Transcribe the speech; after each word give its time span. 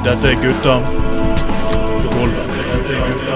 Dette 0.00 0.32
er 0.32 0.38
gutta. 0.40 0.80
Dette 0.80 0.96
er 2.96 3.04
gutta. 3.10 3.34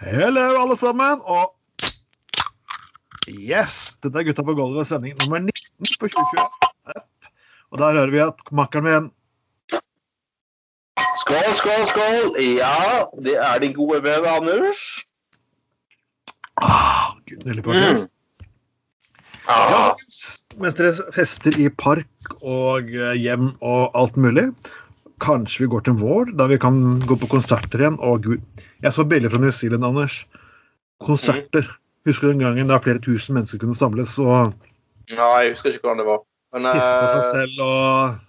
Hello, 0.00 0.60
alle 0.60 0.76
sammen, 0.76 1.20
og 1.24 1.56
Yes! 3.30 3.96
Dette 4.02 4.18
er 4.18 4.24
Gutta 4.28 4.42
på 4.44 4.54
gulvet, 4.58 4.86
sending 4.90 5.14
nummer 5.22 5.38
19 5.46 5.96
på 6.00 6.06
2021. 6.12 7.02
Og 7.70 7.76
der 7.80 7.96
hører 7.96 8.12
vi 8.12 8.20
at 8.26 8.38
makkeren 8.52 8.86
min 8.88 9.10
Skål, 11.20 11.50
skål, 11.58 11.84
skål! 11.90 12.28
Ja, 12.56 13.04
det 13.24 13.34
er 13.36 13.60
din 13.62 13.74
gode 13.76 14.00
venn 14.04 14.26
Anders. 14.30 14.80
ah, 16.62 17.12
Gud, 17.28 17.44
nydelig, 17.46 17.64
faktisk. 17.66 18.08
Ja, 18.10 18.16
Ah, 19.50 19.70
Ja, 19.72 19.94
Mens 20.60 20.76
dere 20.78 20.92
fester 21.14 21.56
i 21.58 21.68
park 21.72 22.34
og 22.44 22.90
eh, 22.94 23.14
hjem 23.18 23.48
og 23.64 23.90
alt 23.98 24.16
mulig, 24.20 24.44
kanskje 25.24 25.64
vi 25.64 25.68
går 25.72 25.82
til 25.88 25.96
vår, 25.98 26.30
da 26.38 26.46
vi 26.50 26.58
kan 26.60 26.76
gå 27.08 27.16
på 27.18 27.28
konserter 27.32 27.80
igjen. 27.82 27.96
Å, 27.98 28.12
gud. 28.22 28.44
Jeg 28.84 28.92
så 28.94 29.04
bilder 29.08 29.32
fra 29.32 29.40
New 29.42 29.50
Zealand, 29.54 29.84
Anders. 29.88 30.20
Konserter. 31.02 31.66
Husker 32.06 32.28
du 32.30 32.36
den 32.36 32.44
gangen 32.44 32.70
da 32.70 32.78
flere 32.80 33.00
tusen 33.02 33.34
mennesker 33.36 33.58
kunne 33.60 33.76
samles 33.76 34.14
og 34.22 34.52
Nei, 35.10 35.30
jeg 35.42 35.56
husker 35.56 35.72
ikke 35.74 35.88
hvordan 35.88 36.00
det 36.04 36.06
var. 36.06 36.20
Men 36.54 36.68
pisse 36.70 36.92
på 37.00 37.08
seg 37.10 37.20
eh, 37.20 37.30
selv 37.34 37.64
og 37.66 38.20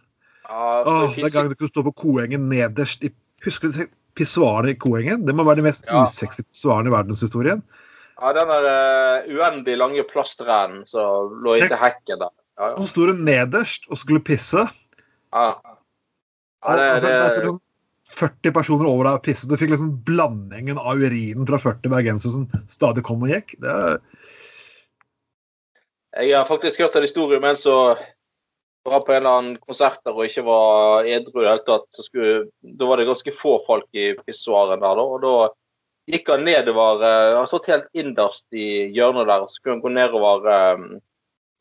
ja, 0.52 0.84
Åh, 0.86 1.16
det 1.16 1.24
Den 1.24 1.34
gangen 1.34 1.54
du 1.54 1.58
kunne 1.60 1.72
stå 1.72 1.84
på 1.88 1.94
Koengen 2.04 2.50
nederst 2.52 3.04
i 3.08 3.12
Husker 3.46 3.72
du 3.72 3.88
pissoarene 4.20 4.76
i 4.76 4.78
Koengen? 4.78 5.24
Det 5.26 5.34
må 5.34 5.46
være 5.48 5.62
de 5.62 5.70
mest 5.70 5.88
Ja. 5.88 6.04
usexy 6.04 6.44
pissoarene 6.44 6.92
i 6.92 6.94
verdenshistorien. 6.94 7.64
ja, 8.22 8.34
den 8.38 8.52
der 8.52 8.68
uh, 8.70 9.32
uendelig 9.34 9.78
lange 9.80 10.04
plastrennen 10.06 10.84
som 10.86 11.32
lå 11.42 11.56
inntil 11.58 11.80
hekken 11.80 12.20
der. 12.22 12.30
Ja, 12.60 12.68
ja. 12.70 12.76
Han 12.78 12.90
sto 12.90 13.08
nederst 13.18 13.88
og 13.90 13.98
skulle 13.98 14.22
pisse. 14.22 14.68
ja. 15.34 15.48
Ja 16.62 16.76
det, 16.78 17.02
det, 17.02 17.02
det, 17.02 17.14
der 17.18 17.32
sto 17.34 17.54
sånn 17.56 17.62
40 18.20 18.54
personer 18.54 18.86
over 18.86 19.08
deg 19.08 19.16
og 19.18 19.24
pisset. 19.26 19.50
Du 19.50 19.58
fikk 19.58 19.72
liksom 19.72 19.96
blandingen 20.06 20.78
av 20.78 21.00
urinen 21.00 21.48
fra 21.48 21.58
40 21.58 21.90
bergensere 21.90 22.36
som 22.36 22.44
stadig 22.70 23.02
kom 23.08 23.24
og 23.24 23.32
gikk. 23.32 23.56
Det 23.64 23.74
jeg 26.20 26.36
har 26.36 26.46
faktisk 26.46 26.82
hørt 26.84 26.96
en 27.00 27.06
historie 27.08 27.40
om 27.40 27.46
en 27.48 27.56
som 27.56 27.96
var 28.84 29.02
på 29.06 29.14
en 29.14 29.18
eller 29.18 29.38
annen 29.38 29.58
konsert 29.62 30.00
der 30.06 30.18
og 30.18 30.26
ikke 30.26 30.44
var 30.48 31.08
edru 31.10 31.42
i 31.42 31.46
det 31.46 31.52
hele 31.52 31.66
tatt. 31.68 31.88
Så 31.94 32.06
skulle, 32.08 32.46
da 32.62 32.90
var 32.90 33.02
det 33.02 33.10
ganske 33.10 33.34
få 33.36 33.58
folk 33.68 33.88
i 33.98 34.12
pissoaren 34.26 34.82
der, 34.82 34.98
da. 34.98 35.06
Og 35.06 35.22
da 35.24 35.36
gikk 36.12 36.32
han 36.34 36.46
nedover 36.48 37.04
eh, 37.06 37.38
Han 37.38 37.50
satt 37.50 37.70
helt 37.72 37.90
innerst 37.94 38.48
i 38.58 38.90
hjørnet 38.96 39.30
der, 39.30 39.46
så 39.46 39.58
skulle 39.58 39.78
han 39.78 39.84
gå 39.86 39.94
nedover 39.94 40.50
eh, 40.56 40.86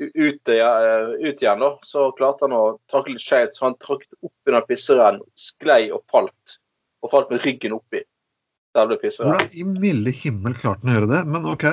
ut, 0.01 0.53
eh, 0.55 1.11
ut 1.21 1.45
igjen, 1.45 1.65
da. 1.67 1.75
Så 1.87 2.09
klarte 2.19 2.49
han 2.49 2.57
å 2.57 2.65
takle 2.93 3.17
litt 3.17 3.27
skeivt, 3.27 3.57
så 3.57 3.69
han 3.69 3.79
trakk 3.83 4.07
opp 4.21 4.53
under 4.53 4.65
pisseren, 4.69 5.21
sklei 5.39 5.83
og 5.93 6.05
falt. 6.13 6.61
Og 7.05 7.13
falt 7.13 7.31
med 7.33 7.45
ryggen 7.45 7.77
oppi 7.77 8.03
selve 8.77 8.97
pisseren. 9.01 9.35
hvordan 9.35 9.57
i 9.57 9.65
milde 9.83 10.13
himmel 10.15 10.55
klarte 10.55 10.85
han 10.85 10.93
å 10.93 10.99
gjøre 10.99 11.11
det? 11.11 11.21
Men 11.33 11.49
OK. 11.53 11.67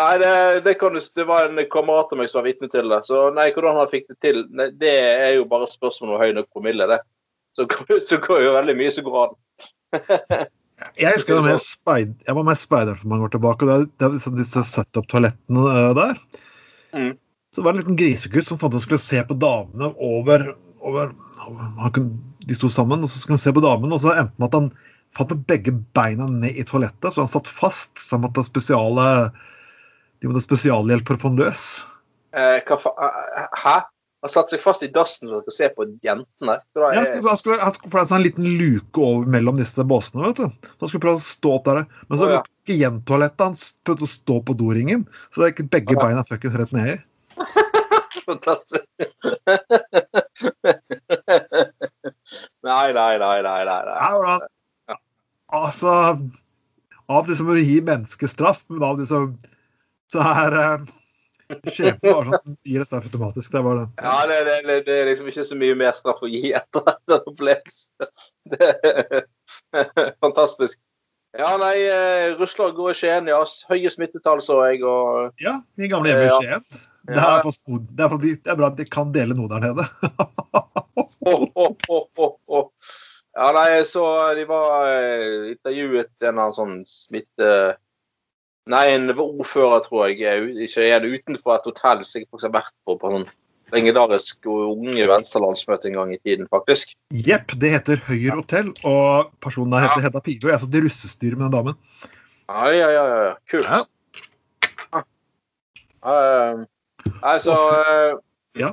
Nei, 0.00 0.18
det, 0.22 0.34
det, 0.64 0.76
du, 0.80 1.00
det 1.16 1.24
var 1.28 1.48
en 1.48 1.60
kamerat 1.72 2.12
av 2.14 2.20
meg 2.20 2.30
som 2.30 2.40
var 2.40 2.46
vitne 2.48 2.70
til 2.72 2.88
det. 2.88 3.02
Så 3.04 3.26
nei, 3.36 3.50
hvordan 3.52 3.80
han 3.82 3.90
fikk 3.90 4.06
det 4.08 4.16
til, 4.24 4.44
nei, 4.56 4.70
det 4.80 4.94
er 5.10 5.34
jo 5.36 5.48
bare 5.50 5.68
spørsmål 5.68 6.14
om 6.14 6.22
høy 6.22 6.30
nok 6.36 6.48
promille, 6.54 6.86
det. 6.88 7.00
Så, 7.58 7.66
så 8.06 8.20
går 8.22 8.46
jo 8.46 8.54
veldig 8.56 8.76
mye 8.78 8.94
som 8.94 9.06
går 9.08 9.20
an. 9.26 9.36
Jeg 10.96 11.12
husker 11.12 11.34
jeg 11.34 11.42
var 11.42 11.50
med, 11.50 11.60
speid, 11.60 12.12
jeg 12.24 12.36
var 12.38 12.44
med 12.48 12.56
speider 12.56 12.96
for 12.96 13.10
mange 13.10 13.26
år 13.26 13.32
tilbake, 13.34 13.66
og 13.66 13.68
det 13.68 13.90
det 14.00 14.08
disse, 14.14 14.30
disse 14.32 14.62
setup-toalettene 14.64 15.64
eh, 15.74 15.88
der. 15.98 16.22
Mm. 16.96 17.10
Så 17.52 17.60
var 17.60 17.74
det 17.74 17.82
en 17.82 17.82
liten 17.82 17.98
grisegutt 18.00 18.48
som 18.48 18.56
fant 18.56 18.72
ut 18.72 18.78
han 18.78 18.84
skulle 18.86 19.02
se 19.02 19.20
på 19.28 19.36
damene 19.36 19.90
over, 20.00 20.46
over, 20.80 21.12
over 21.44 21.68
han 21.82 21.92
kunne, 21.92 22.16
De 22.48 22.56
sto 22.56 22.70
sammen, 22.72 23.04
og 23.04 23.12
så 23.12 23.20
skulle 23.20 23.36
han 23.36 23.44
se 23.44 23.52
på 23.52 23.64
damene, 23.64 23.92
og 23.92 24.00
så 24.00 24.14
endte 24.14 24.32
det 24.32 24.40
med 24.40 24.48
at 24.48 24.56
han 24.56 24.70
fant 25.18 25.34
med 25.34 25.44
begge 25.52 25.76
beina 25.98 26.30
ned 26.32 26.56
i 26.56 26.64
toalettet, 26.64 27.12
så 27.12 27.26
han 27.26 27.32
satt 27.34 27.50
fast. 27.50 27.92
Så 28.00 28.16
han 28.16 28.24
måtte 28.24 28.40
ha 28.40 28.48
spesiale 28.48 29.06
de 30.20 30.28
måtte 30.28 30.42
ha 30.42 30.46
spesialhjelp 30.48 31.14
for 31.20 31.38
løs. 31.38 31.64
Eh, 32.36 32.60
hva 32.66 32.76
fa 32.78 32.92
eh, 33.06 33.48
Hæ? 33.62 33.78
Han 34.20 34.28
satte 34.28 34.52
seg 34.52 34.60
fast 34.60 34.82
i 34.84 34.90
dassen 34.92 35.30
for 35.32 35.48
å 35.48 35.52
se 35.54 35.70
på 35.72 35.86
jentene? 36.04 36.58
Ja, 36.76 36.90
han 36.92 37.06
skulle, 37.08 37.36
skulle, 37.40 37.56
er 37.96 38.04
sånn 38.04 38.18
en 38.18 38.26
liten 38.26 38.48
luke 38.60 39.00
over 39.00 39.30
mellom 39.32 39.56
disse 39.56 39.80
båsene. 39.88 40.26
vet 40.26 40.42
du. 40.42 40.66
Så 40.66 40.80
han 40.84 40.90
skulle 40.90 41.04
prøve 41.06 41.22
å 41.22 41.24
stå 41.24 41.54
opp 41.56 41.64
der. 41.70 41.80
Men 42.10 42.20
så 42.20 42.28
ja. 42.28 42.42
ikke 42.44 42.74
igjen 42.76 42.98
toalettet. 43.08 43.46
Han 43.46 43.56
prøvde 43.88 44.04
å 44.04 44.12
stå 44.12 44.36
på 44.44 44.56
doringen, 44.60 45.06
så 45.32 45.40
det 45.40 45.46
er 45.46 45.54
ikke 45.54 45.72
begge 45.72 45.96
Å, 45.96 45.96
ja. 45.96 46.02
beina 46.04 46.26
fuckings 46.28 46.58
rett 46.60 46.76
nedi. 46.76 46.98
Fantastisk. 48.26 48.84
nei, 52.68 52.86
nei, 52.92 53.12
nei, 53.24 53.38
nei, 53.48 53.60
nei. 53.64 53.82
nei. 53.88 53.98
Hvordan- 54.04 54.48
Altså 55.50 55.90
Av 57.10 57.26
de 57.26 57.34
som 57.34 57.48
vil 57.48 57.64
gi 57.64 57.80
menneskestraff, 57.82 58.60
men 58.70 58.84
av 58.86 59.00
de 59.00 59.06
som 59.08 59.32
så 60.10 60.24
her 60.26 60.56
uh, 60.58 60.90
Skjebnen 61.70 62.14
var 62.14 62.28
sånn 62.28 62.58
gir 62.66 62.84
straff 62.86 63.06
automatisk. 63.08 63.50
Det 63.52 63.62
var 63.64 63.80
det. 63.80 63.86
Ja, 63.98 64.18
det, 64.30 64.38
det, 64.46 64.76
det, 64.86 64.98
er 65.00 65.08
liksom 65.10 65.30
ikke 65.32 65.46
så 65.48 65.58
mye 65.58 65.78
mer 65.78 65.96
straff 65.98 66.22
å 66.22 66.30
gi 66.30 66.52
etter 66.54 66.86
dette 66.86 67.18
sånn. 67.26 67.74
Det 68.50 68.68
er 68.70 70.14
fantastisk. 70.22 70.80
Ja, 71.38 71.52
nei, 71.62 71.76
eh, 71.86 72.32
Russland 72.38 72.74
går 72.74 72.90
i 72.90 72.96
Skien, 72.98 73.28
ja. 73.30 73.38
Høye 73.70 73.90
smittetall, 73.92 74.40
så 74.42 74.58
jeg, 74.66 74.82
og 74.86 75.36
Ja, 75.42 75.60
min 75.78 75.90
gamle 75.92 76.10
hjemme 76.10 76.26
i. 76.26 76.32
Skien. 76.38 76.80
Det 77.10 77.18
er, 77.18 77.42
fast, 77.42 77.62
det, 77.66 78.02
er, 78.02 78.10
for, 78.10 78.22
det 78.22 78.50
er 78.50 78.58
bra 78.58 78.70
at 78.70 78.78
de 78.78 78.86
kan 78.86 79.12
dele 79.14 79.34
noe 79.38 79.50
der 79.50 79.62
nede. 79.62 79.86
oh, 81.30 81.46
oh, 81.54 81.76
oh, 81.88 82.34
oh. 82.50 82.66
Ja, 83.38 83.52
nei, 83.54 83.80
så 83.86 84.04
de 84.36 84.44
var 84.50 84.90
eh, 84.90 85.52
intervjuet 85.54 86.12
en 86.18 86.32
eller 86.32 86.42
annen 86.48 86.58
sånn 86.58 86.76
smitte... 86.90 87.54
Nei, 88.70 88.86
en 88.94 89.10
ordfører, 89.10 89.82
tror 89.82 90.08
jeg, 90.08 90.40
ikke 90.66 90.86
er 90.86 91.02
det 91.02 91.12
utenfor 91.16 91.56
et 91.56 91.66
hotell 91.66 92.02
som 92.06 92.20
jeg 92.20 92.28
faktisk 92.28 92.46
har 92.46 92.58
vært 92.60 92.74
på, 92.86 92.94
på 93.00 93.12
sånn 93.14 93.28
legendarisk 93.74 94.46
unge 94.50 95.06
venstrelandsmøte 95.10 95.90
en 95.90 95.98
gang 95.98 96.12
i 96.14 96.18
tiden, 96.22 96.48
faktisk. 96.50 96.94
Jepp, 97.26 97.54
det 97.62 97.72
heter 97.76 98.02
Høyre 98.08 98.40
hotell, 98.40 98.72
og 98.86 99.30
personen 99.42 99.74
der 99.74 99.86
heter 99.86 100.04
Hedda 100.06 100.22
Pive. 100.26 100.46
Og 100.46 100.52
jeg 100.54 100.62
satt 100.64 100.76
i 100.78 100.82
russestyret 100.84 101.38
med 101.38 101.48
den 101.48 101.56
damen. 101.56 101.78
Ja, 102.50 102.66
ja, 102.74 102.90
ja, 102.94 103.04
ja. 103.10 103.32
Kult. 103.50 103.70
Ja. 103.70 103.80
Ja. 104.94 105.04
Eh, 106.10 106.64
altså 107.22 107.54
uh, 107.54 108.18
Ja. 108.58 108.72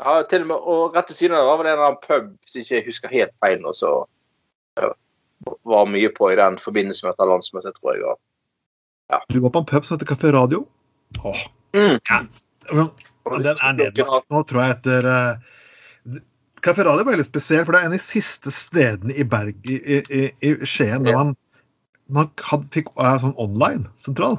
ja, 0.00 0.22
til 0.30 0.46
og 0.46 0.48
med, 0.48 0.56
og 0.56 0.96
rett 0.96 1.10
til 1.10 1.18
siden 1.18 1.36
av 1.36 1.42
det 1.42 1.50
var 1.50 1.60
vel 1.60 1.70
en 1.72 2.00
pub, 2.00 2.32
hvis 2.40 2.62
ikke 2.62 2.76
jeg 2.78 2.86
husker 2.86 3.12
helt 3.12 3.34
feil, 3.44 3.64
og 3.68 3.76
så 3.76 3.90
uh, 4.80 4.92
var 5.68 5.90
mye 5.90 6.08
på 6.16 6.30
i 6.32 6.38
den 6.38 6.56
forbindelse 6.62 7.04
med 7.04 7.12
dette 7.12 7.28
landsmøtet, 7.28 7.76
tror 7.76 7.96
jeg. 7.96 8.06
Og, 8.08 8.20
Du 9.30 9.40
går 9.40 9.50
på 9.54 9.62
en 9.62 9.68
pub 9.68 9.84
som 9.86 9.96
heter 9.98 10.08
Kafé 10.14 10.32
Radio. 10.34 10.64
Åh, 11.24 11.42
Mm. 11.72 11.98
ja. 12.08 12.18
Den 12.68 13.46
er 13.62 13.72
nedlagt 13.78 14.26
nå, 14.30 14.42
tror 14.48 14.60
jeg, 14.62 14.74
etter 14.76 15.06
uh, 15.08 16.18
Kafé 16.62 16.84
Radio 16.84 17.04
var 17.04 17.14
veldig 17.14 17.24
spesiell, 17.26 17.64
for 17.64 17.72
det 17.72 17.80
er 17.80 17.86
en 17.88 17.92
av 17.94 17.98
de 17.98 18.04
siste 18.04 18.52
stedene 18.52 19.14
i 19.16 19.24
Berg 19.24 19.56
i, 19.64 19.78
i, 19.88 20.22
i, 20.44 20.52
Skien 20.68 21.04
der 21.06 21.12
Ja. 21.16 21.22
man, 21.24 21.32
man 22.12 22.28
had, 22.50 22.66
fikk 22.74 22.90
uh, 23.00 23.16
sånn 23.22 23.32
online-sentral. 23.40 24.36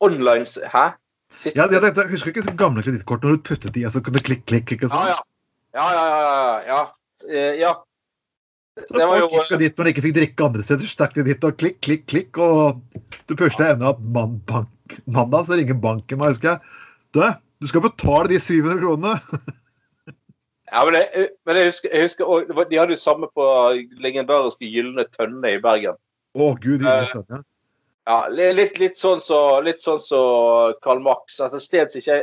Online 0.00 0.46
Hæ? 0.70 0.84
Siste- 1.42 1.58
Ja, 1.58 1.66
jeg, 1.70 1.82
jeg 1.96 2.10
husker 2.10 2.30
ikke 2.30 2.42
så 2.46 2.54
gamle 2.56 2.82
kredittkort 2.82 3.22
når 3.24 3.36
du 3.36 3.42
puttet 3.50 3.76
i, 3.76 3.84
så 3.90 4.00
kunne 4.02 4.18
du 4.20 4.26
klikk, 4.26 4.44
klikk, 4.46 4.72
ikke 4.76 4.88
sant? 4.92 5.08
ja, 5.08 5.16
ja. 5.16 5.20
Ja, 5.74 5.86
ja, 5.96 6.04
ja. 6.66 6.82
ja, 7.32 7.52
ja. 7.58 7.72
Det 8.76 9.04
var 9.04 9.18
jo 9.20 9.28
folk 9.28 9.50
gikk 9.50 9.60
dit 9.60 9.78
når 9.78 9.84
de 9.84 9.92
ikke 9.92 10.04
fikk 10.06 10.14
drikke 10.16 10.44
andre 10.46 10.64
steder, 10.64 10.88
stakk 10.88 11.16
de 11.16 11.24
dit 11.26 11.42
og 11.44 11.56
klikk, 11.60 11.80
klikk, 11.84 12.06
klikk, 12.08 12.38
og 12.40 12.80
du 13.28 13.34
pusha 13.36 13.72
ennå 13.74 13.90
at 13.92 14.00
man, 14.14 14.38
bank, 14.48 14.96
mandag 15.04 15.48
så 15.48 15.58
ringer 15.60 15.76
banken 15.82 16.22
meg, 16.22 16.32
husker 16.32 16.54
jeg. 16.54 16.78
Du, 17.12 17.20
du 17.60 17.68
skal 17.68 17.84
betale 17.84 18.32
de 18.32 18.40
700 18.40 18.80
kronene! 18.80 19.18
Ja, 20.72 20.86
men, 20.88 20.96
jeg, 20.96 21.28
men 21.44 21.58
jeg 21.58 21.68
husker, 21.68 21.92
jeg 21.92 22.06
husker 22.06 22.28
også, 22.32 22.64
De 22.70 22.78
hadde 22.80 22.94
jo 22.94 22.96
samme 22.96 23.28
på 23.36 23.46
legendariske 24.00 24.70
Gylne 24.72 25.04
tønne 25.12 25.50
i 25.52 25.60
Bergen. 25.60 25.98
Å, 26.32 26.46
gud, 26.56 26.80
Eh, 26.80 26.86
Gylne 26.86 27.10
Tønne. 27.12 27.42
Ja, 28.08 28.16
litt, 28.32 28.80
litt 28.80 28.96
sånn 28.98 29.20
så, 29.22 29.60
sånn 29.84 30.00
så 30.00 30.22
Karl 30.82 31.02
Marx. 31.04 31.36
Altså 31.44 31.60
sted 31.62 31.92
som 31.92 32.00
ikke, 32.00 32.22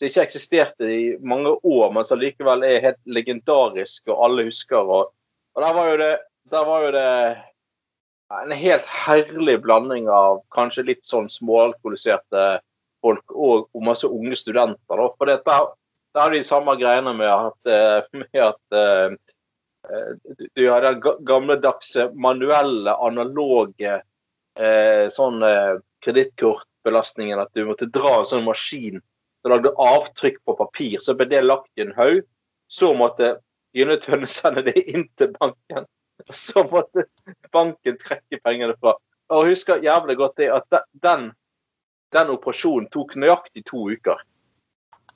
som 0.00 0.08
ikke 0.08 0.24
eksisterte 0.24 0.88
i 0.88 1.02
mange 1.20 1.52
år, 1.60 1.92
men 1.92 2.08
som 2.08 2.18
likevel 2.18 2.64
er 2.66 2.80
helt 2.88 3.00
legendarisk, 3.04 4.08
og 4.08 4.24
alle 4.26 4.48
husker. 4.48 4.80
Og, 4.80 5.12
og 5.54 5.64
der 5.64 5.76
var 5.76 5.88
jo 5.90 5.96
det, 6.00 6.12
var 6.52 6.84
jo 6.84 6.90
det 6.94 7.08
en 8.40 8.52
helt 8.54 8.86
herlig 9.06 9.56
blanding 9.64 10.08
av 10.12 10.42
kanskje 10.54 10.86
litt 10.86 11.04
sånn 11.06 11.28
småalkoholiserte 11.30 12.60
folk 13.02 13.32
og, 13.34 13.66
og 13.74 13.84
masse 13.84 14.06
unge 14.06 14.36
studenter. 14.38 15.00
Da. 15.00 15.08
For 15.18 15.30
det, 15.30 15.40
der, 15.48 15.68
der 16.14 16.26
har 16.26 16.34
de 16.34 16.42
samme 16.46 16.76
greiene 16.78 17.14
med 17.16 17.30
at, 17.32 17.70
eh, 17.72 18.20
med 18.22 18.42
at 18.44 18.76
eh, 18.76 19.16
eh, 19.90 20.10
du, 20.54 20.64
har 20.68 20.86
den 20.86 21.02
ga- 21.02 21.16
gamledagse, 21.26 22.10
manuelle, 22.14 22.94
analoge 23.02 23.96
eh, 23.98 25.06
sånn 25.10 25.42
eh, 25.46 25.78
kredittkortbelastningen 26.04 27.40
at 27.42 27.50
du 27.56 27.64
måtte 27.68 27.90
dra 27.90 28.20
en 28.20 28.28
sånn 28.28 28.46
maskin 28.46 29.00
som 29.40 29.54
lagde 29.54 29.74
avtrykk 29.80 30.38
på 30.46 30.58
papir. 30.60 30.98
Så 31.02 31.16
ble 31.16 31.26
det 31.30 31.42
lagt 31.46 31.70
i 31.80 31.86
en 31.86 31.96
haug. 31.96 32.22
Så 32.70 32.92
måtte 32.94 33.38
Gylne 33.76 33.98
sender 34.02 34.30
sende 34.30 34.64
det 34.66 34.82
inn 34.90 35.06
til 35.18 35.32
banken. 35.36 35.86
Og 36.28 36.36
så 36.36 36.64
måtte 36.68 37.06
banken 37.54 38.00
trekke 38.00 38.40
pengene 38.44 38.74
fra. 38.80 38.96
Og 39.30 39.46
jeg 39.46 39.56
husker 39.56 39.84
jævlig 39.84 40.16
godt 40.18 40.40
det 40.40 40.50
at 40.52 40.80
den, 41.04 41.30
den 42.12 42.34
operasjonen 42.34 42.90
tok 42.92 43.14
nøyaktig 43.20 43.62
to 43.68 43.86
uker. 43.92 44.18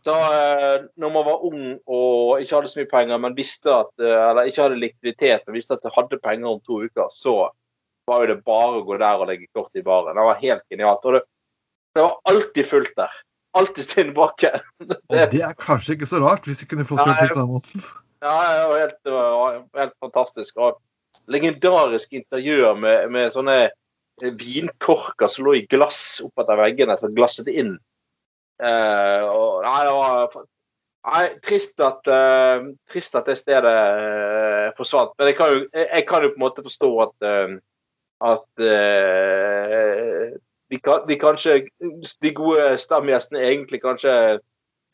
Så 0.04 0.14
eh, 0.14 0.84
når 1.00 1.12
man 1.12 1.24
var 1.26 1.44
ung 1.48 1.60
og 1.88 2.40
ikke 2.42 2.58
hadde 2.58 2.70
så 2.70 2.80
mye 2.80 2.90
penger, 2.90 3.20
men 3.24 3.36
visste 3.36 3.72
at, 3.72 3.92
eh, 4.02 4.16
eller 4.30 4.50
ikke 4.50 4.66
hadde 4.66 4.80
likviditet, 4.80 5.46
men 5.46 5.56
visste 5.56 5.78
at 5.78 5.84
det 5.84 5.94
hadde 5.94 6.20
penger 6.22 6.50
om 6.50 6.60
to 6.64 6.82
uker, 6.84 7.08
så 7.12 7.48
var 8.06 8.24
jo 8.24 8.34
det 8.34 8.44
bare 8.44 8.82
å 8.82 8.84
gå 8.84 8.98
der 9.00 9.22
og 9.22 9.30
legge 9.30 9.48
kort 9.56 9.72
i 9.80 9.84
baren. 9.84 10.12
Det 10.16 10.26
var 10.28 10.42
helt 10.42 10.66
genialt. 10.70 11.08
Og 11.08 11.16
det, 11.16 11.22
det 11.96 12.04
var 12.04 12.18
alltid 12.30 12.68
fullt 12.68 12.92
der. 13.00 13.20
Alltid 13.54 13.86
Stine 13.86 14.12
Bakke. 14.14 14.50
Og 14.82 15.20
det 15.32 15.40
er 15.46 15.56
kanskje 15.56 15.96
ikke 15.96 16.10
så 16.10 16.20
rart, 16.20 16.46
hvis 16.48 16.60
du 16.60 16.68
kunne 16.68 16.86
fått 16.86 17.04
gjort 17.06 17.22
det 17.22 17.32
på 17.32 17.40
den 17.40 17.52
måten. 17.54 17.86
Ja, 18.24 18.34
var 18.68 18.78
helt, 18.80 19.74
helt 19.76 19.96
fantastisk. 20.00 20.56
Og 20.56 20.80
legendarisk 21.30 22.14
interiør 22.16 22.72
med, 22.78 23.10
med 23.12 23.32
sånne 23.34 23.58
vinkorker 24.22 25.28
som 25.28 25.44
lå 25.44 25.58
i 25.58 25.66
glass 25.68 26.22
oppetter 26.24 26.58
veggene, 26.60 26.96
som 27.00 27.12
glasset 27.16 27.50
inn. 27.52 27.74
Eh, 28.62 29.22
og, 29.28 29.64
nei, 29.66 29.78
det 29.84 29.94
var 29.98 30.34
nei, 30.38 31.22
trist 31.44 31.82
at, 31.84 32.08
eh, 32.08 32.70
trist 32.88 33.18
at 33.18 33.28
det 33.28 33.36
stedet 33.40 33.76
eh, 33.76 34.72
forsvant. 34.78 35.12
Men 35.18 35.32
jeg 35.32 35.38
kan, 35.42 35.52
jo, 35.52 35.68
jeg 35.82 36.08
kan 36.08 36.24
jo 36.24 36.32
på 36.32 36.40
en 36.40 36.46
måte 36.46 36.64
forstå 36.64 36.92
at 37.04 37.28
eh, 37.28 37.56
at 38.24 38.62
eh, 38.62 40.32
de, 40.70 40.78
de 41.08 41.16
kanskje 41.20 41.56
De 42.22 42.30
gode 42.34 42.78
stamgjestene 42.78 43.42
egentlig 43.42 43.82
kanskje 43.82 44.14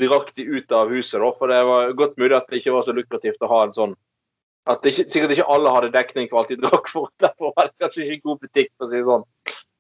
drakk 0.00 0.32
de 0.37 0.47
ut 0.49 0.73
av 0.76 0.93
huset, 0.94 1.19
da. 1.23 1.32
For 1.38 1.52
det 1.52 1.61
var 1.69 1.93
godt 1.99 2.17
mulig 2.20 2.37
at 2.38 2.49
det 2.50 2.61
ikke 2.61 2.76
var 2.76 2.87
så 2.87 2.94
lukrativt 2.97 3.44
å 3.44 3.50
ha 3.50 3.67
en 3.67 3.76
sånn 3.76 3.99
At 4.70 4.85
ikke, 4.87 5.06
sikkert 5.08 5.32
ikke 5.35 5.49
alle 5.50 5.70
hadde 5.73 5.93
dekning 5.94 6.29
for 6.31 6.43
alt 6.43 6.50
de 6.52 6.58
drakk 6.61 6.91
for. 6.93 7.08
Derfor 7.25 7.55
var 7.56 7.70
det 7.70 7.81
kanskje 7.82 8.06
ikke 8.06 8.29
god 8.29 8.43
butikk, 8.44 8.73
for 8.76 8.87
å 8.87 8.91
si 8.91 8.99
det 8.99 9.06
sånn, 9.08 9.25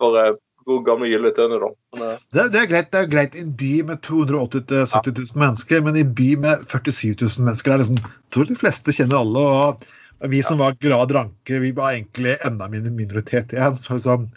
for 0.00 0.16
uh, 0.16 0.38
god 0.70 0.86
gamle 0.86 1.10
Gylle 1.10 1.32
Tønne, 1.36 1.60
da. 1.62 1.70
Men, 1.98 2.02
uh. 2.06 2.24
Det, 2.32 2.46
det, 2.54 2.62
er 2.62 2.70
greit, 2.72 2.90
det 2.94 3.02
er 3.02 3.12
greit 3.12 3.36
i 3.36 3.44
en 3.44 3.54
by 3.60 3.72
med 3.90 4.02
280 4.06 4.64
000-70 4.72 5.20
000 5.20 5.44
mennesker, 5.44 5.84
men 5.86 5.98
i 5.98 6.04
en 6.06 6.16
by 6.16 6.28
med 6.46 6.66
47 6.72 7.12
000 7.12 7.46
mennesker 7.48 7.72
det 7.72 7.76
er 7.76 7.82
liksom, 7.84 8.00
jeg 8.02 8.34
tror 8.36 8.50
de 8.50 8.58
fleste 8.62 8.96
kjenner 8.96 9.20
alle. 9.20 9.44
og 9.44 10.30
Vi 10.34 10.42
som 10.46 10.60
var 10.60 10.80
glad 10.80 11.12
dranker, 11.12 11.62
vi 11.64 11.72
var 11.76 11.94
egentlig 11.94 12.36
enda 12.48 12.68
mindre 12.72 12.92
minoritet 12.96 13.54
igjen. 13.56 13.78
så 13.80 14.00
liksom, 14.00 14.28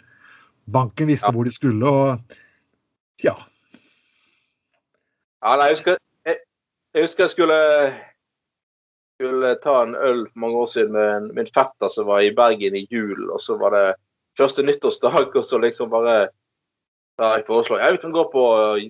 Banken 0.64 1.10
visste 1.12 1.32
hvor 1.32 1.44
de 1.44 1.52
skulle, 1.52 1.90
og 1.90 3.24
ja. 3.24 3.34
Ja, 5.44 5.58
nei, 5.60 5.68
jeg 5.68 5.76
husker 5.76 5.98
jeg, 6.24 6.38
jeg 6.96 7.04
husker 7.04 7.26
jeg 7.26 7.32
skulle, 7.34 7.58
skulle 9.18 9.50
ta 9.60 9.74
en 9.84 9.92
øl 9.92 10.22
for 10.30 10.40
mange 10.40 10.62
år 10.62 10.70
siden 10.72 10.96
med 10.96 11.34
min 11.36 11.50
fetter 11.52 11.92
som 11.92 12.08
var 12.08 12.24
i 12.24 12.32
Bergen 12.32 12.78
i 12.80 12.86
jul, 12.88 13.26
og 13.28 13.42
så 13.44 13.58
var 13.60 13.76
det 13.76 13.84
første 14.40 14.64
nyttårsdag, 14.64 15.36
og 15.36 15.44
så 15.44 15.60
liksom 15.60 15.92
bare 15.92 16.30
da 17.20 17.34
jeg 17.36 17.44
foreslår 17.46 17.82
ja, 17.82 17.92
vi 17.94 18.00
kan 18.02 18.14
gå 18.14 18.24
på 18.32 18.46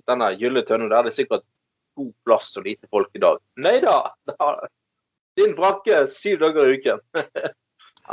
denne 0.08 0.30
gylne 0.38 0.62
tønna. 0.64 0.88
der 0.92 1.02
er 1.02 1.10
det 1.10 1.16
sikkert 1.18 1.42
god 1.98 2.12
plass 2.26 2.54
og 2.56 2.64
lite 2.68 2.88
folk 2.90 3.10
i 3.18 3.22
dag. 3.22 3.42
Nei 3.60 3.76
da! 3.82 3.98
Din 5.38 5.56
brakke 5.58 6.04
syv 6.08 6.38
dager 6.40 6.70
i 6.70 6.78
uken. 6.78 7.02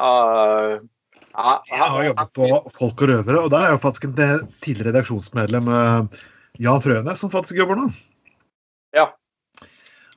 uh, 0.01 0.81
ja, 1.31 1.51
Jeg 1.69 1.89
har 1.93 2.05
jobbet 2.09 2.33
på 2.35 2.47
Folk 2.73 3.03
og 3.05 3.11
røvere, 3.13 3.43
og 3.45 3.51
der 3.53 3.67
er 3.67 3.75
jo 3.75 3.83
faktisk 3.85 4.09
en 4.09 4.17
tidligere 4.65 4.89
redaksjonsmedlem, 4.89 5.69
eh, 5.71 6.23
Jan 6.65 6.81
Frønes, 6.83 7.21
som 7.21 7.31
faktisk 7.31 7.61
jobber 7.61 7.79
nå. 7.79 7.85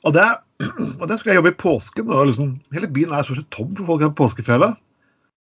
Og 0.05 0.15
det, 0.17 0.25
og 1.01 1.07
det 1.09 1.19
skulle 1.19 1.35
jeg 1.35 1.41
jobbe 1.41 1.53
i 1.55 1.61
påsken, 1.65 2.11
og 2.13 2.29
liksom, 2.31 2.55
hele 2.77 2.91
byen 2.93 3.15
er 3.17 3.25
stort 3.27 3.41
sett 3.43 3.51
tom 3.55 3.73
for 3.79 3.89
folk 3.89 4.05
på 4.07 4.17
påskefjellet. 4.25 4.81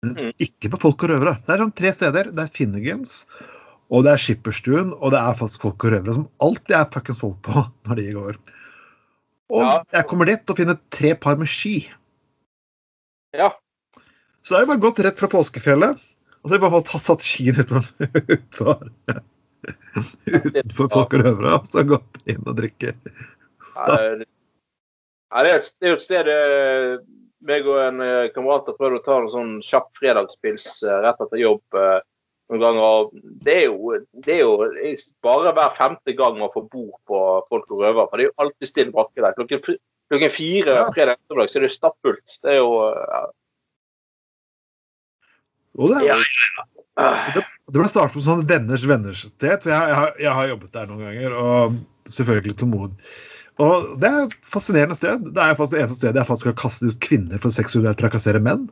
Mm. 0.03 0.33
ikke 0.43 0.67
på 0.73 0.77
Folk 0.83 1.03
og 1.05 1.13
røvere. 1.13 1.37
Det 1.47 1.53
er 1.53 1.61
sånn 1.61 1.75
tre 1.79 1.91
steder. 1.95 2.27
Det 2.35 2.43
er 2.43 2.49
Finnegans, 2.51 3.21
og 3.87 4.03
det 4.03 4.11
er 4.11 4.19
Skipperstuen, 4.19 4.89
og 4.99 5.13
det 5.13 5.21
er 5.21 5.37
faktisk 5.39 5.63
Folk 5.63 5.85
og 5.87 5.93
røvere 5.93 6.15
som 6.17 6.25
alltid 6.43 6.75
er 6.75 6.89
fuckings 6.91 7.21
folk 7.21 7.37
på 7.47 7.63
når 7.87 8.01
de 8.01 8.07
går. 8.17 8.39
Og 9.53 9.61
Ja. 9.63 9.73
jeg 9.95 10.07
kommer 10.09 10.27
dit 10.27 10.49
og 10.51 10.57
finner 10.59 10.79
tre 10.91 11.13
par 11.15 11.37
med 11.39 11.47
ski. 11.51 11.75
Ja. 13.37 13.51
Så 14.43 14.53
da 14.53 14.59
er 14.59 14.65
det 14.65 14.71
bare 14.73 14.83
gått 14.83 14.99
rett 15.05 15.19
fra 15.19 15.29
påskefjellet, 15.31 16.03
og 16.43 16.49
så 16.49 16.51
har 16.51 16.59
jeg 16.59 16.65
bare 16.65 16.83
tatt, 16.89 17.05
satt 17.05 17.23
skien 17.23 17.59
utenfor, 17.61 17.93
utenfor, 18.33 19.21
utenfor 20.27 20.89
folk 20.91 21.15
og 21.15 21.23
røvere, 21.23 21.53
og 21.61 21.69
så 21.71 21.85
gått 21.87 22.19
inn 22.27 22.43
og 22.43 22.57
drikke. 22.59 22.91
Det 22.97 24.25
ja, 25.33 25.43
det 25.43 25.51
er 25.51 25.57
et- 25.59 25.75
det 25.79 25.87
er 25.87 25.93
jo 25.93 25.99
et 25.99 26.05
sted 26.05 26.27
eh, 26.27 26.97
meg 27.43 27.65
og 27.67 27.77
en 27.87 28.01
eh, 28.01 28.29
kamerat 28.35 28.67
har 28.69 28.77
prøvd 28.79 28.99
å 28.99 29.03
ta 29.03 29.17
en 29.19 29.29
sånn 29.33 29.53
kjapp 29.65 29.89
fredagspils 29.99 30.67
eh, 30.83 30.99
rett 31.03 31.19
etter 31.25 31.41
jobb 31.41 31.63
noen 32.51 32.61
ganger. 32.61 33.09
Det 33.43 33.53
er 33.55 33.65
jo, 33.71 33.93
det 34.23 34.33
er 34.35 34.41
jo 34.43 34.57
bare 35.23 35.53
hver 35.55 35.71
femte 35.73 36.13
gang 36.15 36.37
man 36.37 36.51
får 36.53 36.69
bord 36.69 36.99
på 37.07 37.19
Folk 37.49 37.71
og 37.71 37.81
røver. 37.81 38.07
For 38.11 38.17
det 38.19 38.25
er 38.25 38.29
jo 38.29 38.37
alltid 38.45 38.67
stille 38.69 38.91
brakke 38.93 39.23
der. 39.23 39.33
Klokken, 39.33 39.77
klokken 40.11 40.29
fire 40.31 40.75
Ja. 40.75 40.89
fredag 40.93 41.17
ettermiddag 41.17 41.49
så 41.49 41.57
er 41.57 41.65
det 41.65 41.71
stappfullt. 41.73 42.35
Det 42.43 42.51
er 42.51 42.59
jo 42.61 42.73
ja. 42.93 43.23
Og 45.79 45.89
det, 45.89 46.03
Ja. 46.05 46.17
ja. 46.99 47.11
det 47.33 47.79
ble 47.79 47.87
startet 47.89 48.15
med 48.19 48.23
sånn 48.27 48.43
venners 48.49 48.83
venners 48.85 49.23
sted, 49.25 49.63
for 49.63 49.71
jeg, 49.73 49.87
jeg, 49.89 49.95
har- 49.97 50.17
jeg 50.19 50.33
har 50.37 50.47
jobbet 50.51 50.71
der 50.75 50.85
noen 50.91 51.05
ganger, 51.07 51.33
og 51.33 51.77
selvfølgelig 52.13 52.57
tålmodig. 52.59 52.97
Og 53.61 53.97
det 54.01 54.09
er 54.09 54.27
et 54.27 54.35
fascinerende 54.49 54.95
sted. 54.97 55.27
Det 55.29 55.41
er 55.43 55.57
faktisk 55.57 55.75
det 55.75 55.81
eneste 55.83 55.99
stedet 55.99 56.21
jeg 56.21 56.29
faktisk 56.29 56.49
har 56.49 56.55
kastet 56.57 56.93
ut 56.93 57.01
kvinner 57.05 57.41
for 57.41 57.53
seksuelt 57.53 57.99
trakassere 58.01 58.41
menn. 58.41 58.65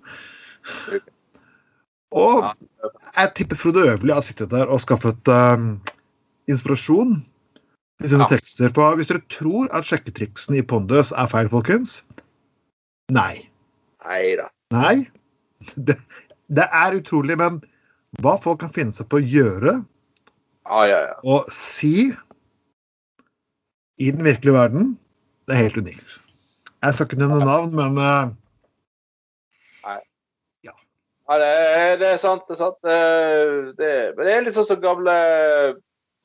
Og 2.18 2.48
jeg 3.16 3.33
tipper 3.38 3.59
Frode 3.59 3.83
Øverli 3.92 4.16
har 4.16 4.26
sittet 4.26 4.52
der 4.52 4.71
og 4.71 4.81
skaffet 4.83 5.30
um, 5.31 5.76
inspirasjon 6.50 7.19
i 8.02 8.09
sine 8.09 8.26
Ja. 8.26 8.31
tekster. 8.33 8.73
For 8.73 8.95
hvis 8.97 9.07
dere 9.11 9.21
tror 9.30 9.69
at 9.71 9.85
sjekketriksene 9.85 10.57
i 10.59 10.66
Pondus 10.66 11.11
er 11.14 11.30
feil, 11.30 11.50
folkens 11.50 12.02
Nei. 13.11 13.45
Nei 14.07 14.35
da. 14.40 14.50
Nei. 14.73 15.07
Det, 15.88 15.94
det 16.50 16.66
er 16.73 16.95
utrolig, 16.97 17.35
men 17.38 17.59
hva 18.23 18.33
folk 18.42 18.64
kan 18.64 18.71
finne 18.73 18.95
seg 18.95 19.06
på 19.11 19.19
å 19.19 19.23
gjøre 19.23 19.76
ah, 20.66 20.85
ja, 20.90 20.97
ja. 21.06 21.14
og 21.23 21.45
si 21.54 22.09
i 24.02 24.10
den 24.14 24.26
virkelige 24.26 24.56
verden, 24.56 24.94
det 25.46 25.56
er 25.56 25.66
helt 25.66 25.78
unikt. 25.78 26.16
Jeg 26.81 26.96
skal 26.96 27.08
ikke 27.08 27.20
nevne 27.22 27.44
navn, 27.46 27.76
men 27.78 28.00
Nei. 29.86 30.00
Ja, 30.66 31.38
det 31.40 31.50
er, 31.52 31.94
det 32.02 32.08
er 32.10 32.18
sant, 32.20 32.48
det 32.48 32.58
er 32.58 32.62
sant. 32.64 32.80
Det, 32.84 32.98
det, 33.78 33.92
men 34.18 34.26
det 34.26 34.34
er 34.34 34.44
litt 34.48 34.58
sånn 34.58 34.68
som 34.68 34.81
gamle 34.84 35.16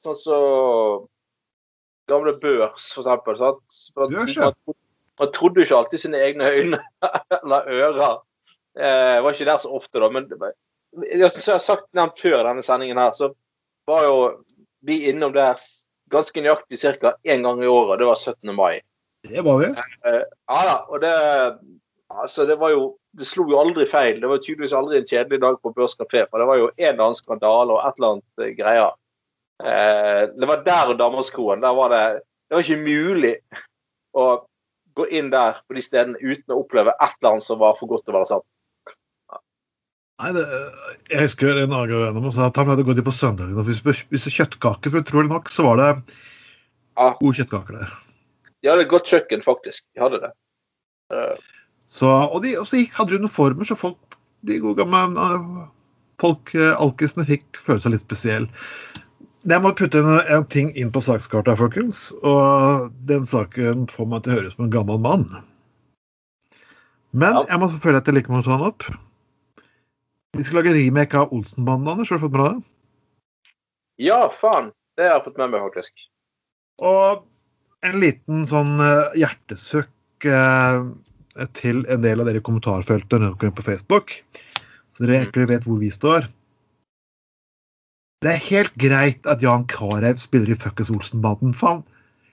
Sånn 0.04 0.16
som 0.21 1.06
gamle 2.11 2.35
børs, 2.38 2.90
for 2.95 3.02
eksempel. 3.02 3.38
Sant? 3.40 3.78
Ja. 4.37 4.50
man, 4.66 4.76
man 5.21 5.30
trodde 5.35 5.62
jo 5.62 5.66
ikke 5.66 5.78
alltid 5.78 6.02
sine 6.02 6.21
egne 6.21 6.50
øyne 6.52 6.80
eller 7.40 7.71
ører. 7.73 8.18
Jeg 8.76 9.23
var 9.25 9.33
ikke 9.33 9.49
der 9.49 9.62
så 9.62 9.73
ofte, 9.78 10.02
da. 10.02 10.11
Men 10.12 10.28
jeg 11.09 11.23
har 11.25 11.62
sagt 11.64 11.88
nevnt 11.97 12.21
før 12.21 12.45
denne 12.45 12.64
sendingen 12.64 13.00
her, 13.00 13.14
så 13.16 13.30
var 13.88 14.04
jo 14.04 14.18
vi 14.87 15.00
innom 15.11 15.33
der 15.35 15.56
ganske 16.12 16.42
nøyaktig 16.42 16.78
ca. 16.80 17.14
én 17.26 17.42
gang 17.42 17.62
i 17.62 17.66
året. 17.70 17.98
Det 17.98 18.06
var 18.06 18.14
17. 18.14 18.54
mai. 18.54 18.80
det 19.26 19.42
var 19.44 19.58
vi. 19.58 19.72
Eh, 20.06 20.22
ja 20.22 20.60
da, 20.68 20.76
og 20.88 21.00
det 21.00 21.14
Altså, 22.06 22.46
det 22.46 22.54
var 22.60 22.70
jo 22.70 22.96
Det 23.18 23.26
slo 23.26 23.46
jo 23.50 23.58
aldri 23.58 23.86
feil. 23.88 24.20
Det 24.20 24.28
var 24.28 24.38
tydeligvis 24.38 24.75
aldri 24.76 24.98
en 24.98 25.06
kjedelig 25.08 25.40
dag 25.40 25.54
på 25.62 25.72
Børs 25.72 25.96
kafé, 25.96 26.26
for 26.30 26.38
det 26.38 26.46
var 26.46 26.58
jo 26.60 26.66
en 26.68 26.88
eller 26.90 27.04
annen 27.04 27.16
skandale 27.16 27.72
og 27.72 27.80
et 27.80 27.96
eller 27.96 28.10
annet 28.12 28.42
eh, 28.44 28.50
greier. 28.58 28.90
Eh, 29.64 30.22
det 30.36 30.48
var 30.50 30.64
der 30.66 30.92
og 30.92 30.98
Danmarkskroen. 30.98 31.62
Der 31.64 31.72
var 31.75 31.88
det 31.88 32.02
Det 32.48 32.54
var 32.54 32.62
ikke 32.62 32.84
mulig 32.84 33.32
å 34.14 34.26
gå 34.94 35.06
inn 35.16 35.30
der 35.32 35.56
på 35.66 35.75
de 35.75 35.82
stedene 35.82 36.20
uten 36.20 36.52
å 36.52 36.60
oppleve 36.60 36.92
et 36.92 37.16
eller 37.16 37.32
annet 37.32 37.46
som 37.46 37.58
var 37.58 37.75
for 37.75 37.88
godt 37.88 38.04
til 38.04 38.14
å 38.14 38.18
være 38.20 38.28
sant. 38.30 38.46
Nei, 40.16 40.30
det, 40.32 40.42
jeg 41.12 41.26
husker 41.26 41.58
en 41.61 41.75
annen 41.76 42.16
gang 42.16 42.32
sa 42.32 42.46
at 42.49 42.56
han 42.56 42.70
hadde 42.70 42.87
gått 42.88 42.96
inn 43.02 43.04
på 43.04 43.12
søndagen 43.12 43.58
og 43.61 43.68
spiste 43.68 44.32
kjøttkaker. 44.32 44.92
For 44.92 45.02
utrolig 45.04 45.28
nok 45.32 45.50
så 45.52 45.66
var 45.68 45.80
det 45.82 45.90
Ja. 46.96 47.11
gode 47.20 47.37
kjøttkaker 47.37 47.76
der. 47.76 47.92
De 48.62 48.70
hadde 48.70 48.87
et 48.87 48.88
godt 48.88 49.11
kjøkken, 49.12 49.42
faktisk. 49.44 49.85
De 49.94 50.00
hadde 50.00 50.23
det. 50.23 50.30
Uh. 51.12 51.37
Så, 51.87 52.08
og 52.08 52.40
de 52.42 52.56
og 52.58 52.66
så 52.66 52.80
hadde 52.96 53.12
de 53.12 53.20
uniformer, 53.20 53.68
så 53.68 53.76
folk, 53.76 53.99
de 54.49 54.56
gode 54.58 54.80
gamle 54.80 55.04
eh, 55.20 55.68
folk, 56.18 56.54
eh, 56.56 56.73
alkisene, 56.80 57.26
fikk 57.28 57.61
føle 57.62 57.85
seg 57.85 57.92
litt 57.92 58.02
spesielle. 58.06 58.49
Jeg 59.46 59.62
må 59.62 59.70
putte 59.76 60.00
en, 60.00 60.16
en 60.32 60.46
ting 60.50 60.73
inn 60.75 60.88
på 60.90 61.04
sakskarta, 61.04 61.54
folkens. 61.61 62.08
Og 62.26 62.88
den 63.06 63.28
saken 63.28 63.85
får 63.92 64.08
meg 64.11 64.25
til 64.25 64.32
å 64.32 64.38
høres 64.40 64.56
som 64.56 64.64
en 64.64 64.73
gammel 64.73 64.99
mann. 64.99 65.28
Men 67.12 67.37
Ja. 67.37 67.44
jeg 67.52 67.61
må 67.61 67.68
føle 67.70 68.00
at 68.00 68.08
jeg 68.08 68.16
liker 68.16 68.32
meg 68.32 68.42
å 68.42 68.49
ta 68.49 68.56
den 68.56 68.66
opp. 68.73 68.88
De 70.35 70.45
skal 70.45 70.61
lage 70.61 70.75
remake 70.75 71.18
av 71.18 71.33
Olsenbanden, 71.33 71.92
Anders. 71.92 72.11
Har 72.11 72.18
du 72.18 72.26
fått 72.26 72.35
med 72.35 72.42
deg 72.42 72.59
det? 72.59 72.73
Ja, 74.09 74.21
faen. 74.33 74.73
Det 74.97 75.06
har 75.06 75.18
jeg 75.18 75.26
fått 75.28 75.40
med 75.40 75.52
meg, 75.52 75.64
faktisk. 75.68 76.06
Og 76.85 77.25
en 77.87 78.00
liten 78.02 78.47
sånn 78.49 78.76
eh, 78.83 79.18
hjertesøkk 79.23 80.28
eh, 80.28 80.80
til 81.56 81.85
en 81.92 82.02
del 82.04 82.21
av 82.21 82.28
dere 82.28 82.40
i 82.40 82.45
kommentarfeltet 82.45 83.23
når 83.23 83.37
på 83.37 83.64
Facebook. 83.64 84.16
Så 84.97 85.04
dere 85.04 85.21
egentlig 85.21 85.50
vet 85.52 85.68
hvor 85.68 85.80
vi 85.80 85.92
står. 85.92 86.28
Det 88.25 88.33
er 88.33 88.47
helt 88.49 88.76
greit 88.80 89.28
at 89.28 89.45
Jan 89.45 89.66
Carew 89.68 90.16
spiller 90.18 90.54
i 90.54 90.59
fuckings 90.59 90.90
Olsenbanden. 90.92 91.52
Faen, 91.56 91.85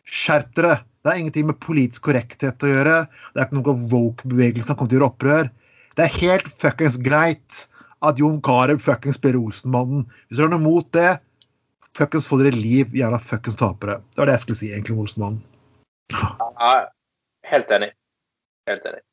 skjerp 0.07 0.53
dere! 0.57 0.79
Det 1.03 1.11
har 1.11 1.19
ingenting 1.19 1.49
med 1.49 1.59
politisk 1.59 2.05
korrekthet 2.07 2.63
å 2.63 2.69
gjøre. 2.69 2.95
Det 3.33 3.41
er 3.41 3.49
ikke 3.49 3.57
noe 3.57 3.73
woke-bevegelsen 3.91 4.69
som 4.69 4.77
kommer 4.79 4.93
til 4.93 4.95
å 4.95 5.01
gjøre 5.01 5.11
opprør. 5.11 5.49
Det 5.99 6.05
er 6.05 6.19
helt 6.21 6.47
fuckings 6.61 6.95
greit 7.03 7.65
at 8.03 8.19
Jon 8.19 8.41
Carew 8.43 8.81
fuckings 8.81 9.19
spiller 9.19 9.39
Olsenmannen. 9.39 10.03
Hvis 10.27 10.39
dere 10.39 10.49
har 10.49 10.55
noe 10.55 10.63
mot 10.63 10.89
det, 10.95 11.15
fuckings 11.97 12.27
få 12.29 12.41
dere 12.41 12.55
liv, 12.55 12.93
jævla 12.97 13.21
fuckings 13.23 13.59
tapere. 13.59 14.01
Det 14.13 14.23
var 14.23 14.31
det 14.31 14.37
jeg 14.37 14.45
skulle 14.45 14.61
si 14.61 14.71
egentlig 14.73 14.97
om 14.97 15.05
Olsenmannen. 15.05 15.41
Ja, 16.13 16.75
helt 17.49 17.71
enig. 17.73 17.93
Helt 18.69 18.85
enig. 18.91 19.03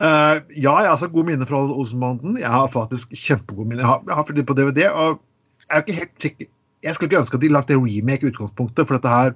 Uh, 0.00 0.40
ja, 0.56 0.72
jeg 0.80 0.88
har 0.88 0.96
så 0.96 1.10
gode 1.12 1.28
minner 1.28 1.48
fra 1.48 1.58
Olsenbanden. 1.60 2.38
Jeg 2.40 2.48
har 2.48 2.70
faktisk 2.72 3.12
kjempegode 3.12 3.68
minner. 3.68 3.82
Jeg 3.84 3.90
har, 3.90 4.04
jeg 4.06 4.16
har 4.16 4.30
litt 4.38 4.48
på 4.48 4.56
DVD, 4.56 4.86
og 4.88 5.20
jeg 5.66 5.76
er 5.76 5.84
ikke 5.84 5.98
helt 5.98 6.24
sikker 6.24 6.46
Jeg 6.80 6.96
skulle 6.96 7.10
ikke 7.10 7.18
ønske 7.20 7.36
at 7.36 7.42
de 7.42 7.50
lagde 7.52 7.76
remake 7.76 8.24
i 8.24 8.30
utgangspunktet, 8.30 8.86
for 8.88 8.96
dette 8.96 9.12
her 9.12 9.34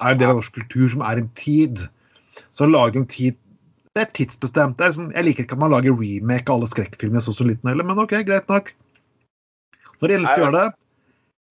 er 0.00 0.14
en 0.14 0.20
del 0.22 0.30
av 0.32 0.38
norsk 0.38 0.54
kultur 0.56 0.86
som 0.88 1.02
er 1.04 1.20
en 1.20 1.28
tid. 1.36 1.82
Så 2.56 2.64
å 2.64 2.70
lage 2.70 2.96
en 2.96 3.10
tid 3.10 3.36
Det 3.96 4.04
er 4.04 4.12
tidsbestemt. 4.14 4.76
Det 4.78 4.84
er 4.84 4.92
liksom, 4.92 5.08
jeg 5.16 5.26
liker 5.26 5.46
ikke 5.46 5.56
at 5.56 5.62
man 5.64 5.72
lager 5.72 5.96
remake 5.98 6.46
av 6.46 6.60
alle 6.60 6.70
skrekkfilmer 6.70 7.18
jeg 7.18 7.26
så 7.26 7.34
som 7.34 7.48
liten 7.50 7.70
heller, 7.70 7.86
men 7.86 7.98
OK, 7.98 8.14
greit 8.28 8.50
nok. 8.52 8.70
Når 10.00 10.12
de 10.12 10.16
elsker 10.20 10.36
skal 10.36 10.46
gjøre 10.46 10.60
det 10.60 10.68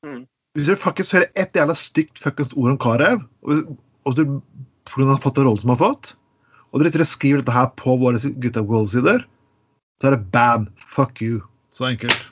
Mm. 0.06 0.24
Hvis 0.56 0.70
du 0.70 0.76
faktisk 0.80 1.14
hører 1.14 1.28
ett 1.36 1.56
jævla 1.56 1.76
stygt 1.76 2.22
fuckings 2.22 2.54
ord 2.56 2.72
om 2.72 2.78
Karev, 2.80 3.26
og, 3.44 3.74
og 4.08 4.16
du 4.16 4.24
fordi 4.88 5.06
han 5.06 5.12
har 5.12 5.22
fått 5.22 5.36
den 5.38 5.46
rollen 5.46 5.60
som 5.60 5.74
han 5.74 5.78
har 5.78 5.90
fått, 5.90 6.12
og 6.72 6.82
dere 6.82 7.06
skriver 7.06 7.42
dette 7.42 7.54
her 7.54 7.68
på 7.78 7.98
våre 8.02 8.32
Gutta 8.42 8.64
World-sider, 8.66 9.26
så 10.00 10.10
er 10.10 10.16
det 10.16 10.32
bam, 10.34 10.70
fuck 10.80 11.22
you. 11.22 11.42
Så 11.76 11.90
enkelt. 11.90 12.32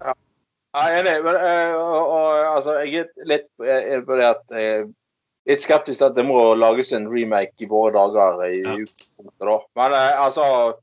Ja, 0.00 0.14
jeg 0.14 0.94
er 0.94 1.00
enig. 1.00 1.16
Men, 1.26 1.36
eh, 1.36 1.74
og, 1.76 2.14
og, 2.14 2.40
altså, 2.54 2.78
jeg 2.86 3.04
er 3.04 3.28
litt 3.28 3.48
eh, 3.66 3.98
på 4.06 4.16
det 4.20 4.28
at 4.30 4.56
jeg 4.56 4.72
er 4.76 4.88
litt 5.48 5.62
skeptisk 5.62 6.00
til 6.00 6.08
at 6.10 6.16
det 6.18 6.26
må 6.28 6.38
lages 6.58 6.92
en 6.96 7.08
remake 7.10 7.64
i 7.64 7.68
våre 7.70 7.92
dager. 7.96 8.44
i 8.46 8.60
Ja. 8.60 8.76
da. 9.40 9.58
Men 9.76 9.96
eh, 9.96 10.24
altså, 10.24 10.74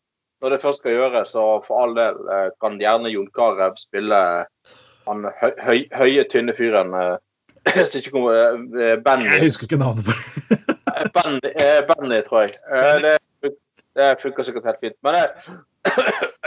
når 0.42 0.50
det 0.50 0.62
først 0.62 0.78
skal 0.84 0.98
gjøres, 0.98 1.28
så 1.34 1.46
for 1.66 1.84
all 1.84 1.96
del 1.98 2.18
eh, 2.34 2.50
kan 2.62 2.80
gjerne 2.82 3.12
Jon 3.14 3.30
Carew 3.36 3.76
spille 3.78 4.20
han 5.08 5.30
høy, 5.42 5.54
høy, 5.64 5.80
høye, 5.96 6.26
tynne 6.32 6.54
fyren 6.58 6.94
eh, 6.94 7.16
som 7.88 8.00
ikke 8.00 8.12
kommer 8.16 8.58
eh, 8.82 8.98
Benny. 9.04 9.30
Jeg 9.38 9.48
husker 9.48 9.70
ikke 9.70 9.82
navnet 9.82 10.08
på 10.08 10.16
det. 10.16 10.60
Benny, 11.16 11.54
eh, 11.54 11.80
Benny 11.88 12.22
tror 12.26 12.46
jeg. 12.46 12.58
Eh, 12.72 12.98
det, 13.06 13.54
det 13.98 14.12
funker 14.22 14.48
sikkert 14.48 14.70
helt 14.72 14.84
fint. 14.84 14.98
Men 15.06 15.22
eh, 15.22 15.52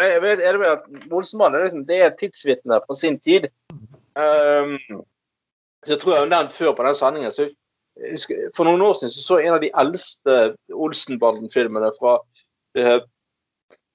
jeg 0.12 0.22
vet, 0.22 0.42
er 0.44 0.56
det 0.56 0.60
med 0.60 0.74
at 0.74 1.12
Olsenmannen 1.12 1.64
liksom, 1.64 1.86
det 1.88 2.02
er 2.04 2.18
tidsvitne 2.18 2.82
på 2.86 2.98
sin 2.98 3.18
tid. 3.20 3.48
Um, 4.18 5.04
så 5.84 5.94
jeg 5.94 6.00
tror 6.02 6.12
jeg 6.12 6.24
har 6.24 6.30
nevnt 6.32 6.52
før 6.52 6.72
på 6.76 6.84
den 6.84 6.96
sendingen 6.98 7.32
så 7.32 7.46
For 8.56 8.64
noen 8.64 8.82
år 8.84 8.98
siden 8.98 9.12
så, 9.12 9.22
så 9.22 9.38
jeg 9.40 9.50
en 9.50 9.56
av 9.58 9.64
de 9.64 9.72
eldste 9.82 10.36
Olsenbanden-filmene 10.72 11.90
fra 11.98 12.16
eh, 12.78 13.00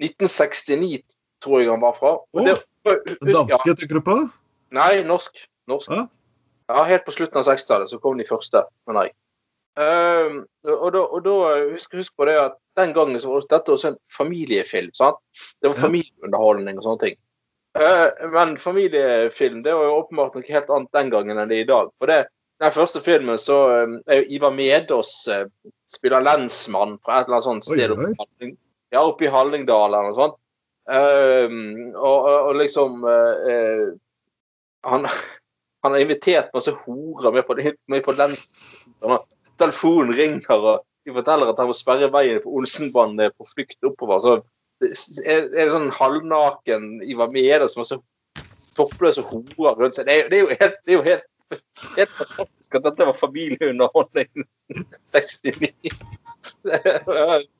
1969, 0.03 1.17
tror 1.43 1.61
jeg 1.61 1.71
han 1.71 1.83
var 1.83 1.95
fra. 1.97 2.15
Og 2.35 2.47
det, 2.47 2.57
danske 2.85 3.75
tenker 3.79 3.99
du 3.99 4.03
på? 4.05 4.17
Nei, 4.75 4.91
norsk. 5.07 5.45
norsk. 5.71 5.91
Ja. 5.93 6.05
Ja, 6.71 6.81
helt 6.89 7.05
på 7.05 7.13
slutten 7.13 7.41
av 7.41 7.47
60-tallet 7.47 7.91
så 7.91 7.99
kom 8.01 8.17
de 8.17 8.25
første, 8.27 8.63
mener 8.89 9.07
jeg. 9.07 9.15
Ehm, 9.75 10.39
og 10.71 10.87
da, 10.95 11.01
og 11.03 11.25
da 11.25 11.35
husk, 11.73 11.97
husk 11.99 12.15
på 12.17 12.25
det 12.29 12.37
at 12.39 12.55
den 12.79 12.93
gangen 12.95 13.19
så 13.21 13.33
var 13.33 13.45
dette 13.51 13.73
også 13.73 13.91
en 13.91 13.99
familiefilm. 14.13 14.93
sant? 14.95 15.19
Det 15.61 15.69
var 15.69 15.81
familieunderholdning 15.87 16.79
og 16.79 16.87
sånne 16.87 17.03
ting. 17.03 17.19
Uh, 17.75 18.07
men 18.31 18.55
familiefilm 18.57 19.59
det 19.65 19.73
var 19.75 19.89
jo 19.89 19.97
åpenbart 19.99 20.37
noe 20.37 20.47
helt 20.47 20.69
annet 20.71 20.93
den 20.95 21.09
gangen 21.11 21.41
enn 21.41 21.51
det 21.51 21.57
er 21.59 21.65
i 21.65 21.71
dag. 21.73 21.91
For 21.99 22.11
det, 22.11 22.21
den 22.63 22.71
første 22.71 23.01
filmen 23.03 23.39
så 23.41 23.57
eh, 23.73 23.97
er 24.07 24.21
jo 24.21 24.37
Ivar 24.37 24.53
Medås 24.55 25.11
eh, 25.31 25.47
spiller 25.91 26.23
lensmann 26.23 26.97
fra 27.03 27.19
et 27.19 27.27
eller 27.27 27.41
annet 27.41 27.49
sånt 27.49 27.67
sted 27.67 27.91
oi. 27.91 27.95
oppe 27.95 28.11
i 28.11 28.15
Halling- 28.21 28.57
ja, 28.95 29.03
oppe 29.03 29.27
i 29.27 29.31
Hallingdal 29.31 29.89
eller 29.89 30.09
noe 30.09 30.15
sånt. 30.17 30.41
Um, 30.85 31.95
og, 31.97 32.27
og, 32.29 32.51
liksom 32.59 32.99
eh, 33.09 33.47
eh, 33.51 33.85
han, 34.85 35.07
han 35.83 35.95
har 35.95 36.03
invitert 36.03 36.53
masse 36.53 36.73
horer 36.83 37.33
med 37.33 37.47
på, 37.47 37.57
med 37.91 38.05
på 38.05 38.15
den. 38.17 38.35
Telefonen 39.59 40.13
ringer, 40.15 40.59
og 40.59 40.83
de 41.07 41.15
forteller 41.15 41.51
at 41.51 41.61
han 41.61 41.71
må 41.71 41.77
sperre 41.77 42.11
veien 42.13 42.41
for 42.43 42.59
Olsenbanen 42.59 43.23
er 43.23 43.33
på 43.33 43.47
flukt 43.49 43.87
oppover. 43.87 44.21
Så 44.21 44.35
er, 45.23 45.47
det 45.51 45.69
sånn 45.71 45.93
halvnaken 45.95 46.89
Ivar 47.07 47.31
Medås, 47.33 47.77
så 47.87 47.99
toppløse 48.75 49.23
horer 49.25 49.79
rundt 49.79 49.95
seg. 49.95 50.07
Det 50.09 50.19
er, 50.19 50.29
det 50.29 50.37
er 50.37 50.43
jo 50.43 50.59
helt, 50.59 50.81
det 50.83 50.93
er 50.93 50.99
jo 50.99 51.05
helt, 51.07 51.29
helt 51.97 52.13
fantastisk 52.13 52.77
at 52.79 52.85
dette 52.89 53.07
var 53.09 53.17
familieunderholdning 53.17 54.45
69. 55.15 55.73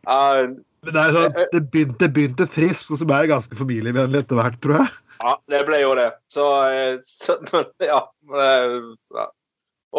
Ja, 0.00 0.46
Men 0.80 0.94
det, 0.94 1.02
sånn, 1.12 1.34
det, 1.52 1.60
begynte, 1.72 1.98
det 2.00 2.08
begynte 2.16 2.46
friskt, 2.48 2.88
og 2.88 2.96
så 2.96 3.06
ble 3.08 3.18
det 3.20 3.32
ganske 3.34 3.58
familievennlig 3.58 4.22
etter 4.22 4.38
hvert, 4.38 4.56
tror 4.64 4.78
jeg. 4.78 4.94
Ja, 5.20 5.34
det 5.52 5.60
ble 5.68 5.80
jo 5.82 5.90
det. 5.98 6.06
Så, 6.32 6.46
eh, 6.72 6.94
så 7.04 7.36
ja, 7.84 8.00
eh, 8.40 8.76
ja. 9.18 9.26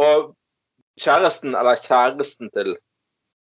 Og 0.01 0.31
kjæresten, 1.01 1.53
eller 1.57 1.77
kjæresten 1.85 2.49
til 2.55 2.73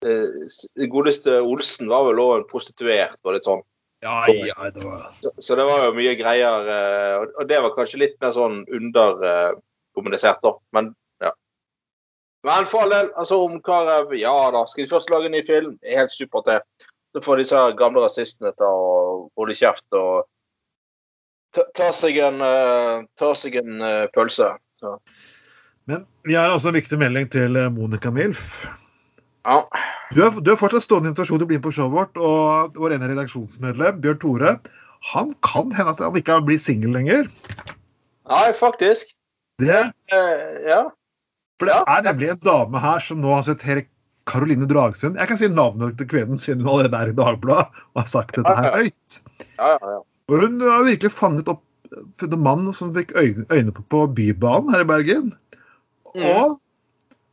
eh, 0.07 0.89
godeste 0.93 1.37
Olsen 1.45 1.93
var 1.93 2.09
vel 2.09 2.23
òg 2.25 2.35
en 2.39 2.49
prostituert 2.49 3.21
og 3.25 3.37
litt 3.37 3.49
sånn. 3.49 3.65
Ja, 4.05 4.27
ja, 4.29 4.71
det 4.71 4.85
var 4.85 5.07
Så, 5.23 5.31
så 5.39 5.57
det 5.57 5.65
var 5.65 5.85
jo 5.87 5.95
mye 5.97 6.15
greier. 6.19 6.69
eh, 6.69 7.15
Og, 7.41 7.49
det 7.49 7.63
var 7.65 7.73
kanskje 7.77 8.03
litt 8.03 8.17
mer 8.21 8.35
sånn 8.37 8.59
underkommunisert, 8.69 10.43
da. 10.45 10.53
Men 10.77 10.91
ja. 11.25 11.33
Men 12.45 12.69
for 12.71 12.85
all 12.85 12.93
del, 12.93 13.11
altså 13.17 13.41
om 13.47 13.57
Karev 13.65 14.13
Ja 14.19 14.35
da, 14.55 14.67
skal 14.69 14.85
de 14.85 14.93
først 14.93 15.11
lage 15.11 15.31
en 15.31 15.37
ny 15.39 15.43
film? 15.47 15.79
Helt 15.83 16.13
supert, 16.13 16.47
det. 16.47 16.61
Så 17.17 17.25
får 17.25 17.41
disse 17.41 17.63
gamle 17.79 18.05
rasistene 18.05 18.53
ta 18.61 18.69
og 18.69 19.31
holde 19.41 19.57
kjeft 19.57 19.87
og 19.97 20.27
ta, 21.57 21.65
ta 21.75 21.89
seg 21.97 22.19
en, 22.21 22.43
eh, 22.45 23.07
ta 23.17 23.33
seg 23.35 23.57
en 23.63 23.81
eh, 23.81 24.07
pølse. 24.13 24.51
Så. 24.77 24.99
Men 25.89 26.05
vi 26.29 26.37
har 26.37 26.53
også 26.53 26.69
en 26.69 26.77
viktig 26.77 26.99
melding 27.01 27.31
til 27.33 27.57
eh, 27.57 27.71
Monica 27.73 28.13
Milf. 28.13 28.67
Ja. 29.47 29.61
Du 30.15 30.23
har, 30.25 30.37
du 30.43 30.51
er 30.53 30.59
fortsatt 30.59 30.83
stående 30.87 31.13
invitasjon 31.13 31.39
til 31.39 31.47
å 31.47 31.51
bli 31.51 31.59
med 31.61 31.65
på 31.69 31.73
showet 31.77 31.95
vårt, 31.95 32.19
og 32.19 32.79
vår 32.83 32.97
ene 32.97 33.09
redaksjonsmedlem, 33.13 34.01
Bjørn 34.03 34.19
Tore, 34.23 34.55
han 35.13 35.33
kan 35.47 35.71
hende 35.77 35.93
at 35.95 36.01
han 36.03 36.17
ikke 36.19 36.41
blir 36.47 36.59
singel 36.63 36.95
lenger. 36.97 37.29
Nei, 38.27 38.49
faktisk. 38.59 39.13
Det, 39.63 39.85
Eh, 40.13 40.57
ja. 40.69 40.81
for 41.59 41.67
det 41.71 41.75
Ja. 41.77 41.85
er 41.97 42.03
nemlig 42.03 42.31
en 42.31 42.43
dame 42.43 42.79
her 42.83 42.99
som 43.01 43.21
nå 43.23 43.35
har 43.35 43.43
sett 43.47 43.63
Erik 43.67 43.89
Karoline 44.27 44.67
Dragsund. 44.67 45.17
Jeg 45.17 45.29
kan 45.29 45.39
si 45.39 45.49
navnet 45.49 45.97
til 45.97 46.07
kvinnen 46.11 46.37
siden 46.39 46.65
hun 46.67 46.73
allerede 46.75 46.99
er 46.99 47.09
i 47.13 47.17
Dagbladet 47.17 47.71
og 47.95 48.03
har 48.03 48.07
sagt 48.11 48.35
dette 48.37 48.57
her 48.57 48.73
høyt. 48.75 49.21
Ja, 49.59 49.79
ja, 49.79 49.79
ja. 49.95 50.01
Hun 50.29 50.61
har 50.61 50.83
virkelig 50.83 51.13
fanget 51.15 51.49
opp 51.49 51.63
en 52.23 52.41
mann 52.43 52.73
som 52.75 52.93
fikk 52.93 53.15
øyne, 53.15 53.47
øyne 53.49 53.73
på 53.73 53.85
på 53.89 54.07
Bybanen 54.13 54.73
her 54.75 54.81
i 54.83 54.89
Bergen. 54.91 55.33
Mm. 56.17 56.25
Og 56.35 56.59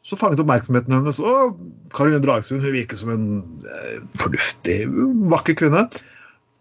så 0.03 0.17
fanget 0.19 0.41
oppmerksomheten 0.43 0.93
hennes. 0.95 1.19
Og 1.23 1.59
Karoline 1.95 2.21
Dragsund 2.23 2.63
virker 2.63 2.99
som 2.99 3.13
en 3.13 3.27
eh, 3.63 4.01
fornuftig, 4.19 4.81
vakker 5.31 5.57
kvinne. 5.59 5.85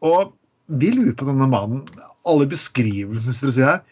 Og 0.07 0.33
vi 0.79 0.93
lurer 0.95 1.17
på 1.19 1.27
denne 1.29 1.49
mannen. 1.51 1.83
Alle 2.29 2.47
beskrivelsene 2.51 3.35
som 3.35 3.51
ser 3.55 3.69
her, 3.69 3.83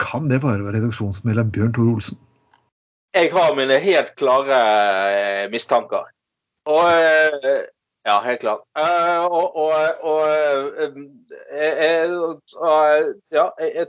kan 0.00 0.30
det 0.30 0.40
være 0.44 0.70
redaksjonsmedlem 0.76 1.50
Bjørn 1.52 1.74
Tore 1.76 1.96
Olsen? 1.96 2.20
Jeg 3.16 3.32
har 3.34 3.56
mine 3.58 3.80
helt 3.82 4.14
klare 4.20 4.62
eh, 5.10 5.44
mistanker. 5.52 6.08
Og 6.70 6.86
eh, 6.94 7.66
Ja, 8.08 8.14
helt 8.24 8.40
klart. 8.40 8.62
Og 9.28 9.56
og, 9.60 9.74
og 10.08 10.22
jeg, 11.52 12.08
Ja, 13.34 13.50
jeg, 13.60 13.86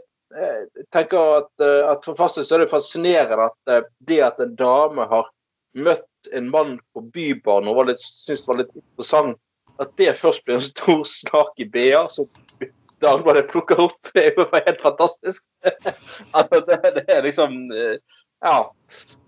tenker 0.92 1.20
at, 1.38 1.64
at 1.64 2.06
for 2.06 2.16
første 2.20 2.44
så 2.44 2.56
er 2.56 2.64
det 2.64 2.72
fascinerende 2.72 3.48
at 3.48 3.86
det 4.12 4.20
at 4.28 4.44
en 4.44 4.56
dame 4.60 5.08
har 5.10 5.32
møtt 5.78 6.34
en 6.36 6.52
mann 6.52 6.78
på 6.94 7.04
Bybanen 7.14 7.72
og 7.72 7.80
var 7.80 7.90
det 7.90 7.98
var 8.48 8.60
litt 8.60 8.76
interessant, 8.76 9.40
at 9.82 9.96
det 9.98 10.14
først 10.20 10.46
blir 10.46 10.60
en 10.60 10.66
stor 10.66 11.04
snak 11.08 11.58
i 11.64 11.68
BA 11.72 12.06
som 12.12 12.28
Dagbladet 13.02 13.48
plukker 13.50 13.80
opp, 13.82 14.12
er 14.16 14.36
jo 14.38 14.46
helt 14.54 14.82
fantastisk. 14.82 15.42
altså, 16.38 16.60
det, 16.68 16.76
det 17.00 17.06
er 17.10 17.24
liksom 17.26 17.56
eh, 17.74 17.96
Ja. 18.46 18.60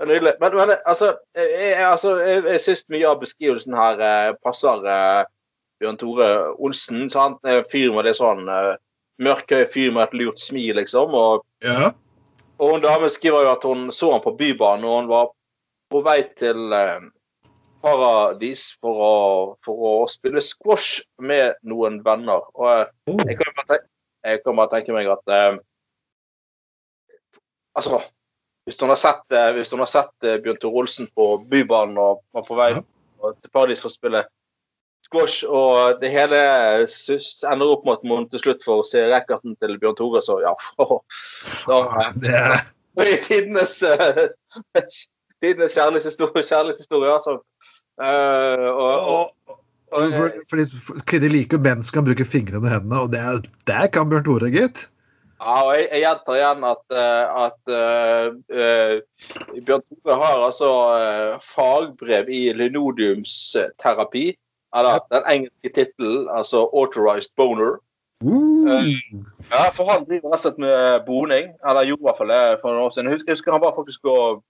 Nydelig. 0.06 0.36
Men, 0.42 0.56
men 0.58 0.76
altså, 0.86 1.16
jeg, 1.34 1.74
altså, 1.82 2.16
jeg, 2.22 2.44
jeg 2.52 2.62
syns 2.62 2.86
mye 2.94 3.10
av 3.10 3.22
beskrivelsen 3.24 3.74
her 3.78 4.04
eh, 4.06 4.36
passer 4.46 4.86
eh, 4.86 5.24
Bjørn 5.82 5.98
Tore 6.02 6.30
Olsen. 6.62 7.08
Sant? 7.10 7.42
Fyr 7.72 7.96
med 7.96 8.06
det 8.06 8.14
sånn 8.20 8.46
mørkhøy 9.22 9.66
fyr 9.70 9.92
med 9.94 10.08
et 10.08 10.16
lurt 10.22 10.42
smil, 10.42 10.76
liksom. 10.78 11.14
Og, 11.18 11.46
Ja. 11.66 11.94
Og 12.60 12.72
hun 12.72 12.84
dame 12.84 13.10
skriver 13.10 13.48
jo 13.48 13.52
at 13.54 13.66
hun 13.68 13.88
så 13.96 14.12
ham 14.14 14.22
på 14.24 14.36
Bybanen 14.38 14.86
og 14.88 14.98
hun 15.02 15.10
var 15.12 15.30
på 15.94 16.02
vei 16.06 16.20
til 16.38 16.74
eh, 16.74 17.06
Paradis 17.84 18.70
for 18.82 19.04
å, 19.04 19.16
for 19.66 19.86
å 19.90 19.94
spille 20.10 20.42
squash 20.44 21.02
med 21.20 21.58
noen 21.68 22.00
venner. 22.06 22.46
Og 22.56 22.70
eh, 22.72 22.90
Oh. 23.12 23.20
jeg 23.28 23.36
kan 23.36 23.52
bare 23.58 23.68
tenke, 23.74 24.38
kan 24.46 24.60
bare 24.60 24.72
tenke 24.72 24.96
meg 24.96 25.12
at 25.12 25.34
eh, 25.38 25.54
Altså, 27.74 27.98
hvis 28.68 28.78
hun 28.84 28.92
har 28.94 29.00
sett, 29.02 29.24
eh, 29.34 29.50
hvis 29.58 29.72
hun 29.74 29.82
har 29.82 29.90
sett 29.90 30.28
Bjørn 30.44 30.60
Tore 30.62 30.84
Olsen 30.84 31.08
på 31.18 31.26
Bybanen 31.50 31.98
og 31.98 32.22
var 32.38 32.46
på 32.46 32.58
vei 32.60 32.70
til 32.78 33.50
Paradis 33.50 33.82
for 33.82 33.90
å 33.90 33.96
spille 33.98 34.22
squash, 35.14 35.46
og 35.46 36.00
det 36.02 36.10
hele 36.14 36.38
ender 37.54 37.70
opp 37.76 37.86
med 37.86 38.00
at 38.00 38.06
man 38.10 38.26
til 38.32 38.42
slutt 38.42 38.66
får 38.66 38.84
se 38.90 39.04
racketen 39.12 39.56
til 39.62 39.78
Bjørn 39.82 39.98
Tore, 40.00 40.22
så 40.26 40.40
ja 40.42 40.54
Da 41.70 42.10
Det 42.18 42.34
er 42.34 43.10
det 43.10 43.20
tidenes 43.26 43.80
eh, 43.88 44.24
tidenes 45.44 45.74
kjærlighetshistorie, 45.78 46.44
kjærlighetshistorie 46.46 47.14
altså. 47.14 47.40
Uh, 48.02 48.68
og, 48.74 48.94
og, 49.14 49.58
og, 49.94 50.14
for, 50.16 50.38
fordi 50.50 50.66
Kvinner 51.10 51.30
liker 51.34 51.60
jo 51.60 51.66
menn 51.66 51.84
som 51.86 52.00
kan 52.00 52.08
bruke 52.08 52.26
fingrene 52.26 52.66
og 52.66 52.72
hendene, 52.74 53.02
og 53.06 53.12
det, 53.14 53.22
er- 53.22 53.50
der 53.70 53.90
kan 53.94 54.10
Bjørn 54.10 54.26
Tore, 54.28 54.50
gitt. 54.54 54.88
Ja, 55.44 55.58
og 55.66 55.74
jeg, 55.76 55.90
jeg 55.92 56.04
gjentar 56.06 56.38
igjen 56.40 56.64
at, 56.70 56.96
eh, 57.02 57.42
at 57.44 57.74
uh, 57.74 58.38
uh, 58.54 59.58
Bjørn 59.68 59.84
Tore 59.90 60.20
har 60.22 60.46
altså 60.48 60.72
fagbrev 61.44 62.30
i 62.32 62.46
linodiumsterapi. 62.62 64.28
Eller 64.76 65.00
den 65.12 65.24
engelske 65.30 65.70
tittelen, 65.74 66.30
altså 66.30 66.66
'authorized 66.74 67.34
boner'. 67.38 67.78
Uh, 68.24 68.96
Ja, 69.52 69.70
for 69.76 69.84
han 69.92 70.06
driver 70.06 70.30
rett 70.32 70.40
og 70.40 70.40
slett 70.40 70.58
med 70.58 71.06
boning. 71.06 71.52
Eller 71.68 71.84
gjorde 71.86 72.02
i 72.02 72.08
hvert 72.08 72.18
fall 72.18 72.28
det 72.32 72.60
for 72.62 72.70
noen 72.72 72.86
år 72.86 72.90
siden. 72.96 73.10
Jeg 73.10 73.14
husker, 73.18 73.28
jeg 73.30 73.36
husker 73.36 73.52
han 73.52 73.62
var 73.62 73.74
faktisk 73.76 74.06
og 74.06 74.44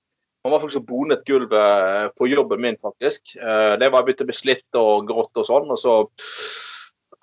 han 0.45 0.51
var 0.51 0.59
faktisk 0.59 0.79
og 0.81 0.87
bonet 0.87 1.23
gulvet 1.25 2.11
på 2.19 2.27
jobben 2.27 2.61
min, 2.61 2.77
faktisk. 2.77 3.35
Eh, 3.41 3.77
Det 3.79 3.91
var 3.91 4.03
begynt 4.03 4.21
å 4.21 4.25
bli 4.27 4.33
slitt 4.35 4.75
og 4.75 5.07
grått 5.07 5.31
og 5.39 5.45
sånn. 5.47 5.71
Og 5.71 5.77
så 5.79 5.93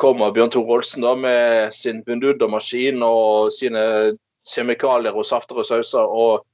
kommer 0.01 0.33
Bjørn 0.33 0.51
Tore 0.51 0.73
Olsen 0.79 1.03
da 1.03 1.15
med 1.15 1.75
sin 1.75 2.03
Bundudda-maskin 2.05 3.03
og 3.05 3.53
sine 3.53 4.17
kjemikalier 4.47 5.13
og 5.15 5.27
safter 5.29 5.59
og 5.61 5.65
sauser. 5.69 6.01
Og, 6.01 6.47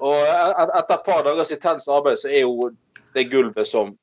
og 0.00 0.14
et- 0.16 0.74
etter 0.80 0.94
et 0.94 1.04
par 1.04 1.22
dagers 1.22 1.50
intens 1.52 1.88
arbeid 1.88 2.16
så 2.18 2.28
er 2.32 2.40
jo 2.40 2.70
det 3.14 3.30
gulvet 3.30 3.66
som 3.66 3.94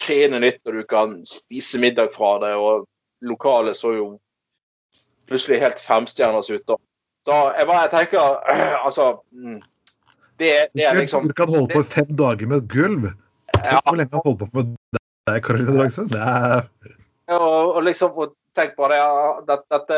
skjene 0.00 0.40
nytt, 0.42 0.60
og 0.66 0.78
du 0.80 0.84
kan 0.88 1.18
spise 1.28 1.80
middag 1.82 2.14
fra 2.14 2.36
det. 2.44 2.54
Og 2.56 2.86
lokalet 3.26 3.76
så 3.78 3.94
jo 3.96 4.06
plutselig 5.28 5.60
helt 5.62 5.80
femstjerners 5.80 6.50
ut. 6.50 6.64
da. 6.68 6.78
Så 7.28 7.40
jeg 7.58 7.68
bare 7.68 7.90
tenker 7.92 8.38
Altså 8.86 9.10
mm, 9.30 9.58
det, 10.40 10.52
det 10.72 10.86
er 10.88 10.96
liksom 10.96 11.28
Du 11.28 11.34
kan 11.36 11.52
holde 11.52 11.68
på 11.74 11.82
fem 11.84 12.16
dager 12.16 12.48
med 12.48 12.64
et 12.64 12.70
gulv. 12.72 13.10
Tenk 13.60 13.84
hvor 13.84 13.98
lenge 14.00 14.16
han 14.16 14.24
holder 14.24 14.46
på 14.46 14.50
med 14.56 14.76
det, 15.28 15.42
Karoline 15.44 15.76
Dragsund. 15.76 16.14
Er 16.16 16.64
og, 17.30 17.76
og 17.76 17.82
liksom 17.86 18.16
og 18.16 18.36
Tenk 18.54 18.72
på 18.74 18.88
det. 18.90 18.98
Dette, 19.46 19.62
dette, 19.70 19.96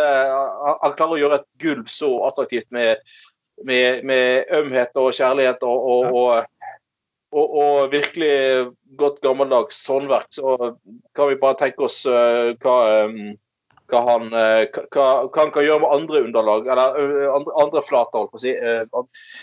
han 0.82 0.92
klarer 0.96 1.14
å 1.14 1.20
gjøre 1.20 1.36
et 1.40 1.46
gulv 1.62 1.86
så 1.88 2.10
attraktivt 2.28 2.66
med, 2.74 3.00
med, 3.64 4.02
med 4.04 4.50
ømhet 4.58 4.98
og 5.00 5.14
kjærlighet 5.16 5.64
og, 5.64 5.86
og, 5.94 6.18
og, 6.20 6.51
og, 7.32 7.54
og 7.62 7.92
virkelig 7.92 8.32
godt 8.98 9.20
gammeldags 9.24 9.86
håndverk. 9.88 10.28
Så 10.30 10.74
kan 11.16 11.30
vi 11.30 11.40
bare 11.40 11.58
tenke 11.60 11.86
oss 11.88 12.02
uh, 12.06 12.52
hva, 12.60 12.76
um, 13.06 13.32
hva, 13.92 14.02
han, 14.08 14.28
eh, 14.36 14.66
hva, 14.92 15.06
hva 15.28 15.40
han 15.42 15.52
kan 15.52 15.66
gjøre 15.66 15.82
med 15.82 15.94
andre 15.96 16.22
underlag, 16.26 16.68
eller 16.72 16.96
andre, 17.36 17.56
andre 17.64 17.82
flater, 17.84 18.22
holdt 18.22 18.32
på 18.32 18.40
å 18.40 18.44
si. 18.44 18.54
Eh, 18.56 18.84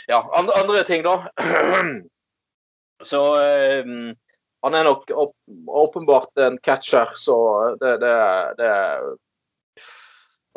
Ja, 0.10 0.23
andre, 0.38 0.56
andre 0.62 0.84
ting, 0.88 1.06
da. 1.06 1.30
Så 3.10 3.19
han 3.39 4.75
er 4.75 4.84
nok 4.84 5.06
åp 5.15 5.36
åpenbart 5.71 6.41
en 6.43 6.58
catcher, 6.60 7.13
så 7.15 7.36
det, 7.80 7.93
det, 8.02 8.15
det 8.60 8.71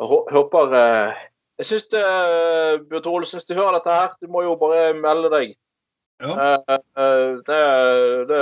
håper 0.03 0.73
Jeg 1.61 1.69
syns 1.69 1.87
Bjørn 1.93 3.05
Tore 3.05 3.23
du 3.47 3.53
hører 3.55 3.77
dette 3.77 3.95
her. 3.95 4.11
Du 4.19 4.27
må 4.27 4.43
jo 4.43 4.57
bare 4.59 4.89
melde 4.97 5.31
deg. 5.31 5.55
Ja. 6.21 6.33
Eh, 6.33 6.77
eh, 6.97 7.29
det, 7.47 7.61
det 8.29 8.41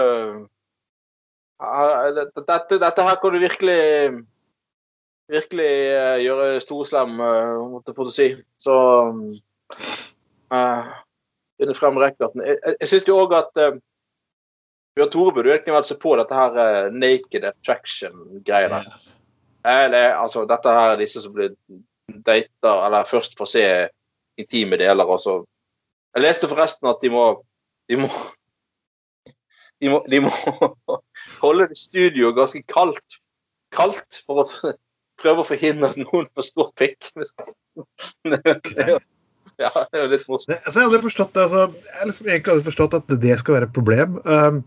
eh, 1.61 2.19
dette, 2.35 2.77
dette 2.81 3.07
her 3.07 3.21
kan 3.21 3.33
du 3.33 3.39
virkelig 3.39 3.81
Virkelig 5.31 5.71
eh, 5.95 6.17
gjøre 6.25 6.59
storslem, 6.59 7.13
måtte 7.71 7.93
jeg 7.95 8.11
si. 8.11 8.25
Så 8.59 8.73
uh, 10.51 10.89
Finne 11.55 11.75
frem 11.77 11.99
racketen. 12.01 12.43
Jeg, 12.43 12.57
jeg, 12.57 12.75
jeg 12.81 12.89
syns 12.91 13.07
jo 13.07 13.15
òg 13.21 13.37
at 13.37 13.61
uh, 13.61 13.77
Bjørn 14.97 15.11
Tore 15.13 15.33
burde 15.37 15.53
egentlig 15.53 15.77
vært 15.77 15.87
så 15.87 15.95
på 16.01 16.17
dette 16.19 16.35
her 16.35 16.57
uh, 16.57 16.89
naked 16.91 17.47
attraction-greiene. 17.47 18.81
Eller 19.71 20.17
altså, 20.17 20.43
dette 20.49 20.75
her 20.75 20.97
er 20.97 20.99
disse 20.99 21.23
som 21.23 21.31
blir 21.37 21.55
data, 22.25 22.73
eller 22.87 23.07
først 23.07 23.37
får 23.39 23.51
se 23.53 23.65
intime 24.41 24.79
deler, 24.81 25.07
og 25.07 25.21
så 25.21 25.39
Jeg 26.11 26.25
leste 26.25 26.47
forresten 26.51 26.89
at 26.91 26.99
de 26.99 27.07
må 27.07 27.23
De 27.91 27.99
må 27.99 28.09
De 29.81 29.89
må, 29.89 29.99
de 30.07 30.19
må 30.23 30.31
holde 31.41 31.67
det 31.71 31.77
studioet 31.79 32.37
ganske 32.37 32.61
kaldt, 32.69 33.17
kaldt 33.73 34.19
for 34.27 34.43
å 34.43 34.45
prøve 35.21 35.41
å 35.41 35.47
forhindre 35.47 35.89
at 35.89 35.97
noen 35.97 36.27
får 36.35 36.51
stor 36.51 36.69
pikk. 36.79 37.11
Ja, 39.61 39.69
det 39.91 39.99
er 39.99 40.05
jo 40.07 40.09
litt 40.09 40.23
morsomt. 40.25 40.55
Altså, 40.55 40.79
jeg 40.79 40.81
har 40.81 40.87
aldri 40.87 40.99
forstått 41.03 41.35
det. 41.35 41.41
Altså, 41.43 41.65
jeg 41.85 41.97
har 41.99 42.07
liksom 42.09 42.29
egentlig 42.31 42.53
aldri 42.53 42.65
forstått 42.65 42.95
at 42.97 43.11
det 43.21 43.35
skal 43.37 43.55
være 43.57 43.67
et 43.67 43.75
problem. 43.75 44.15
Um, 44.25 44.61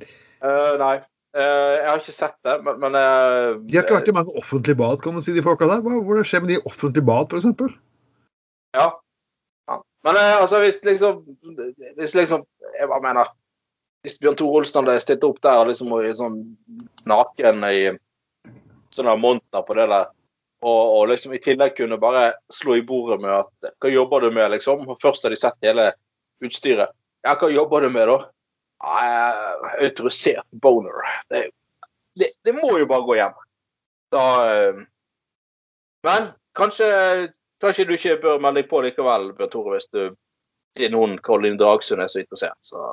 uh, 0.45 0.75
nei, 0.79 0.93
Uh, 1.35 1.73
jeg 1.81 1.87
har 1.89 1.99
ikke 1.99 2.13
sett 2.15 2.37
det, 2.47 2.53
men, 2.63 2.77
men 2.79 2.95
uh, 2.95 3.57
de 3.67 3.75
har 3.75 3.83
ikke 3.83 3.97
vært 3.97 4.11
i 4.13 4.13
mange 4.15 4.35
offentlige 4.39 4.79
bad, 4.79 5.01
kan 5.03 5.17
du 5.19 5.23
si, 5.25 5.33
de 5.35 5.43
folka 5.43 5.67
der. 5.67 5.81
Hva, 5.83 5.97
hvordan 6.07 6.29
skjer 6.29 6.45
med 6.45 6.53
de 6.53 6.59
offentlige 6.71 7.03
bad, 7.09 7.35
f.eks.? 7.35 7.73
Ja. 8.79 8.85
Men 10.05 10.17
eh, 10.17 10.37
altså, 10.41 10.61
hvis 10.61 10.81
liksom 10.85 11.23
Hvis 11.97 12.15
liksom 12.15 12.45
Jeg 12.79 12.89
bare 12.91 13.03
mener 13.05 13.31
Hvis 14.05 14.19
Bjørn 14.21 14.37
Tore 14.37 14.61
Olsen 14.61 14.85
hadde 14.85 15.01
stilt 15.01 15.25
opp 15.25 15.41
der 15.45 15.63
og 15.63 15.71
liksom 15.71 15.95
sånn 16.19 16.43
naken 17.09 17.65
i 17.69 17.79
sånne 18.95 19.15
monter 19.19 19.65
på 19.67 19.75
det 19.75 19.87
der, 19.91 20.11
og, 20.65 20.83
og 20.97 21.09
liksom 21.11 21.33
i 21.35 21.41
tillegg 21.43 21.75
kunne 21.77 21.99
bare 22.01 22.35
slå 22.53 22.77
i 22.79 22.85
bordet 22.87 23.19
med 23.23 23.33
at 23.33 23.73
Hva 23.81 23.91
jobber 23.91 24.25
du 24.25 24.31
med, 24.31 24.53
liksom? 24.53 24.85
Først 25.03 25.25
har 25.25 25.33
de 25.33 25.39
sett 25.41 25.67
hele 25.67 25.89
utstyret. 26.45 26.93
Ja, 27.25 27.35
hva 27.41 27.51
jobber 27.53 27.85
du 27.85 27.91
med, 27.93 28.13
da? 28.13 28.19
Er 28.85 29.81
autorisert 29.89 30.47
boner. 30.63 31.01
Det, 31.33 31.47
det, 32.21 32.31
det 32.45 32.55
må 32.57 32.77
jo 32.79 32.89
bare 32.89 33.09
gå 33.09 33.19
hjem. 33.19 33.37
Da 34.13 34.25
eh, 34.53 34.83
Men 36.05 36.29
kanskje 36.57 36.89
Kanskje 37.65 37.87
du 37.89 37.95
ikke 37.97 38.19
bør 38.21 38.43
melde 38.45 38.61
deg 38.61 38.69
på 38.69 38.83
likevel, 38.85 39.31
Bjørn 39.39 39.53
Tore, 39.53 39.79
hvis 39.79 39.89
du 39.89 40.03
er 40.85 40.93
noen 40.93 41.17
Colin 41.25 41.57
Dagsund 41.61 42.03
er 42.05 42.11
så 42.13 42.21
interessert. 42.21 42.59
Så 42.61 42.93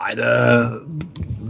Nei, 0.00 0.12
det 0.16 0.32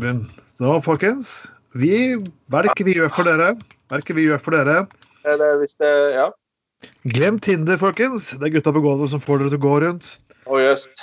Men 0.02 0.24
så, 0.56 0.76
folkens. 0.82 1.46
Vi, 1.76 2.16
hva 2.50 2.62
er 2.62 2.70
det 2.70 2.86
vi 2.86 2.94
gjør 2.96 3.10
for 3.14 3.28
dere? 3.28 3.54
Hva 3.86 3.98
er 3.98 4.04
det 4.06 4.16
vi 4.16 4.26
gjør 4.26 4.42
for 4.42 4.56
dere? 4.56 4.86
eller 5.26 5.58
hvis 5.58 5.74
det 5.82 5.92
Ja. 6.14 6.30
Glem 7.02 7.38
Tinder, 7.40 7.76
folkens. 7.76 8.30
Det 8.30 8.46
er 8.46 8.54
gutta 8.58 8.72
på 8.72 8.82
gulvet 8.84 9.10
som 9.10 9.20
får 9.20 9.38
dere 9.40 9.50
til 9.50 9.58
å 9.58 9.64
gå 9.64 9.76
rundt. 9.82 10.08
Og 10.46 10.60
just. 10.60 11.02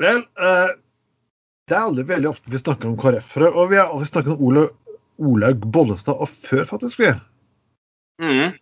Vel, 0.00 0.22
uh, 0.40 0.70
det 1.68 1.76
er 1.76 1.82
aldri 1.82 2.06
veldig 2.06 2.30
ofte 2.30 2.52
vi 2.52 2.60
snakker 2.62 2.88
om 2.88 2.96
KrF-ere, 3.00 3.50
og 3.50 3.72
vi 3.72 3.80
har 3.80 3.90
alltid 3.90 4.12
snakket 4.12 4.36
om 4.36 4.68
Olaug 5.18 5.66
Bollestad 5.74 6.14
og 6.14 6.30
før, 6.30 6.64
faktisk. 6.64 7.02
vi. 7.02 7.12
Mm. 8.22 8.56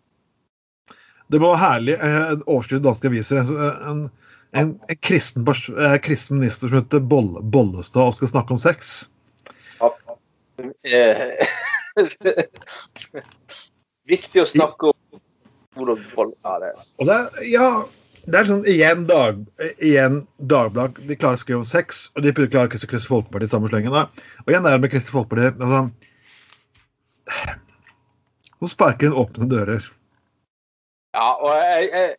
Det 1.33 1.41
var 1.43 1.57
herlig. 1.57 1.95
eh, 1.99 2.31
En 2.35 2.43
overskrift 2.47 2.81
i 2.83 2.85
danske 2.85 3.09
aviser. 3.11 3.41
En, 3.41 3.49
en, 3.91 4.11
en, 4.53 4.73
en 4.89 4.97
kristen, 5.01 5.47
eh, 5.79 5.97
kristen 6.05 6.39
minister 6.39 6.69
som 6.69 6.79
heter 6.79 7.01
Boll, 7.01 7.35
Bollestad 7.43 8.11
og 8.11 8.15
skal 8.19 8.29
snakke 8.35 8.55
om 8.57 8.61
sex. 8.61 9.09
Ja. 9.81 9.91
Eh, 10.87 11.25
Viktig 14.15 14.43
å 14.43 14.47
snakke 14.49 14.93
om 14.93 15.21
hvordan 15.75 16.01
folk 16.13 16.35
Ja, 16.45 16.59
det 16.63 16.73
Og 17.01 17.09
det, 17.09 17.19
ja, 17.51 17.69
det 18.31 18.39
er 18.39 18.49
sånn 18.49 18.67
igjen, 18.71 19.07
dag, 19.09 19.41
igjen 19.83 20.21
Dagblad. 20.39 21.01
De 21.09 21.17
klarer 21.19 21.39
å 21.39 21.43
skrive 21.43 21.63
om 21.63 21.67
sex, 21.67 22.07
og 22.15 22.23
de 22.25 22.33
klarer 22.37 22.69
ikke 22.69 22.79
å 22.79 22.91
Kristelig 22.93 23.11
Folkeparti 23.11 23.49
i 23.49 23.53
samme 23.53 23.71
slengen. 23.73 23.97
Og 23.97 24.53
igjen 24.53 24.69
er 24.69 24.77
det 24.77 24.85
med 24.85 24.93
Kristelig 24.95 25.17
Folkeparti 25.17 25.51
altså, 25.59 25.81
Nå 28.61 28.71
sparker 28.71 29.11
hun 29.11 29.19
åpne 29.25 29.49
dører. 29.51 29.83
Ja, 31.15 31.27
og 31.39 31.53
jeg, 31.55 31.91
jeg, 31.95 32.15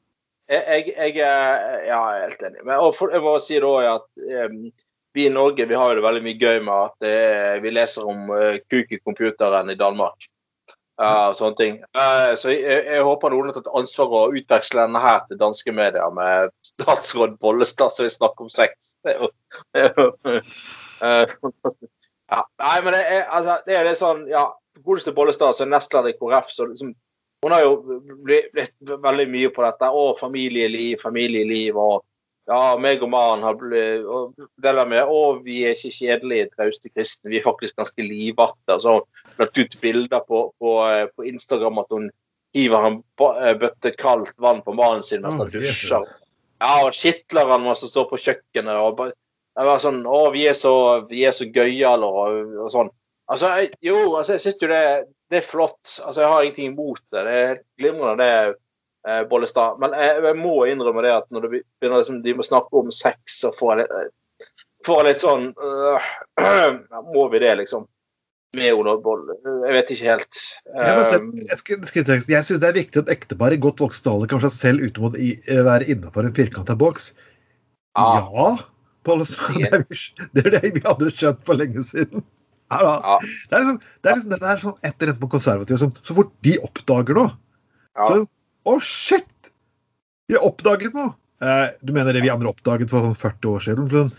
jeg, 0.49 0.91
jeg, 0.95 1.15
er 1.19 1.88
ja, 1.89 2.01
er 2.15 2.27
helt 2.29 2.45
enig. 2.47 2.62
Men 2.63 2.84
for, 2.95 3.12
jeg 3.12 3.23
må 3.25 3.34
si 3.43 3.58
da 3.60 3.73
at 3.95 4.08
um, 4.45 4.62
vi 5.15 5.25
i 5.27 5.34
Norge 5.34 5.67
vi 5.67 5.79
har 5.79 5.91
jo 5.91 5.99
det 5.99 6.05
veldig 6.05 6.23
mye 6.23 6.39
gøy 6.39 6.62
med 6.63 6.75
at 6.91 7.10
uh, 7.10 7.58
vi 7.63 7.73
leser 7.75 8.08
om 8.08 8.31
uh, 8.31 8.55
kuk 8.71 8.95
i 8.95 9.01
computeren 9.03 9.71
i 9.71 9.77
Danmark. 9.79 10.29
Uh, 10.95 11.34
sånne 11.36 11.60
ting. 11.60 11.79
Uh, 11.91 12.31
så 12.39 12.53
jeg, 12.53 12.86
jeg, 12.88 13.03
håper 13.03 13.34
noen 13.34 13.49
har 13.49 13.58
tatt 13.58 13.73
ansvar 13.75 14.13
og 14.15 14.38
utveksle 14.39 14.86
denne 14.86 15.01
her 15.03 15.25
til 15.27 15.41
danske 15.41 15.73
medier 15.75 16.13
med 16.15 16.53
statsråd 16.63 17.36
Bollestad 17.41 17.91
som 17.91 18.08
vil 18.08 18.13
snakke 18.15 18.45
om 18.45 18.51
sex. 18.51 18.93
Det 19.03 19.17
er 19.17 19.25
jo, 19.25 19.31
det 19.75 19.89
uh, 21.03 21.34
ja. 22.31 22.45
Nei, 22.63 22.77
men 22.86 22.95
det 22.95 23.01
er, 23.03 23.25
altså, 23.27 23.60
det 23.67 23.75
er 23.75 23.89
litt 23.89 23.99
sånn 23.99 24.23
Ja, 24.31 24.47
godeste 24.88 25.12
Bollestad, 25.15 25.58
som 25.58 25.67
er 25.67 25.75
nestleder 25.75 26.13
i 26.13 26.15
KrF, 26.15 26.47
så 26.55 26.69
liksom 26.69 26.95
hun 27.43 27.54
har 27.54 27.63
jo 27.63 28.00
blitt 28.26 28.76
veldig 28.82 29.26
mye 29.30 29.52
på 29.54 29.63
dette. 29.65 29.89
Å, 29.89 30.06
familieliv, 30.19 31.00
familieliv. 31.04 31.78
og 31.78 32.04
ja, 32.45 32.76
meg 32.78 33.02
og 33.02 33.10
mannen 33.10 33.45
har 33.45 33.56
blitt 33.58 34.06
og 34.06 34.36
det 34.38 34.74
der 34.78 34.86
med 34.89 35.10
å, 35.10 35.21
vi 35.45 35.63
er 35.65 35.74
ikke 35.74 35.95
kjedelige, 35.95 36.52
trauste 36.54 36.91
kristne, 36.91 37.32
vi 37.34 37.39
er 37.39 37.45
faktisk 37.45 37.80
ganske 37.80 38.06
livatte. 38.06 38.78
Så 38.78 38.91
har 38.91 39.02
hun 39.02 39.39
lagt 39.41 39.58
ut 39.58 39.78
bilder 39.82 40.21
på, 40.28 40.43
på, 40.62 40.76
på, 41.15 41.26
Instagram 41.26 41.82
at 41.82 41.95
hun 41.95 42.12
hiver 42.56 42.89
en 42.91 43.00
bøtte 43.17 43.91
kaldt 43.98 44.36
vann 44.41 44.62
på 44.65 44.76
mannen 44.78 45.04
sin 45.04 45.26
mens 45.26 45.41
han 45.41 45.50
dusjer. 45.52 46.06
Ja, 46.62 46.86
og 46.86 46.93
skitler 46.95 47.50
han 47.50 47.65
mens 47.65 47.82
han 47.84 47.91
står 47.91 48.08
på 48.12 48.21
kjøkkenet. 48.28 48.78
og 48.78 49.00
bare, 49.02 49.17
var 49.58 49.82
sånn 49.82 50.04
Å, 50.06 50.21
vi 50.36 50.45
er 50.50 50.56
så, 50.58 50.76
vi 51.10 51.26
er 51.26 51.34
så 51.36 51.50
gøyale 51.50 52.08
og, 52.08 52.56
og 52.62 52.71
sånn. 52.71 52.93
Altså, 53.32 53.50
jo, 53.82 53.98
altså, 54.13 54.36
jeg 54.36 54.45
syns 54.45 54.62
jo 54.62 54.69
det, 54.69 54.86
det, 55.31 55.39
er 55.39 55.47
flott. 55.47 55.97
Altså, 56.03 56.21
jeg 56.21 56.29
har 56.31 56.43
ingenting 56.43 56.71
imot 56.73 57.01
det. 57.11 57.23
Det 57.27 57.39
er 57.39 57.57
glimrende, 57.81 58.23
det, 58.23 58.57
eh, 59.09 59.23
Bollestad. 59.29 59.79
Men 59.81 59.95
jeg, 59.97 60.21
jeg, 60.27 60.38
må 60.39 60.53
innrømme 60.69 61.03
det 61.05 61.15
at 61.15 61.27
når 61.33 61.45
det 61.45 61.51
begynner 61.55 62.01
liksom, 62.01 62.21
de 62.25 62.38
må 62.38 62.45
snakke 62.45 62.81
om 62.81 62.93
sex, 62.93 63.17
så 63.41 63.51
får 63.55 63.73
jeg 63.73 63.83
litt, 63.83 64.47
får 64.85 65.01
jeg 65.01 65.09
litt 65.09 65.25
sånn 65.25 65.51
øh, 65.55 66.07
Må 67.15 67.27
vi 67.33 67.41
det, 67.43 67.53
liksom? 67.61 67.88
Med 68.55 68.71
Olav 68.71 69.01
Boll. 69.03 69.25
Jeg 69.65 69.73
vet 69.75 69.89
ikke 69.91 70.11
helt. 70.13 70.41
Um, 70.71 71.33
jeg, 71.43 71.57
jeg, 71.73 72.21
jeg 72.31 72.45
syns 72.47 72.61
det 72.63 72.69
er 72.69 72.77
viktig 72.77 73.01
at 73.01 73.11
ektepar 73.11 73.51
i 73.51 73.59
godt 73.59 73.83
voksen 73.83 74.13
alder 74.13 74.31
kan 74.31 74.45
selv 74.47 74.85
uten 74.85 75.09
å 75.09 75.11
være 75.67 75.89
innafor 75.91 76.23
en 76.23 76.38
firkanta 76.38 76.77
boks. 76.79 77.09
Ja, 77.99 78.23
ja 78.23 78.47
Bollestad. 79.05 79.59
Det, 79.59 79.83
det 80.33 80.45
er 80.45 80.55
det 80.55 80.71
vi 80.77 80.85
hadde 80.85 81.11
skjønt 81.11 81.43
for 81.47 81.59
lenge 81.59 81.83
siden. 81.85 82.23
Ja, 82.73 83.19
Det 83.21 83.54
er 83.54 83.62
liksom, 83.62 83.80
det 84.01 84.10
er 84.10 84.15
liksom 84.17 84.32
det 84.32 84.49
er 84.49 84.62
sånn 84.62 84.88
etter 84.89 85.12
på 85.19 85.30
konservative 85.30 85.78
sånn, 85.78 85.93
Så 86.01 86.15
fort 86.17 86.32
de 86.45 86.56
oppdager 86.65 87.17
noe 87.17 87.30
ja. 87.30 88.08
så, 88.08 88.23
Å, 88.25 88.73
oh, 88.73 88.82
shit! 88.82 89.51
De 90.25 90.38
har 90.38 90.47
oppdaget 90.47 90.95
noe! 90.97 91.13
Eh, 91.45 91.67
du 91.86 91.93
mener 91.93 92.15
det 92.15 92.23
vi 92.25 92.32
andre 92.34 92.49
oppdaget 92.49 92.89
for 92.89 93.13
40 93.13 93.38
sånn 93.38 93.51
år 93.51 93.65
siden? 93.67 93.91
For, 93.91 94.10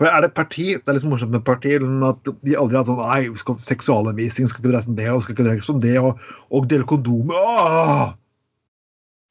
for 0.00 0.10
er 0.10 0.26
det 0.26 0.32
parti 0.34 0.72
Det 0.74 0.90
er 0.90 0.98
liksom 0.98 1.14
morsomt 1.14 1.34
med 1.36 1.46
parti 1.46 1.76
at 1.78 2.30
de 2.42 2.58
aldri 2.58 2.78
har 2.78 2.82
hatt 2.82 2.90
sånn 2.90 3.02
Nei, 3.04 3.60
seksualanvisning 3.68 4.50
skal 4.50 4.64
ikke 4.64 4.72
dreie 4.72 4.82
seg 4.82 4.94
om 4.94 4.98
det, 4.98 5.10
og 5.12 5.22
skal 5.22 5.36
ikke 5.36 5.46
dreie 5.46 5.62
seg 5.62 5.76
om 5.76 5.82
det, 5.86 5.96
og, 6.02 6.30
og 6.50 6.70
dele 6.72 6.88
kondomer 6.88 7.38
Åh! 7.38 8.06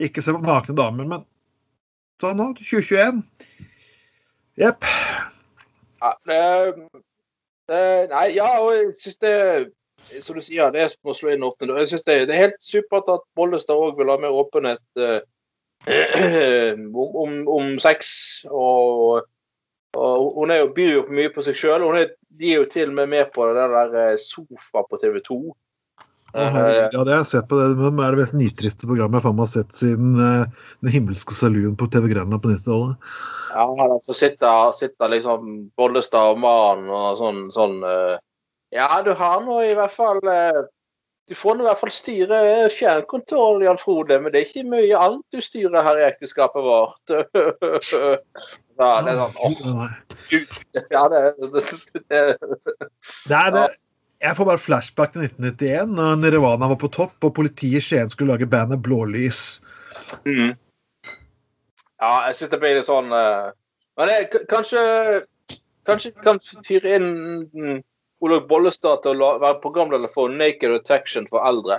Ikke 0.06 0.24
se 0.24 0.34
på 0.36 0.44
nakne 0.44 0.76
damer, 0.76 1.08
men 1.08 1.28
sånn 2.20 2.39
nå. 2.39 2.50
2021. 2.60 3.22
Jepp. 4.60 4.88
Ja, 6.02 6.12
det 6.28 6.39
Uh, 7.65 8.06
nei, 8.12 8.28
ja, 8.36 8.47
og 8.62 8.75
jeg 8.75 8.91
syns 8.99 9.15
det 9.23 9.36
Som 10.21 10.38
du 10.38 10.43
sier, 10.45 10.69
det 10.69 10.84
er 10.84 10.89
som 10.91 11.10
å 11.10 11.15
slå 11.17 11.32
inn 11.34 11.45
ofte. 11.45 11.65
Jeg 11.65 11.89
synes 11.89 12.04
det, 12.06 12.17
det, 12.30 12.36
er 12.36 12.43
helt 12.43 12.60
supert 12.62 13.08
at 13.10 13.23
Bollestad 13.38 13.80
òg 13.80 13.97
vil 13.97 14.12
ha 14.13 14.19
mer 14.21 14.36
åpenhet 14.38 15.01
uh, 15.01 15.21
om, 17.23 17.39
om, 17.49 17.71
sex. 17.82 18.12
Og, 18.51 19.25
og 19.97 20.38
hun 20.38 20.54
jo, 20.54 20.69
byr 20.75 20.91
jo 20.99 21.04
mye 21.10 21.32
på 21.34 21.41
seg 21.45 21.58
sjøl. 21.58 21.88
De 22.38 22.51
er 22.51 22.62
jo 22.62 22.69
til 22.69 22.91
og 22.91 22.99
med 22.99 23.10
med 23.15 23.32
på 23.34 23.47
det 23.49 23.65
der 23.73 23.97
eh, 24.04 24.17
Sofa 24.21 24.84
på 24.89 24.99
TV 25.01 25.19
2. 25.25 25.39
ja, 26.36 27.04
det 27.04 27.13
har 27.13 27.21
jeg 27.21 27.30
sett 27.30 27.48
på. 27.50 27.58
Det 27.60 27.76
Det 27.80 27.88
er 28.04 28.15
det 28.15 28.21
mest 28.21 28.36
nitriste 28.36 28.89
programmet 28.89 29.24
jeg 29.24 29.38
har 29.39 29.50
sett 29.50 29.74
siden 29.76 30.19
uh, 30.19 30.45
Den 30.84 30.91
himmelske 30.91 31.34
saluen 31.36 31.78
på 31.80 31.88
TV 31.91 32.10
Grenland 32.12 32.43
på 32.43 32.52
90-tallet. 32.52 33.10
Ja, 33.56 34.00
så 34.04 34.13
sitter, 34.13 34.71
sitter 34.76 35.12
liksom 35.13 35.69
Bollestad 35.80 36.34
og 36.34 36.41
Maren 36.43 36.89
og 36.91 37.19
sånn, 37.21 37.45
sånn 37.56 37.78
uh, 37.88 38.17
Ja, 38.76 38.89
du 39.06 39.13
har 39.15 39.45
nå 39.45 39.62
i 39.63 39.76
hvert 39.78 39.93
fall 39.95 40.19
uh, 40.28 40.65
Du 41.30 41.38
får 41.39 41.56
nå 41.56 41.63
i 41.63 41.69
hvert 41.69 41.80
fall 41.80 41.93
styre 41.95 42.41
fjernkontroll, 42.76 43.63
Jan 43.63 43.80
Frode, 43.80 44.19
men 44.19 44.34
det 44.34 44.41
er 44.41 44.50
ikke 44.50 44.67
mye 44.76 45.00
annet 45.00 45.24
du 45.32 45.39
styrer 45.41 45.88
her 45.88 46.02
i 46.02 46.06
ekteskapet 46.10 46.67
vårt. 46.67 47.02
ja, 48.76 48.91
det 49.08 49.15
er 49.15 49.24
sånn 49.24 49.39
åh, 49.39 49.88
Gud. 50.30 50.54
Ja, 50.91 51.08
det, 51.10 51.24
det, 51.39 51.65
det, 52.12 52.21
det 53.32 53.39
er 53.39 53.56
det. 53.56 53.65
Jeg 54.26 54.38
får 54.38 54.48
bare 54.50 54.62
flashback 54.62 55.14
til 55.14 55.28
1991, 55.28 55.92
når 55.94 56.16
Nirvana 56.24 56.70
var 56.72 56.80
på 56.82 56.90
topp 56.94 57.28
og 57.28 57.36
politiet 57.38 57.78
i 57.78 57.84
Skien 57.84 58.10
skulle 58.10 58.34
lage 58.34 58.50
bandet 58.50 58.82
Blålys. 58.82 59.60
Mm. 60.26 60.56
Ja, 62.02 62.14
jeg 62.28 62.38
syns 62.40 62.52
det 62.52 62.60
blir 62.62 62.76
litt 62.78 62.90
sånn 62.90 63.14
uh, 63.14 63.54
Men 63.96 64.10
det, 64.12 64.42
kanskje 64.52 64.82
Kanskje 65.86 66.12
kan 66.26 66.40
fyre 66.66 66.96
inn 66.98 67.10
mm, 67.46 67.82
Olaug 68.26 68.48
Bollestad 68.50 69.04
til 69.04 69.22
å 69.22 69.36
være 69.42 69.60
programleder 69.62 70.10
for 70.10 70.34
Naked 70.34 70.74
Attraction 70.74 71.28
for 71.30 71.46
eldre. 71.46 71.78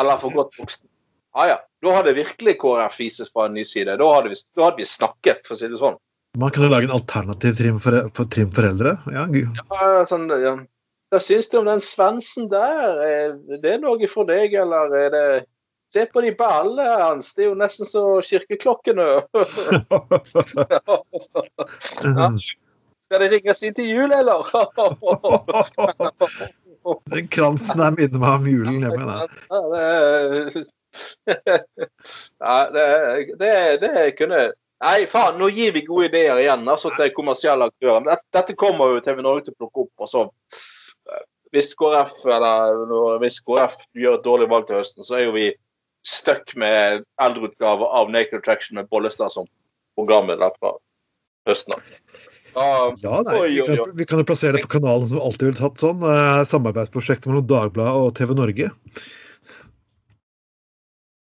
Eller 0.00 0.20
for 0.22 0.32
godt 0.32 0.56
voksne. 0.56 0.88
Ah, 1.36 1.50
ja. 1.50 1.58
Da 1.84 1.92
hadde 1.98 2.16
virkelig 2.16 2.56
KrF 2.62 2.96
vises 3.00 3.28
fra 3.32 3.46
en 3.48 3.58
ny 3.58 3.64
side. 3.68 3.98
Da 4.00 4.08
hadde, 4.14 4.32
vi, 4.32 4.40
da 4.56 4.70
hadde 4.70 4.80
vi 4.80 4.88
snakket, 4.88 5.44
for 5.44 5.56
å 5.56 5.60
si 5.60 5.68
det 5.68 5.80
sånn. 5.80 5.98
Man 6.40 6.52
kunne 6.54 6.70
lage 6.72 6.88
en 6.88 6.96
alternativ 6.96 7.58
trim 7.58 7.80
for, 7.82 8.06
for 8.16 8.30
trim 8.32 8.50
foreldre? 8.54 8.96
Ja, 9.12 9.26
ja, 9.34 10.04
sånn, 10.08 10.28
ja. 10.40 10.56
Hva 11.10 11.18
syns 11.22 11.48
du 11.50 11.58
om 11.58 11.66
den 11.66 11.80
svensen 11.82 12.50
der? 12.50 13.00
Er 13.02 13.32
det 13.62 13.80
noe 13.82 14.08
for 14.10 14.24
deg, 14.28 14.54
eller 14.54 14.94
er 14.94 15.10
det 15.14 15.44
Se 15.90 16.04
på 16.06 16.20
de 16.22 16.30
ballene 16.38 16.84
hans, 17.02 17.34
det 17.34 17.42
er 17.42 17.48
jo 17.48 17.58
nesten 17.58 17.86
så 17.88 18.22
kirkeklokkene. 18.22 19.06
ja. 22.14 22.28
Skal 23.10 23.24
det 23.24 23.30
ringes 23.32 23.62
inn 23.66 23.74
til 23.74 23.88
jul, 23.90 24.12
eller? 24.14 24.46
Den 27.10 27.26
kransen 27.34 27.82
her 27.82 27.90
minner 27.96 28.22
meg 28.22 28.38
om 28.38 28.46
julen 28.46 28.86
hjemme. 28.86 29.02
Da. 29.10 29.26
Ja, 32.38 32.70
det, 32.70 32.86
det, 33.42 33.82
det 33.82 34.14
kunne 34.18 34.54
Nei, 34.80 35.04
faen, 35.10 35.36
nå 35.36 35.50
gir 35.52 35.74
vi 35.74 35.82
gode 35.84 36.06
ideer 36.08 36.38
igjen 36.40 36.62
altså, 36.70 36.88
til 36.96 37.10
kommersielle 37.12 37.66
aktører. 37.68 38.00
Dette, 38.06 38.24
dette 38.32 38.54
kommer 38.56 38.94
jo 38.94 39.02
TV 39.04 39.20
Norge 39.26 39.44
til 39.44 39.52
å 39.52 39.58
plukke 39.58 39.84
opp. 39.84 39.92
og 40.06 40.08
så 40.08 40.22
hvis 41.54 41.72
KrF 41.78 42.20
eller 42.30 43.18
hvis 43.22 43.40
KrF 43.42 43.76
gjør 43.98 44.18
et 44.18 44.26
dårlig 44.26 44.48
valg 44.50 44.68
til 44.68 44.78
høsten, 44.80 45.06
så 45.06 45.18
er 45.18 45.26
jo 45.26 45.36
vi 45.36 45.48
stuck 46.06 46.54
med 46.60 47.04
eldreutgave 47.20 47.86
av 47.86 48.12
Naked 48.12 48.38
Attraction 48.40 48.78
med 48.80 48.88
Bollestad 48.92 49.32
som 49.34 49.48
programleder 49.98 50.54
fra 50.60 50.76
høsten 51.48 51.76
av. 51.76 51.88
Uh, 52.50 52.90
ja, 52.98 53.20
nei, 53.22 53.36
vi, 53.46 53.62
kan, 53.62 53.92
vi, 53.94 54.04
kan, 54.08 54.18
jo 54.22 54.26
plassere 54.26 54.56
det 54.56 54.64
på 54.64 54.72
kanalen 54.72 55.06
som 55.06 55.20
alltid 55.22 55.50
ville 55.50 55.60
tatt 55.60 55.82
sånn. 55.82 56.02
Uh, 56.02 56.42
samarbeidsprosjekt 56.50 57.28
mellom 57.30 57.46
Dagbladet 57.46 58.06
og 58.08 58.14
TV 58.18 58.34
Norge. 58.38 58.70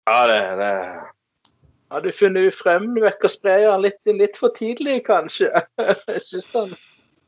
Ja, 0.03 0.17
det, 0.27 0.39
det. 0.59 0.73
Ja, 1.93 2.01
du 2.03 2.09
funnet 2.11 2.57
frem 2.57 2.89
vekkersprayeren 2.99 3.85
litt, 3.85 4.01
litt 4.09 4.39
for 4.39 4.51
tidlig, 4.57 5.03
kanskje. 5.07 5.47
Jeg 6.11 6.25
syns 6.25 6.51
han 6.57 6.75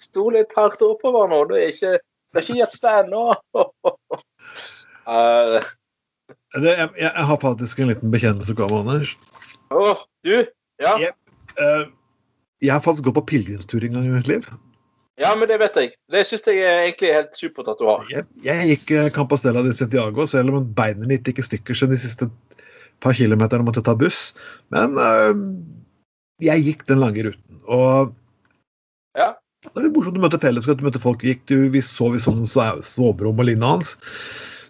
sto 0.02 0.28
litt 0.34 0.52
hardt 0.58 0.84
oppover 0.84 1.32
nå. 1.32 1.46
Det 1.54 1.62
er 1.62 1.72
ikke, 1.72 1.94
det 2.36 2.42
er 2.42 2.48
ikke 2.50 2.60
gitt 2.60 2.76
stand 2.76 3.12
nå. 3.14 3.24
uh, 5.08 5.64
Det, 6.56 6.72
jeg, 6.72 6.90
jeg, 7.00 7.24
har 7.28 7.38
faktisk 7.42 7.80
en 7.80 7.90
liten 7.92 8.12
bekjennelse 8.14 8.54
å 8.56 8.58
komme, 8.58 8.78
Anders. 8.82 9.10
Oh, 9.76 10.00
du? 10.24 10.46
Ja? 10.80 10.94
Jeg, 11.02 11.12
uh, 11.60 11.88
jeg 12.64 12.72
har 12.72 12.84
faktisk 12.84 13.10
gått 13.10 13.18
på 13.18 13.26
pilegrimstur 13.34 13.84
en 13.84 13.98
gang 13.98 14.08
i 14.08 14.14
mitt 14.14 14.30
liv. 14.32 14.48
Ja, 15.20 15.34
men 15.36 15.48
det 15.48 15.60
vet 15.62 15.78
jeg. 15.80 15.94
Det 16.12 16.24
syns 16.28 16.44
jeg 16.48 16.64
er 16.64 16.86
egentlig 16.86 17.14
helt 17.16 17.38
supert 17.40 17.70
at 17.72 17.80
du 17.80 17.88
har. 17.88 18.04
Jeg, 18.12 18.28
jeg 18.44 18.72
gikk 18.72 18.96
uh, 18.96 19.08
Campostella 19.16 19.64
di 19.64 19.72
Santiago, 19.76 20.28
selv 20.32 20.56
om 20.56 20.68
beinet 20.76 21.08
mitt 21.12 21.28
gikk 21.28 21.44
i 21.44 21.48
stykker 21.50 21.78
så 21.78 21.88
de 21.92 22.00
siste 22.00 22.28
par 23.04 23.16
kilometerne 23.16 23.68
måtte 23.68 23.84
ta 23.84 23.96
buss. 24.00 24.30
Men 24.76 24.96
uh, 25.00 25.32
jeg 26.44 26.64
gikk 26.68 26.88
den 26.88 27.04
lange 27.04 27.30
ruten. 27.30 27.62
Og 27.68 28.16
ja. 29.20 29.34
Det 29.76 29.82
er 29.82 29.88
litt 29.90 29.98
morsomt 29.98 30.18
å 30.20 30.24
møte 30.24 30.40
fellesskap, 30.40 30.80
du 30.80 30.86
møter 30.88 31.04
folk. 31.04 31.24
Gikk 31.28 31.42
du, 31.52 31.56
vi 31.74 31.82
så 31.84 32.08
vi 32.14 32.22
sånn 32.24 32.46
soverom 32.48 33.42
og 33.42 33.48
lignende 33.50 33.74
hans. 33.74 33.96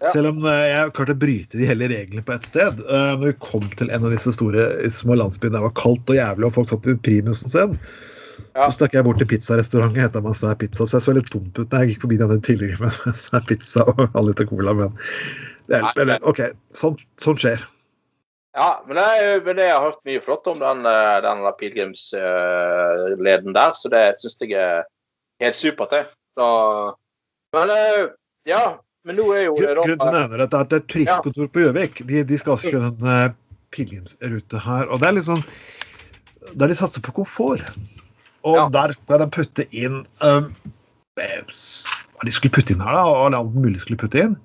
Ja. 0.01 0.09
Selv 0.11 0.31
om 0.33 0.47
eh, 0.49 0.63
jeg 0.71 0.93
klarte 0.97 1.13
å 1.13 1.19
bryte 1.21 1.59
de 1.59 1.69
hele 1.69 1.87
reglene 1.91 2.23
på 2.25 2.33
ett 2.33 2.49
sted. 2.49 2.81
Uh, 2.89 3.13
når 3.19 3.27
vi 3.29 3.35
kom 3.45 3.65
til 3.77 3.93
en 3.93 4.07
av 4.07 4.11
disse 4.13 4.33
store 4.35 4.65
små 4.93 5.13
landsbyene, 5.21 5.55
det 5.55 5.63
var 5.67 5.75
kaldt 5.77 6.09
og 6.09 6.17
jævlig, 6.17 6.49
og 6.49 6.55
folk 6.57 6.69
satt 6.71 6.89
ved 6.89 7.03
primusen 7.05 7.53
sin, 7.53 7.77
ja. 7.77 8.65
så 8.65 8.71
stakk 8.79 8.97
jeg 8.97 9.05
bort 9.05 9.21
til 9.21 9.29
pizzarestauranten, 9.29 10.01
henta 10.03 10.23
meg 10.25 10.33
en 10.41 10.59
pizza. 10.63 10.81
Så 10.83 10.97
jeg 10.97 11.05
så 11.05 11.15
litt 11.19 11.31
dumt 11.33 11.53
ut 11.61 11.69
når 11.69 11.77
jeg 11.85 11.93
gikk 11.93 12.01
forbi 12.07 12.17
den 12.21 12.45
tidligere 12.49 12.81
med 12.87 13.21
svær 13.27 13.43
pizza 13.47 13.81
og 13.93 14.03
en 14.07 14.27
liter 14.27 14.49
cola, 14.49 14.71
men 14.81 14.89
det 15.69 15.75
er, 15.79 15.83
eller, 16.01 16.17
OK, 16.29 16.41
sånt, 16.77 16.99
sånt 17.21 17.41
skjer. 17.41 17.61
Ja, 18.55 18.83
men, 18.87 18.95
det, 18.95 19.43
men 19.43 19.57
jeg 19.59 19.73
har 19.73 19.83
hørt 19.83 20.07
mye 20.07 20.21
flott 20.23 20.45
om 20.47 20.59
den, 20.61 20.85
eh, 20.87 21.17
den 21.25 21.41
pilegrimsleden 21.59 23.51
der, 23.57 23.71
så 23.75 23.89
det 23.91 24.03
syns 24.21 24.37
jeg 24.39 24.53
er 24.55 24.85
helt 25.43 25.58
supert, 25.60 25.91
det. 25.91 26.04
Så, 26.36 26.48
men 27.56 27.71
eh, 27.74 28.06
ja, 28.50 28.63
men 29.06 29.19
nå 29.19 29.26
er 29.36 29.43
jo 29.48 29.58
det 29.60 29.74
Grunnen 29.78 30.00
til 30.02 30.08
å 30.08 30.13
nevne 30.15 30.39
dette 30.41 30.58
er 30.58 30.65
at 30.65 30.71
det 30.71 30.78
er 30.80 30.86
turistkontor 30.91 31.50
på 31.54 31.65
Gjøvik. 31.65 32.00
De, 32.10 32.24
de 32.26 32.39
skal 32.41 32.56
også 32.56 32.71
kjøre 32.74 32.89
en 32.89 33.06
uh, 33.06 33.36
pilegrimsrute 33.76 34.62
her. 34.65 34.89
Og 34.89 35.02
det 35.02 35.10
er 35.10 35.17
litt 35.17 35.28
sånn 35.28 35.43
Der 36.58 36.71
de 36.71 36.78
satser 36.78 37.04
på 37.06 37.13
komfort. 37.19 37.65
Og 38.45 38.58
Ja. 38.58 38.65
der 38.74 38.93
skal 38.98 39.21
de 39.21 39.28
putte 39.34 39.65
inn 39.74 40.04
um, 40.21 40.50
eh, 41.21 41.41
Hva 41.45 42.26
de 42.26 42.34
skulle 42.34 42.54
putte 42.54 42.74
inn 42.74 42.82
her, 42.86 42.98
da? 42.98 43.06
Og 43.10 43.38
alt 43.38 43.58
mulig 43.58 43.82
skulle 43.82 44.02
putte 44.02 44.21
inn. 44.26 44.36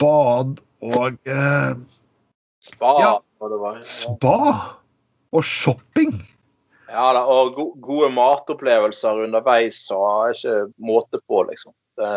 Bad 0.00 0.60
og 0.86 1.20
uh, 1.28 1.76
spa 2.64 2.92
ja. 3.02 3.12
spa. 3.84 4.36
Og 5.36 5.44
shopping. 5.44 6.14
Ja 6.86 7.10
da, 7.16 7.24
og 7.26 7.54
go 7.56 7.66
gode 7.82 8.12
matopplevelser 8.14 9.24
underveis 9.26 9.80
og 9.94 10.32
ikke 10.36 10.56
måte 10.78 11.20
på, 11.26 11.42
liksom. 11.50 11.74
Det... 11.98 12.10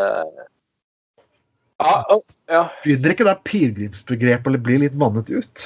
Ja, 1.79 1.93
og, 2.11 2.25
ja. 2.51 2.65
Begynner 2.83 3.15
ikke 3.15 3.27
det 3.27 3.37
pilegrimsbegrepet 3.47 4.59
å 4.59 4.63
bli 4.65 4.81
litt 4.83 4.97
vannet 4.99 5.31
ut? 5.31 5.63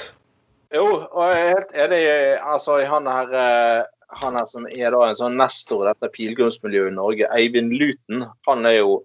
Jo, 0.74 0.86
og 1.04 1.26
jeg 1.30 1.42
er 1.42 1.52
helt 1.52 1.74
enig 1.84 2.00
altså, 2.42 2.78
i 2.82 2.86
han 2.88 3.06
her 3.10 3.34
eh, 3.38 3.82
han 4.20 4.38
her 4.38 4.46
som 4.46 4.66
er 4.70 4.94
da 4.94 5.08
en 5.08 5.18
sånn 5.18 5.38
nestor 5.38 5.84
i 5.84 5.90
dette 5.90 6.10
pilegrimsmiljøet 6.14 6.92
i 6.92 6.96
Norge, 6.96 7.30
Eivind 7.34 7.74
Luten, 7.74 8.26
han 8.48 8.68
er 8.68 8.78
jo, 8.80 9.00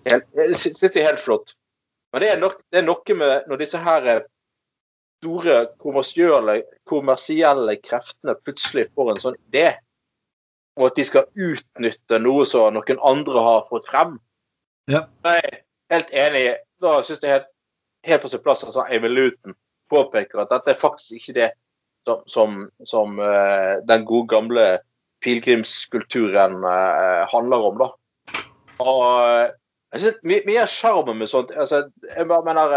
helt 0.10 0.26
Jeg 0.34 0.48
det 0.50 0.98
er 0.98 1.10
helt 1.12 1.22
flott. 1.22 1.48
Men 2.10 2.18
det 2.24 2.30
er, 2.32 2.38
nok, 2.42 2.56
det 2.74 2.80
er 2.82 2.88
noe 2.88 3.14
med 3.14 3.46
når 3.50 3.58
disse 3.62 3.78
her 3.86 4.02
store 5.20 5.68
kommersielle, 5.84 6.62
kommersielle 6.88 7.76
kreftene 7.84 8.36
plutselig 8.46 8.88
får 8.96 9.14
en 9.14 9.24
sånn 9.24 9.40
idé, 9.50 9.74
og 10.80 10.90
at 10.90 11.00
de 11.00 11.06
skal 11.08 11.28
utnytte 11.36 12.20
noe 12.24 12.46
som 12.48 12.74
noen 12.76 13.02
andre 13.06 13.46
har 13.46 13.66
fått 13.70 13.88
frem. 13.90 14.16
Ja. 14.90 15.06
Jeg 15.28 15.42
er 15.44 15.58
helt 15.94 16.14
enig. 16.16 16.44
Da 16.80 17.00
syns 17.04 17.24
jeg 17.26 17.36
helt, 17.36 17.50
helt 18.08 18.24
på 18.24 18.32
sin 18.32 18.44
plass 18.44 18.64
at 18.64 18.72
sånn 18.74 18.88
Eivind 18.88 19.18
Luton 19.18 19.58
påpeker 19.92 20.40
at 20.40 20.54
dette 20.54 20.72
er 20.72 20.80
faktisk 20.80 21.18
ikke 21.20 21.36
det 21.36 21.50
som, 22.08 22.22
som, 22.32 22.60
som 22.88 23.20
uh, 23.20 23.82
den 23.90 24.06
gode 24.08 24.30
gamle 24.32 24.68
pilegrimskulturen 25.26 26.62
uh, 26.64 27.28
handler 27.34 27.66
om, 27.72 27.82
da. 27.82 27.90
Og 28.80 29.02
eh, 29.04 29.50
jeg 29.92 30.02
synes 30.06 30.46
Mye 30.48 30.62
av 30.62 30.70
sjarmen 30.72 31.18
med 31.20 31.28
sånt 31.28 31.50
altså, 31.52 31.82
Jeg 32.08 32.28
mener 32.30 32.76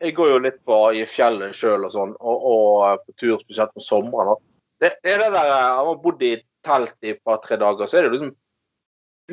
Jeg 0.00 0.14
går 0.16 0.30
jo 0.32 0.38
litt 0.46 0.60
på 0.64 0.76
i 0.96 1.02
fjellet 1.08 1.56
sjøl 1.56 1.84
og 1.84 1.92
sånn, 1.92 2.12
og, 2.20 2.44
og 2.50 3.02
på 3.06 3.16
tur 3.20 3.40
spesielt 3.42 3.74
på 3.76 3.82
sommeren. 3.84 4.38
Det, 4.80 4.94
det 5.04 5.12
er 5.16 5.24
det 5.26 5.32
der 5.34 5.50
eh, 5.50 5.58
Jeg 5.66 5.82
har 5.88 5.98
bodd 6.04 6.22
i 6.24 6.30
telt 6.64 6.96
i 7.04 7.12
et 7.14 7.20
par-tre 7.24 7.58
dager, 7.60 7.88
så 7.88 7.98
er 7.98 8.06
det 8.06 8.14
liksom 8.14 8.32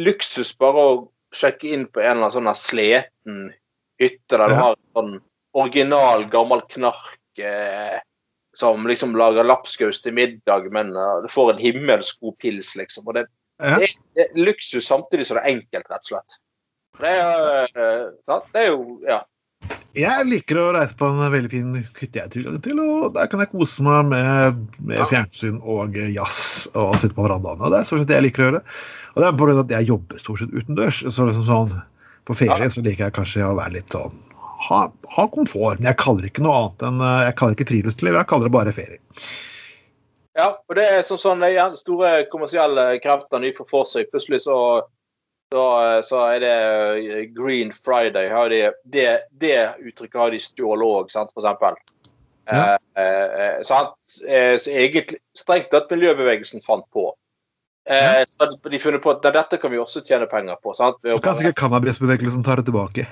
luksus 0.03 0.51
bare 0.59 0.83
å 0.83 0.97
sjekke 1.35 1.71
inn 1.73 1.85
på 1.91 2.01
en 2.03 2.17
eller 2.17 2.27
annen 2.27 2.35
sånn 2.35 2.51
sleten 2.59 3.39
hytte 3.99 4.37
der 4.37 4.51
du 4.51 4.55
Ja. 4.55 4.59
har 4.61 4.75
en 4.77 4.91
sånn 4.99 5.15
original, 5.57 6.27
gammel 6.31 6.61
knark 6.69 7.39
eh, 7.41 7.97
som 8.57 8.87
liksom 8.89 9.15
lager 9.17 9.45
lapskaus 9.47 10.01
til 10.01 10.15
middag, 10.17 10.67
men 10.73 10.91
uh, 10.97 11.21
du 11.21 11.27
får 11.29 11.53
en 11.53 11.59
himmelsk 11.61 12.19
god 12.25 12.37
pils, 12.41 12.71
liksom. 12.75 13.05
Og 13.07 13.13
det, 13.17 13.27
Ja. 13.61 13.77
det, 13.77 13.87
er, 13.89 13.95
det 14.17 14.23
er 14.25 14.39
luksus 14.47 14.85
samtidig 14.87 15.27
som 15.27 15.37
det 15.37 15.43
er 15.45 15.55
enkelt, 15.55 15.89
rett 15.91 16.05
og 16.05 16.09
slett. 16.11 16.37
Det 17.01 17.11
er, 17.13 17.67
uh, 17.77 18.39
det 18.53 18.63
er 18.63 18.67
jo 18.71 18.99
Ja. 19.05 19.19
Jeg 19.97 20.27
liker 20.29 20.59
å 20.61 20.67
reise 20.75 20.93
på 20.97 21.07
en 21.09 21.31
veldig 21.33 21.49
fin 21.49 21.71
hytte 21.79 22.19
jeg 22.19 22.29
tilgang 22.35 22.59
til, 22.61 22.77
og 22.83 23.15
der 23.15 23.29
kan 23.31 23.41
jeg 23.41 23.49
kose 23.49 23.81
meg 23.85 24.11
med, 24.11 24.59
med 24.85 25.01
fjernsyn 25.09 25.57
og 25.63 25.97
jazz 26.13 26.67
og 26.77 26.93
sitte 27.01 27.17
på 27.17 27.25
verandaen. 27.25 27.63
Og 27.63 27.73
det 27.73 27.79
er 27.79 27.87
stort 27.87 28.03
sett 28.03 28.11
det 28.11 28.19
jeg 28.19 28.27
liker 28.27 28.43
å 28.43 28.49
gjøre. 28.51 28.61
Og 29.15 29.23
det 29.23 29.27
er 29.31 29.53
av 29.55 29.63
at 29.63 29.73
jeg 29.73 29.89
jobber 29.89 30.21
stort 30.21 30.43
sett 30.43 30.53
utendørs. 30.53 31.01
Så 31.01 31.25
liksom 31.25 31.47
sånn, 31.49 31.75
på 32.29 32.37
ferie 32.37 32.69
så 32.69 32.85
liker 32.85 33.07
jeg 33.07 33.17
kanskje 33.17 33.47
å 33.47 33.57
være 33.57 33.79
litt 33.79 33.95
sånn 33.95 34.13
ha, 34.67 34.91
ha 35.15 35.27
komfort. 35.33 35.79
Men 35.79 35.91
jeg 35.91 35.99
kaller 36.01 36.25
det 36.25 36.31
ikke 36.31 36.45
noe 36.45 36.61
annet 36.61 36.87
enn 36.89 37.03
eh, 37.03 37.23
Jeg 37.27 37.37
kaller 37.39 37.53
det 37.53 37.59
ikke 37.59 37.71
friluftsliv, 37.71 38.17
jeg 38.19 38.29
kaller 38.31 38.49
det 38.49 38.55
bare 38.57 38.75
ferie. 38.75 39.01
Ja, 40.37 40.51
og 40.53 40.77
det 40.77 40.85
er 40.85 41.01
sånn 41.05 41.21
sånn 41.21 41.41
ja, 41.49 41.65
store 41.79 42.11
kommersielle 42.29 42.91
krefter 43.01 43.41
de 43.41 43.55
får 43.57 43.69
for 43.71 43.89
seg. 43.89 44.09
Plutselig 44.11 44.43
så, 44.45 44.57
så, 45.53 45.65
så 46.03 46.23
er 46.33 46.41
det 46.43 46.55
eh, 46.55 47.21
Green 47.35 47.71
Friday. 47.73 48.29
Har 48.29 48.49
de, 48.49 48.71
det, 48.83 49.07
det 49.31 49.59
uttrykket 49.79 50.19
har 50.19 50.33
de 50.33 50.41
stjålet 50.43 50.87
òg, 50.87 51.13
for 51.31 51.43
eksempel. 51.43 51.77
Ja. 52.47 52.75
Eh, 52.97 53.45
eh, 53.45 53.61
sant? 53.67 53.95
Eh, 54.27 54.55
så 54.59 54.73
egentlig 54.73 55.21
strengt 55.35 55.71
tatt 55.71 55.91
miljøbevegelsen 55.91 56.63
fant 56.63 56.87
på. 56.95 57.09
Eh, 57.87 58.23
så 58.27 58.49
de 58.67 58.79
funnet 58.83 59.03
på 59.03 59.13
at 59.15 59.23
dette 59.23 59.59
kan 59.61 59.71
vi 59.71 59.79
også 59.79 60.03
tjene 60.03 60.27
penger 60.31 60.59
på. 60.63 60.75
Sant? 60.75 60.99
Så 61.03 61.23
kan 61.23 61.39
sikkert 61.39 61.61
cannabisbevegelsen 61.61 62.43
ta 62.43 62.57
det 62.59 62.67
tilbake. 62.67 63.07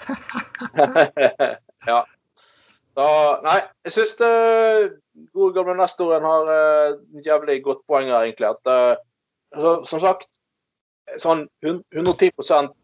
ja. 1.92 2.02
Så, 2.96 3.08
nei, 3.44 3.60
jeg 3.88 3.92
syns 3.92 4.16
det 4.20 4.32
gode 5.36 5.56
gamle 5.56 5.76
nestoren 5.80 6.24
har 6.24 6.52
eh, 6.52 6.96
et 7.20 7.28
jævlig 7.28 7.62
godt 7.64 7.84
poeng 7.88 8.12
her, 8.12 8.28
egentlig. 8.28 8.52
At 8.52 8.72
uh, 8.72 8.96
så, 9.56 9.78
som 9.88 10.04
sagt, 10.04 10.30
sånn 11.22 11.46
110 11.64 12.32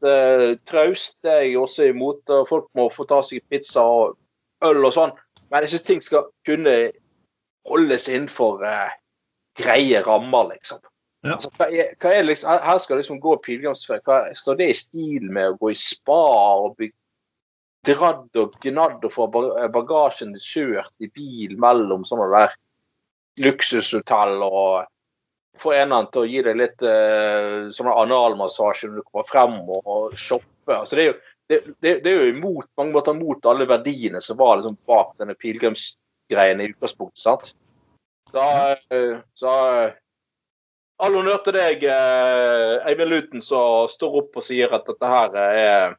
eh, 0.07 0.45
traust 0.69 1.17
det 1.25 1.31
er 1.31 1.45
jeg 1.47 1.57
også 1.61 1.89
imot. 1.91 2.21
og 2.29 2.47
Folk 2.49 2.69
må 2.77 2.89
få 2.93 3.05
ta 3.09 3.21
seg 3.25 3.43
pizza 3.49 3.83
og 3.83 4.17
øl 4.65 4.85
og 4.85 4.93
sånn. 4.95 5.13
Men 5.51 5.65
jeg 5.65 5.73
syns 5.73 5.87
ting 5.89 6.05
skal 6.05 6.29
kunne 6.47 6.75
holdes 7.69 8.07
innenfor 8.09 8.63
eh, 8.67 8.93
greie 9.59 10.01
rammer, 10.05 10.53
liksom. 10.53 10.79
Ja. 11.25 11.35
Altså, 11.35 11.51
hva 11.57 11.67
er, 11.69 11.91
hva 12.01 12.13
er 12.17 12.25
liksom, 12.25 12.63
her- 12.65 12.79
skal 12.81 12.97
liksom 12.97 13.19
gå 13.21 13.35
pilegrimsferd. 13.45 14.07
Står 14.37 14.57
det 14.57 14.71
i 14.71 14.77
stil 14.77 15.29
med 15.29 15.51
å 15.51 15.57
gå 15.59 15.73
i 15.73 15.77
spa 15.77 16.21
og 16.63 16.77
bli 16.79 16.89
dradd 17.85 18.37
og 18.37 18.57
gnadd 18.61 19.05
og 19.05 19.13
få 19.13 19.27
bagasjen 19.73 20.35
kjørt 20.37 20.93
i 21.01 21.09
bil 21.09 21.55
mellom 21.61 22.03
sånne 22.05 22.27
der 22.33 22.51
luksushotell 23.41 24.43
og 24.45 24.85
få 25.59 25.73
en 25.73 25.81
eller 25.81 25.95
annen 25.95 26.11
til 26.11 26.23
å 26.23 26.29
gi 26.29 26.43
deg 26.45 26.59
litt 26.59 26.83
eh, 26.87 27.69
sånn 27.75 27.89
analmassasje 27.91 28.89
når 28.89 29.01
du 29.01 29.07
kommer 29.07 29.27
frem 29.27 29.57
og, 29.61 29.81
og 29.85 30.17
shoppe. 30.17 30.75
Altså, 30.75 30.97
det, 30.97 31.03
er 31.03 31.09
jo, 31.09 31.17
det, 31.49 31.59
det, 31.83 31.95
det 32.05 32.11
er 32.11 32.21
jo 32.21 32.35
imot, 32.35 32.69
mange 32.79 32.95
måter 32.95 33.17
mot 33.17 33.49
alle 33.51 33.67
verdiene 33.69 34.21
som 34.23 34.39
var 34.39 34.59
liksom 34.59 34.77
bak 34.89 35.15
denne 35.21 35.35
pilegrimsgreien 35.39 36.63
i 36.63 36.69
utgangspunktet. 36.71 37.23
sant? 37.23 37.51
Så, 38.31 38.45
eh, 38.95 39.17
så 39.35 39.57
eh, 39.81 39.97
All 41.01 41.15
honnør 41.17 41.39
til 41.41 41.55
deg, 41.57 41.81
eh, 41.89 42.75
Eivind 42.85 43.09
Luten, 43.09 43.41
som 43.41 43.87
står 43.89 44.19
opp 44.19 44.35
og 44.37 44.43
sier 44.45 44.69
at 44.69 44.85
dette 44.85 45.07
her 45.09 45.37
er 45.41 45.95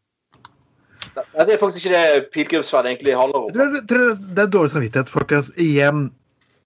det 1.12 1.56
er 1.56 1.58
faktisk 1.60 1.88
ikke 1.88 1.98
det 1.98 2.28
pilegrimsferd 2.32 2.86
egentlig 2.86 3.16
handler 3.18 3.40
om. 3.42 3.48
tror, 3.52 3.74
tror 3.90 4.12
det 4.14 4.44
er 4.44 4.52
dårlig 4.54 4.72
samvittighet, 4.72 5.10
folkens. 5.12 5.50
Igjen, 5.60 6.06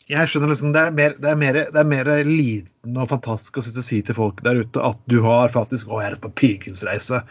jeg 0.06 0.30
skjønner 0.30 0.52
liksom 0.52 0.72
det 0.74 0.82
er 0.86 0.94
mer, 0.94 1.14
det 1.18 1.30
er 1.32 1.38
mer, 1.40 1.56
det 1.74 1.80
er 1.82 1.88
mer 1.90 2.10
lidende 2.26 3.02
og 3.02 3.10
fantastisk 3.10 3.58
å 3.58 3.64
si 3.82 3.98
til 4.06 4.14
folk 4.14 4.42
der 4.46 4.60
ute 4.62 4.82
at 4.86 4.98
du 5.10 5.18
har 5.24 5.50
faktisk 5.54 5.90
Å, 5.90 5.98
jeg 6.04 6.12
er 6.14 6.20
på 6.22 6.30
pilegrimsreise. 6.38 7.22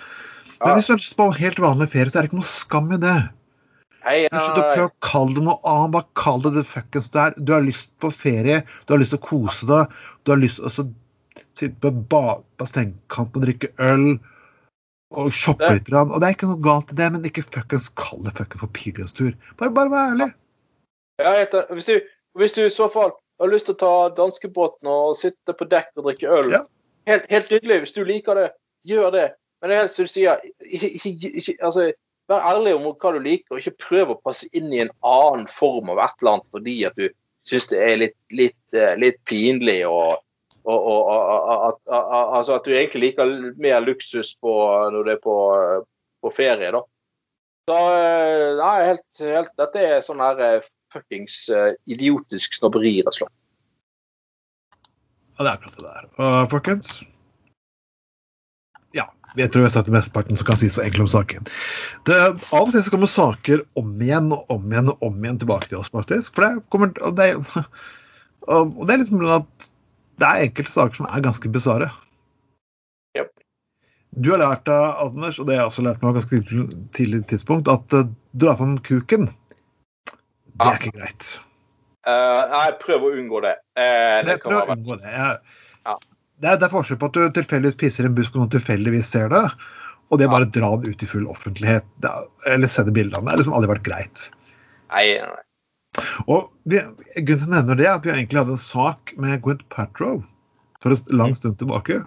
Men 0.60 0.70
Ja. 0.72 0.76
hvis 0.76 0.88
du 0.88 0.94
er 0.96 1.16
på 1.20 1.30
helt 1.38 1.58
vanlig 1.64 1.90
ferie, 1.94 2.12
så 2.12 2.20
er 2.20 2.26
det 2.26 2.32
ikke 2.32 2.42
noe 2.42 2.52
skam 2.52 2.92
i 2.92 3.00
det. 3.00 3.16
Hei, 4.06 4.18
ja. 4.28 4.38
Slutt 4.40 4.60
å 4.62 4.68
prøve 4.74 4.90
å 4.92 4.96
kalle 5.02 5.34
det 5.36 5.44
noe 5.48 5.60
annet. 5.66 5.92
Bare 5.96 6.08
kall 6.20 6.42
det 6.44 6.54
det 6.54 6.66
fuckings 6.70 7.10
det 7.10 7.22
er. 7.24 7.34
Du 7.42 7.54
har 7.56 7.64
lyst 7.66 7.92
på 8.00 8.12
ferie, 8.14 8.62
du 8.86 8.94
har 8.94 9.00
lyst 9.02 9.16
til 9.16 9.20
å 9.20 9.26
kose 9.26 9.66
deg, 9.72 9.96
du 10.24 10.32
har 10.32 10.38
lyst 10.44 10.60
til 10.62 10.68
å 10.70 10.88
sitte 11.56 11.80
på 11.82 11.92
ba- 12.12 12.42
bassengkanten 12.60 13.42
og 13.42 13.48
drikke 13.48 13.72
øl 13.80 14.20
og 15.16 15.32
shoppe 15.32 15.72
litt. 15.74 15.90
Og 15.92 16.20
det 16.22 16.28
er 16.28 16.36
ikke 16.36 16.52
noe 16.52 16.62
galt 16.64 16.92
i 16.92 16.96
det, 17.00 17.12
men 17.12 17.24
ikke 17.28 17.44
fuckings 17.48 17.90
kall 17.96 18.22
det 18.24 18.36
fuckings 18.38 18.62
for 18.62 18.72
pilegrimstur. 18.76 19.34
Bare, 19.58 19.72
bare 19.72 19.90
vær 19.90 20.12
ærlig. 20.14 20.30
Ja, 21.24 21.32
helt 21.40 21.56
hvis, 21.72 21.86
du, 21.88 22.00
hvis 22.40 22.56
du 22.56 22.62
i 22.66 22.74
så 22.74 22.88
fall 22.92 23.14
har 23.40 23.52
lyst 23.52 23.68
til 23.70 23.76
å 23.76 23.82
ta 23.82 23.94
danskebåten 24.16 24.90
og 24.92 25.16
sitte 25.20 25.56
på 25.56 25.68
dekk 25.72 25.92
og 25.98 26.08
drikke 26.10 26.32
øl, 26.32 26.52
Ja. 26.52 26.62
helt, 27.08 27.26
helt 27.32 27.52
nydelig. 27.52 27.80
Hvis 27.84 27.96
du 27.96 28.04
liker 28.04 28.36
det, 28.40 28.50
gjør 28.88 29.12
det. 29.12 29.28
Men 29.62 29.70
det 29.70 29.76
er 29.76 29.82
helt 29.86 29.92
som 29.92 30.06
du 30.08 30.12
sier, 30.12 30.42
ikke, 30.62 30.90
ikke, 30.96 31.32
ikke, 31.42 31.56
altså, 31.64 31.92
vær 32.30 32.48
ærlig 32.52 32.76
om 32.76 32.88
hva 32.94 33.12
du 33.14 33.20
liker, 33.20 33.56
og 33.56 33.62
ikke 33.62 33.84
prøv 33.90 34.14
å 34.14 34.22
passe 34.26 34.48
inn 34.54 34.72
i 34.74 34.82
en 34.84 34.92
annen 35.06 35.48
form 35.48 35.92
av 35.94 36.02
et 36.06 36.22
eller 36.22 36.36
annet 36.36 36.52
fordi 36.54 36.76
at 36.88 36.96
du 37.00 37.10
syns 37.46 37.68
det 37.70 37.82
er 37.82 37.98
litt, 38.02 38.18
litt, 38.34 38.62
eh, 38.74 38.96
litt 38.98 39.20
pinlig 39.30 39.84
og, 39.88 40.18
og, 40.66 40.88
og, 40.90 41.06
og 41.06 41.84
altså 41.94 42.56
at 42.58 42.66
du 42.66 42.74
egentlig 42.74 43.12
liker 43.12 43.34
mer 43.62 43.84
luksus 43.86 44.34
på, 44.42 44.54
når 44.94 45.06
du 45.06 45.12
er 45.14 45.22
på, 45.22 45.36
på 46.26 46.32
ferie, 46.34 46.72
da. 46.74 46.82
Så 47.70 47.78
eh, 47.98 48.56
nei, 48.60 48.74
helt, 48.92 49.06
helt 49.22 49.54
Dette 49.58 49.82
er 49.82 50.02
sånn 50.06 50.22
her 50.22 50.42
eh, 50.46 50.66
fuckings 50.94 51.50
eh, 51.50 51.74
idiotisk 51.92 52.58
snobberi, 52.60 52.98
rett 53.02 53.12
og 53.14 53.20
slett. 53.22 53.36
Ja, 55.36 55.44
det 55.44 55.50
er 55.50 55.58
akkurat 55.58 55.78
det 55.78 55.86
der. 55.90 56.08
Og 56.24 56.50
folkens 56.54 56.96
Ja. 58.96 59.10
Jeg 59.36 59.52
tror 59.52 59.66
jeg 59.66 59.68
har 59.68 59.74
sagt 59.74 59.90
det 59.90 59.96
mesteparten 59.98 60.40
som 60.40 60.48
kan 60.48 60.60
sies 60.62 60.78
så 60.78 60.86
enkelt 60.86 61.08
om 61.08 61.12
saken. 61.12 61.48
Det, 62.08 62.16
av 62.16 62.62
og 62.62 62.72
til 62.72 62.86
så 62.86 62.94
kommer 62.94 63.12
saker 63.12 63.66
om 63.76 63.92
igjen 64.00 64.32
og 64.32 64.48
om 64.54 64.70
igjen 64.72 64.94
og 64.94 65.04
om 65.04 65.18
igjen 65.20 65.42
tilbake 65.42 65.68
til 65.68 65.82
oss, 65.82 65.92
faktisk. 65.92 66.38
For 66.38 66.46
det 66.46 66.64
kommer 66.72 66.94
Og 67.04 67.18
det, 67.20 67.34
og 68.48 68.86
det 68.88 68.96
er 68.96 69.02
liksom 69.04 69.26
at 69.28 69.70
det 70.22 70.28
er 70.28 70.46
enkelte 70.48 70.72
saker 70.72 71.02
som 71.02 71.08
er 71.12 71.24
ganske 71.26 71.52
bisarre. 71.52 71.90
Yep. 73.18 73.32
Du 74.24 74.32
har 74.32 74.40
lært 74.40 74.64
deg, 74.70 75.02
Anders, 75.04 75.40
og 75.40 75.50
det 75.50 75.58
har 75.58 75.66
jeg 75.66 75.72
også 75.74 75.84
lært 75.84 76.04
meg 76.04 76.14
på 76.14 76.22
ganske 76.22 76.70
tidlig- 76.96 77.26
tidspunkt, 77.28 77.68
at 77.72 77.98
uh, 77.98 78.08
dra 78.40 78.56
fram 78.56 78.78
kuken, 78.80 79.28
det 80.60 80.72
er 80.72 80.80
ikke 80.80 80.96
greit. 80.98 81.30
Uh, 82.06 82.42
nei, 82.52 82.66
prøv 82.82 83.08
å 83.08 83.14
unngå 83.18 83.42
det. 83.44 83.56
Uh, 83.78 84.20
det 84.28 84.38
prøv 84.44 84.62
å 84.62 84.76
unngå 84.76 85.00
det. 85.02 85.14
Ja. 85.16 85.96
det, 86.38 86.52
er, 86.52 86.60
det 86.62 86.68
er 86.68 86.74
forskjell 86.74 87.00
på 87.02 87.10
at 87.10 87.18
du 87.18 87.40
tilfeldigvis 87.40 87.80
pisser 87.82 88.06
i 88.06 88.12
en 88.12 88.18
busk 88.18 88.36
og 88.36 88.44
noen 88.44 88.54
tilfeldigvis 88.54 89.10
ser 89.16 89.32
det, 89.34 89.42
og 90.14 90.22
det 90.22 90.28
er 90.28 90.34
bare 90.36 90.48
å 90.48 90.54
dra 90.54 90.70
den 90.82 90.94
ut 90.94 91.02
i 91.02 91.10
full 91.10 91.26
offentlighet 91.32 92.06
er, 92.06 92.30
eller 92.54 92.72
sende 92.72 92.94
bilde 92.96 93.18
av 93.18 93.26
det. 93.26 93.34
Har 93.34 93.42
liksom 93.42 93.58
aldri 93.58 93.74
vært 93.74 93.88
greit. 93.88 94.28
Nei, 94.94 95.08
nei. 95.26 95.42
Og 96.28 96.50
vi, 96.70 96.82
Grunnen 97.24 97.26
til 97.26 97.48
jeg 97.48 97.54
nevner 97.56 97.80
det, 97.80 97.88
er 97.88 97.98
at 97.98 98.06
vi 98.06 98.14
egentlig 98.14 98.42
hadde 98.42 98.56
en 98.56 98.62
sak 98.62 99.16
med 99.22 99.42
Gwent 99.46 99.64
Patrow 99.74 100.20
for 100.84 100.94
en 100.94 101.18
lang 101.18 101.36
stund 101.38 101.58
tilbake. 101.62 102.02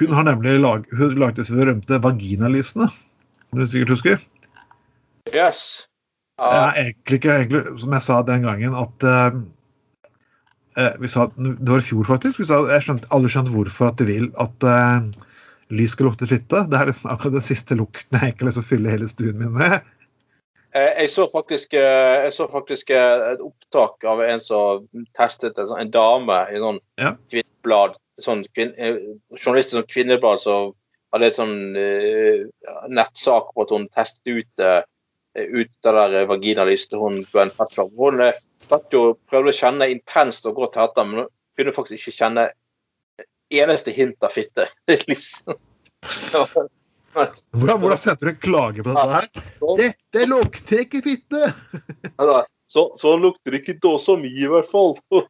Hun 0.00 0.14
har 0.16 0.26
nemlig 0.26 0.56
lag, 0.58 0.86
hun 0.98 1.14
laget 1.20 1.44
disse 1.44 1.54
berømte 1.54 2.00
vaginalysene, 2.02 2.88
som 2.90 3.60
du 3.60 3.66
sikkert 3.68 3.94
husker. 3.94 4.24
Yes. 5.30 5.86
Det 6.36 6.56
er 6.60 6.78
egentlig 6.82 7.16
ikke 7.20 7.34
egentlig, 7.34 7.60
som 7.80 7.94
jeg 7.96 8.04
sa 8.04 8.16
den 8.28 8.42
gangen, 8.44 8.74
at 8.76 9.06
eh, 9.08 9.38
eh, 10.82 10.96
vi 11.00 11.08
sa, 11.08 11.30
Det 11.36 11.70
var 11.70 11.80
i 11.80 11.86
fjor, 11.86 12.04
faktisk. 12.04 12.42
Vi 12.42 12.48
sa, 12.50 12.60
jeg 12.68 12.84
skjønte, 12.84 13.08
aldri 13.16 13.32
skjønt 13.32 13.52
hvorfor 13.54 13.88
at 13.88 14.00
du 14.00 14.04
vil 14.10 14.28
at 14.42 14.68
eh, 14.68 15.08
lys 15.72 15.96
skal 15.96 16.10
lukte 16.10 16.28
fitte. 16.28 16.66
Det 16.68 16.78
er 16.78 16.90
liksom 16.90 17.10
akkurat 17.10 17.38
den 17.38 17.46
siste 17.46 17.78
lukten 17.78 18.18
jeg 18.18 18.34
egentlig 18.34 18.56
å 18.60 18.66
fylle 18.66 18.92
hele 18.92 19.08
stuen 19.08 19.40
min 19.40 19.54
med. 19.56 19.78
Eh, 20.76 20.92
jeg 21.02 21.12
så 21.14 21.24
faktisk, 21.32 21.74
eh, 21.74 22.26
jeg 22.26 22.34
så 22.36 22.48
faktisk 22.52 22.92
et 22.92 23.40
opptak 23.40 24.04
av 24.04 24.20
en 24.20 24.42
som 24.42 24.84
testet 25.16 25.56
en, 25.56 25.70
sånn, 25.70 25.86
en 25.86 25.94
dame 25.94 26.42
i 26.52 26.60
noen 26.60 26.82
Ja. 27.00 27.14
kvinneblad. 27.32 27.96
Sånn 28.20 28.44
kvin, 28.52 28.74
eh, 28.76 29.00
journalister 29.40 29.80
som 29.80 29.88
kvinneblad 29.88 30.40
som 30.40 30.74
hadde 31.14 31.30
et 31.30 31.38
sånn 31.38 31.76
uh, 31.76 32.44
nettsak 32.92 33.52
på 33.54 33.64
at 33.64 33.72
hun 33.72 33.88
testet 33.94 34.26
ut 34.26 34.62
eh, 34.64 34.82
ut 35.36 35.72
det 35.84 35.92
der 35.96 36.28
vaginalyset 36.30 36.92
til 36.92 37.02
hun 37.02 37.20
Gwen 37.32 37.52
Petrov. 37.56 37.92
Hun 37.98 38.22
eh, 38.24 38.38
satt 38.66 38.94
jo 38.94 39.16
prøvde 39.30 39.52
å 39.52 39.56
kjenne 39.56 39.90
intenst 39.92 40.48
og 40.48 40.58
godt 40.62 40.78
etter, 40.82 41.06
men 41.08 41.24
hun 41.24 41.30
kunne 41.58 41.74
faktisk 41.76 42.00
ikke 42.00 42.18
kjenne 42.22 42.48
eneste 43.54 43.94
hint 43.94 44.26
av 44.26 44.34
fitte. 44.34 44.66
liksom. 45.10 45.56
Hvordan, 47.16 47.78
hvordan 47.80 48.00
setter 48.00 48.28
du 48.28 48.32
en 48.34 48.42
klage 48.42 48.84
på 48.84 48.92
dette 48.92 49.14
her? 49.14 49.28
Dette 49.78 50.26
lukter 50.28 50.84
ikke 50.84 51.00
fitte! 51.06 51.42
Så, 52.66 52.92
så 52.98 53.12
lukter 53.16 53.54
det 53.54 53.60
ikke 53.62 53.92
så 54.02 54.16
mye, 54.18 54.40
i 54.42 54.48
hvert 54.50 54.66
fall. 54.66 54.96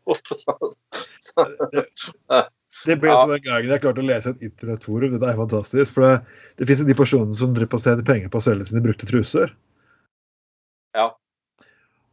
Det 2.86 2.96
ble 3.00 3.08
Ja. 3.12 3.26
den 3.28 3.42
gangen 3.44 3.70
jeg 3.72 3.82
klarte 3.82 4.00
å 4.00 4.06
lese 4.08 4.32
et 4.32 4.42
internettforum. 4.48 5.12
Dette 5.12 5.28
er 5.32 5.38
fantastisk. 5.38 5.92
For 5.94 6.04
det, 6.04 6.14
det 6.56 6.68
fins 6.68 6.84
de 6.88 6.96
personene 6.96 7.36
som 7.36 7.52
driver 7.56 7.74
på 7.74 7.80
å 7.80 7.84
tjene 7.84 8.04
penger 8.08 8.32
på 8.32 8.40
å 8.40 8.46
selge 8.46 8.68
sine 8.68 8.84
brukte 8.84 9.08
truser. 9.08 9.52
Ja. 10.96 11.10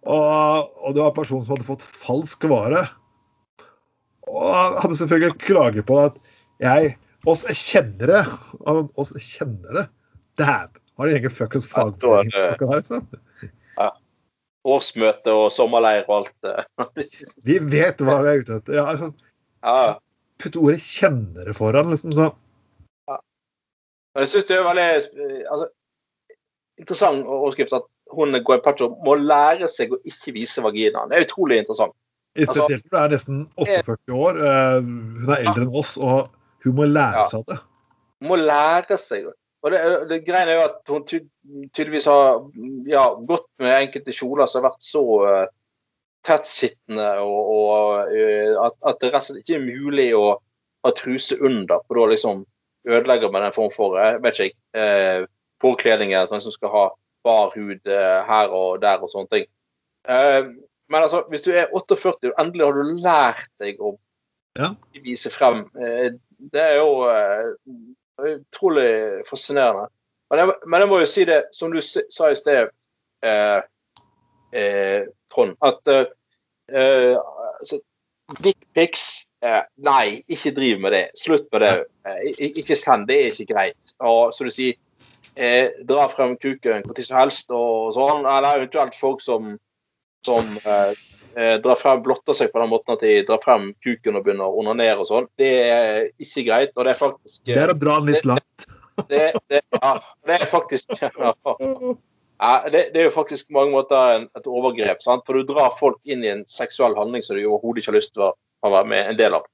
Og, 0.03 0.73
og 0.83 0.95
det 0.95 0.99
var 1.01 1.11
en 1.13 1.17
person 1.17 1.41
som 1.41 1.55
hadde 1.55 1.67
fått 1.67 1.85
falsk 1.87 2.43
vare. 2.51 2.83
Og 4.27 4.79
hadde 4.83 4.97
selvfølgelig 4.99 5.39
klage 5.43 5.83
på 5.87 5.99
at 6.03 6.19
jeg 6.63 6.95
Oss 7.29 7.45
kjennere 7.47 8.25
Oss 8.99 9.13
kjennere 9.15 9.85
Dæven! 10.39 10.79
Har 10.99 11.09
de 11.09 11.15
egen 11.17 11.31
fuckings 11.33 11.65
Ja, 11.65 11.71
fagforening? 11.71 12.33
liksom? 12.59 13.07
Årsmøte 14.63 15.33
og 15.35 15.49
sommerleir 15.51 16.05
og 16.07 16.21
alt 16.21 16.35
det. 16.45 17.07
Vi 17.47 17.57
vet 17.59 17.99
hva 17.99 18.19
vi 18.23 18.29
er 18.31 18.43
ute 18.43 18.59
etter. 18.61 18.77
Ja, 18.77 18.85
altså, 18.93 19.09
Ja. 19.63 19.95
Putt 20.39 20.55
ordet 20.59 20.79
'kjennere' 20.79 21.53
foran, 21.55 21.89
liksom. 21.91 22.13
Så. 22.15 22.29
Men 23.07 24.23
jeg 24.23 24.29
syns 24.31 24.47
det 24.49 24.57
er 24.57 24.65
veldig 24.67 24.85
eh, 24.85 25.43
altså, 25.51 25.67
interessant 26.79 27.27
overskrift 27.27 27.73
at 27.73 27.85
hun 28.15 28.39
Gwen 28.45 28.95
må 29.05 29.17
lære 29.19 29.69
seg 29.71 29.93
å 29.93 29.99
ikke 30.07 30.33
vise 30.35 30.63
vaginaen. 30.63 31.11
Det 31.11 31.19
er 31.19 31.27
utrolig 31.27 31.59
interessant. 31.61 31.95
Altså- 32.33 32.65
Spesielt 32.65 32.85
når 32.85 32.97
du 32.97 33.03
er 33.03 33.13
nesten 33.13 33.49
48 33.57 34.13
år. 34.13 34.37
eh, 34.41 34.81
Hun 34.81 35.29
er 35.29 35.43
eldre 35.43 35.63
enn 35.63 35.75
oss, 35.75 35.97
og 35.97 36.29
hun 36.63 36.75
må 36.75 36.85
lære 36.89 37.29
seg 37.29 37.45
det. 37.47 37.59
Hun 38.21 38.29
må 38.29 38.35
lære 38.35 38.97
seg. 38.97 39.27
Og 39.63 39.71
det, 39.71 39.79
det 40.09 40.25
greia 40.27 40.47
er 40.47 40.57
jo 40.57 40.63
at 40.67 40.89
hun 40.91 41.03
tydeligvis 41.07 42.05
har 42.05 42.49
ja, 42.87 43.03
gått 43.15 43.45
med 43.63 43.77
enkelte 43.77 44.11
kjoler 44.11 44.49
som 44.49 44.59
har 44.63 44.71
vært 44.71 44.83
så 44.83 45.03
uh, 45.23 45.45
tettsittende 46.27 47.05
og, 47.23 47.51
og 47.53 48.15
eh, 48.15 48.51
at, 48.59 48.75
at 48.89 48.99
det 48.99 49.13
rett 49.13 49.23
og 49.23 49.29
slett 49.29 49.43
ikke 49.43 49.55
er 49.59 49.63
mulig 49.63 50.09
å 50.15 50.25
ha 50.83 50.91
truse 50.97 51.37
under, 51.39 51.79
for 51.87 51.99
da 51.99 52.09
liksom 52.11 52.43
ødelegger 52.83 53.31
man 53.31 53.45
den 53.45 53.55
form 53.55 53.71
for 53.71 53.95
jeg 53.95 54.19
vet 54.23 54.41
ikke, 54.49 54.59
uh, 54.75 55.23
påkledning 55.63 56.11
at 56.19 56.31
man 56.31 56.43
som 56.43 56.51
skal 56.51 56.73
ha 56.73 56.85
bar 57.23 57.51
hud 57.55 57.87
eh, 57.87 58.19
her 58.27 58.53
og 58.53 58.81
der 58.83 59.01
og 59.03 59.11
sånne 59.11 59.31
ting. 59.31 59.45
Eh, 60.07 60.43
men 60.91 61.01
altså, 61.01 61.23
hvis 61.31 61.45
du 61.45 61.51
er 61.55 61.71
48 61.73 62.31
og 62.33 62.39
endelig 62.43 62.65
har 62.67 62.73
du 62.77 62.95
lært 63.03 63.49
deg 63.63 63.79
å 63.81 63.95
Ja. 64.59 64.73
vise 65.01 65.31
frem, 65.33 65.63
eh, 65.81 66.11
det 66.53 66.61
er 66.61 66.75
jo 66.77 67.07
utrolig 68.21 69.23
fascinerende. 69.29 69.87
Men 70.29 70.39
jeg, 70.39 70.55
men 70.67 70.83
jeg 70.83 70.89
må 70.89 70.99
jo 71.01 71.09
si 71.09 71.25
det, 71.29 71.39
som 71.53 71.73
du 71.73 71.79
sa 71.81 72.29
i 72.31 72.37
sted, 72.37 72.69
eh, 73.25 73.61
eh, 74.53 75.05
Trond, 75.33 75.55
at 75.65 75.89
eh, 75.93 77.15
altså, 77.59 77.79
Dickpics 78.39 79.25
eh, 79.43 79.61
Nei, 79.85 80.23
ikke 80.31 80.53
driv 80.55 80.79
med 80.81 80.95
det. 80.95 81.03
Slutt 81.19 81.49
med 81.53 81.65
det. 81.65 81.73
Ikke 82.39 82.77
send. 82.79 83.07
Det 83.09 83.17
er 83.19 83.31
ikke 83.33 83.53
greit. 83.53 83.93
Og 83.99 84.33
som 84.33 84.47
du 84.47 84.53
sier, 84.53 84.77
eh, 85.35 85.69
dra 85.87 86.07
frem 86.11 86.35
kuken 86.37 86.85
når 86.87 87.01
som 87.03 87.19
helst 87.19 87.53
og 87.53 87.93
sånn. 87.95 88.25
Eller 88.25 88.61
eventuelt 88.61 88.95
folk 88.97 89.23
som, 89.23 89.55
som 90.25 90.53
eh, 90.65 90.93
eh, 91.37 91.55
drar 91.63 91.79
frem, 91.79 92.03
blotter 92.05 92.37
seg 92.37 92.53
på 92.53 92.61
den 92.61 92.71
måten 92.73 92.95
at 92.95 93.03
de 93.05 93.17
drar 93.27 93.41
frem 93.43 93.71
kuken 93.85 94.19
og 94.19 94.25
begynner 94.25 94.47
å 94.47 94.63
onanere 94.63 95.03
og 95.03 95.09
sånn. 95.09 95.29
Det 95.39 95.51
er 95.65 95.99
ikke 96.21 96.47
greit. 96.49 96.73
Og 96.77 96.87
det 96.87 96.95
er 96.95 97.01
faktisk 97.01 97.45
Det 97.49 97.59
er 97.65 97.73
å 97.73 97.77
dra 97.77 97.99
den 97.99 98.13
litt 98.13 98.29
langt. 98.29 98.67
det, 99.09 99.23
det, 99.49 99.63
ja, 99.79 99.95
det 100.27 100.35
er 100.37 100.49
faktisk 100.49 100.93
ja, 101.01 102.53
det, 102.69 102.83
det 102.93 102.99
er 102.99 103.07
jo 103.07 103.15
faktisk 103.15 103.47
på 103.47 103.57
mange 103.57 103.73
måter 103.73 104.19
en, 104.19 104.29
et 104.37 104.49
overgrep. 104.49 105.01
Sant? 105.01 105.25
For 105.27 105.39
du 105.39 105.49
drar 105.49 105.73
folk 105.79 105.99
inn 106.05 106.25
i 106.25 106.31
en 106.33 106.45
seksual 106.49 106.97
handling 106.99 107.25
som 107.25 107.39
de 107.39 107.47
overhodet 107.47 107.83
ikke 107.83 107.93
har 107.93 107.99
lyst 107.99 108.13
til 108.15 108.27
å, 108.29 108.33
være 108.63 108.87
med 108.87 109.09
en 109.09 109.17
del 109.19 109.33
av. 109.35 109.49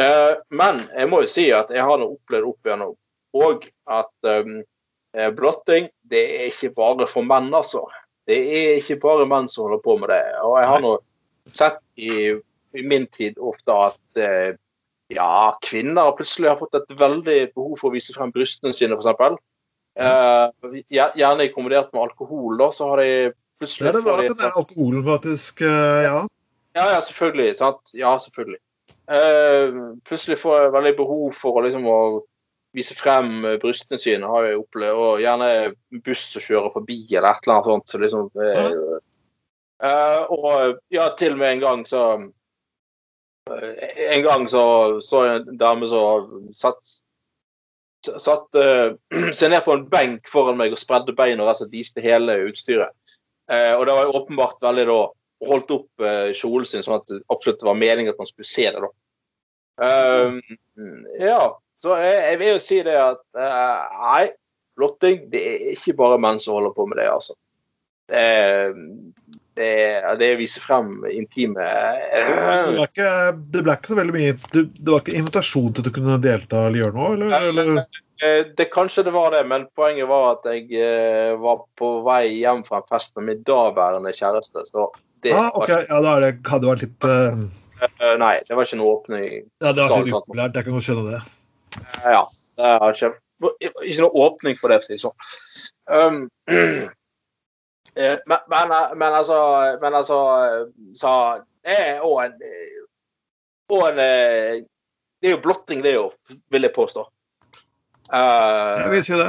Uh, 0.00 0.38
men 0.56 0.78
jeg 0.94 1.08
må 1.10 1.18
jo 1.20 1.28
si 1.28 1.50
at 1.52 1.68
jeg 1.74 1.82
har 1.84 2.00
opplevd 2.00 2.46
opp 2.48 2.68
igjennom 2.68 2.94
og 3.32 3.66
at 3.90 4.10
um, 4.26 4.58
eh, 4.58 4.66
blotting 5.36 5.88
det 6.10 6.22
er 6.36 6.48
ikke 6.50 6.72
bare 6.76 7.06
for 7.10 7.26
menn, 7.26 7.48
altså. 7.54 7.82
Det 8.28 8.36
er 8.38 8.76
ikke 8.78 9.00
bare 9.02 9.26
menn 9.26 9.48
som 9.50 9.64
holder 9.66 9.80
på 9.82 9.96
med 9.98 10.10
det. 10.12 10.22
Og 10.46 10.58
jeg 10.60 10.68
har 10.70 10.82
nå 10.84 10.92
sett 11.50 11.80
i, 11.98 12.10
i 12.78 12.82
min 12.86 13.06
tid 13.10 13.38
ofte 13.42 13.74
at 13.90 14.20
eh, 14.22 14.52
ja, 15.10 15.56
kvinner 15.66 16.12
plutselig 16.14 16.52
har 16.52 16.58
fått 16.60 16.76
et 16.78 16.92
veldig 17.00 17.38
behov 17.56 17.72
for 17.80 17.90
å 17.90 17.94
vise 17.96 18.14
frem 18.14 18.30
brystene 18.34 18.70
sine, 18.76 18.94
f.eks. 18.94 19.38
Eh, 19.98 20.74
gjer- 20.94 21.16
gjerne 21.18 21.48
kombinert 21.50 21.90
med 21.92 22.04
alkohol, 22.04 22.54
da, 22.60 22.70
så 22.70 22.92
har 22.92 23.02
de 23.02 23.08
Det 23.30 23.34
plutselig 23.58 23.88
er 23.90 23.96
det 23.98 24.12
at 24.14 24.28
den 24.30 24.38
der 24.44 24.58
alkoholen 24.62 25.02
faktisk 25.08 25.62
eh, 25.66 26.02
Ja. 26.06 26.20
Ja, 26.78 26.84
ja, 26.94 27.00
selvfølgelig. 27.02 27.56
sant? 27.58 27.90
Ja, 27.98 28.12
selvfølgelig. 28.22 28.60
Eh, 29.10 29.74
plutselig 30.06 30.38
får 30.38 30.60
jeg 30.60 30.72
veldig 30.76 30.92
behov 31.00 31.32
for 31.34 31.58
å 31.58 31.64
liksom 31.66 31.82
å 31.90 31.98
vise 32.76 32.94
frem 32.94 33.44
eh, 33.44 33.58
brystene 33.62 33.98
sine, 34.00 34.28
har 34.30 34.48
jeg 34.48 34.60
opplevd. 34.60 35.02
Og 35.04 35.22
gjerne 35.22 36.02
buss 36.06 36.26
som 36.34 36.44
kjører 36.44 36.74
forbi, 36.74 37.00
eller 37.10 37.30
et 37.32 37.46
eller 37.46 37.56
annet 37.56 37.70
sånt. 37.70 37.92
Så 37.92 38.02
liksom, 38.02 38.28
mm. 38.34 38.98
eh, 39.86 40.20
og 40.36 40.80
ja, 40.94 41.08
til 41.18 41.36
og 41.36 41.42
med 41.42 41.56
en 41.56 41.66
gang 41.66 41.88
så 41.88 42.04
En 43.50 44.22
gang 44.22 44.44
så 44.52 45.00
så 45.02 45.20
jeg 45.24 45.38
en 45.40 45.56
dame 45.58 45.86
som 45.88 46.26
satt 46.54 46.98
Satt 48.00 48.54
uh, 48.56 48.94
seg 49.36 49.50
ned 49.50 49.64
på 49.64 49.74
en 49.74 49.82
benk 49.90 50.28
foran 50.30 50.56
meg 50.56 50.72
og 50.72 50.78
spredde 50.78 51.12
beina 51.16 51.42
og 51.42 51.50
rett 51.50 51.58
og 51.58 51.66
slett 51.66 51.74
viste 51.74 52.04
hele 52.04 52.36
utstyret. 52.46 52.94
Eh, 53.50 53.74
og 53.74 53.82
det 53.84 53.96
var 53.96 54.06
jo 54.06 54.14
åpenbart 54.20 54.62
veldig 54.64 54.86
da 54.88 55.00
holdt 55.50 55.74
opp 55.74 56.04
kjolen 56.38 56.68
sin 56.68 56.86
sånn 56.86 56.96
at 56.96 57.10
det 57.10 57.18
absolutt 57.32 57.66
var 57.66 57.76
meningen 57.76 58.14
at 58.14 58.22
man 58.22 58.30
skulle 58.30 58.48
se 58.48 58.64
det. 58.72 58.80
da. 58.80 58.88
Um, 59.80 60.40
ja, 61.20 61.42
så 61.82 61.96
jeg, 62.00 62.16
jeg 62.28 62.38
vil 62.40 62.52
jo 62.54 62.60
si 62.62 62.80
det 62.86 62.96
at 63.00 63.22
uh, 63.38 64.00
nei, 64.04 64.24
blotting 64.78 65.24
det 65.32 65.44
er 65.52 65.70
ikke 65.74 65.96
bare 66.00 66.20
menn 66.20 66.40
som 66.42 66.58
holder 66.58 66.74
på 66.76 66.86
med 66.90 67.00
det, 67.00 67.08
altså. 67.12 67.36
Det, 68.10 68.24
det, 69.54 69.72
det 70.18 70.30
viser 70.40 70.64
frem 70.64 71.04
intime 71.14 71.62
Det, 71.62 72.22
eh, 72.24 72.80
ikke, 72.82 73.10
det 73.54 73.62
ble 73.62 73.76
ikke 73.76 73.92
så 73.92 73.98
veldig 74.00 74.14
mye 74.16 74.32
du, 74.50 74.64
Det 74.66 74.88
var 74.88 75.04
ikke 75.04 75.14
invitasjon 75.20 75.68
til 75.76 75.84
at 75.84 75.86
du 75.86 75.92
kunne 75.94 76.16
delta 76.24 76.64
eller 76.66 76.80
gjøre 76.80 76.96
noe? 76.96 77.12
Eller, 77.14 77.52
eller? 77.52 77.86
eh, 78.24 78.40
det 78.58 78.66
Kanskje 78.74 79.04
det 79.06 79.14
var 79.14 79.30
det, 79.36 79.44
men 79.46 79.68
poenget 79.78 80.10
var 80.10 80.26
at 80.32 80.50
jeg 80.50 81.38
var 81.38 81.62
på 81.78 81.92
vei 82.08 82.24
hjem 82.40 82.64
fra 82.66 82.82
en 82.82 82.88
fest 82.90 83.14
med 83.20 83.28
min 83.28 83.46
daværende 83.46 84.10
kjæreste. 84.16 84.66
Så 84.72 84.90
det 85.22 85.36
Ah, 85.36 85.52
okay. 85.54 85.84
ikke, 85.84 85.86
ja, 85.86 86.00
da 86.02 86.16
det, 86.24 86.32
hadde 86.50 86.66
det 86.66 86.72
vært 86.72 86.86
litt 86.88 87.10
Nei, 88.20 88.34
det 88.42 88.56
var 88.58 88.66
ikke 88.66 88.80
noe 88.80 88.96
åpning. 88.98 89.28
Ja, 89.62 89.70
det 89.70 89.84
var 89.86 90.00
ikke 90.00 90.08
du 90.10 90.16
upopulært. 90.16 90.58
Jeg 90.58 90.66
kan 90.66 90.74
godt 90.76 90.88
skjønne 90.88 91.12
det. 91.14 91.20
Ja. 92.04 92.24
Det 92.60 92.66
er 92.66 92.92
ikke, 92.92 93.10
ikke 93.88 94.02
noe 94.04 94.24
åpning 94.26 94.58
for 94.58 94.72
det, 94.72 94.80
for 94.82 94.84
å 94.84 94.88
si 94.88 94.96
det 94.96 95.04
sånn. 95.04 95.28
Um, 95.90 96.18
eh, 98.00 98.18
men, 98.28 98.42
men, 98.52 98.74
men 99.00 99.14
altså 99.16 99.38
Men 99.82 99.96
altså 99.98 100.18
Så 100.98 101.12
det 101.66 101.74
er 101.74 102.04
òg 102.06 102.20
en 102.28 102.36
Og 103.74 103.88
en 103.88 103.98
eh, 104.04 104.60
Det 105.20 105.30
er 105.30 105.34
jo 105.34 105.40
blotting, 105.42 105.82
det 105.84 105.96
jo, 105.96 106.04
vil 106.52 106.64
jeg 106.64 106.72
påstå. 106.76 107.02
Uh, 108.10 108.78
Jeg 108.80 108.90
vil 108.94 109.02
si 109.04 109.18
det. 109.18 109.26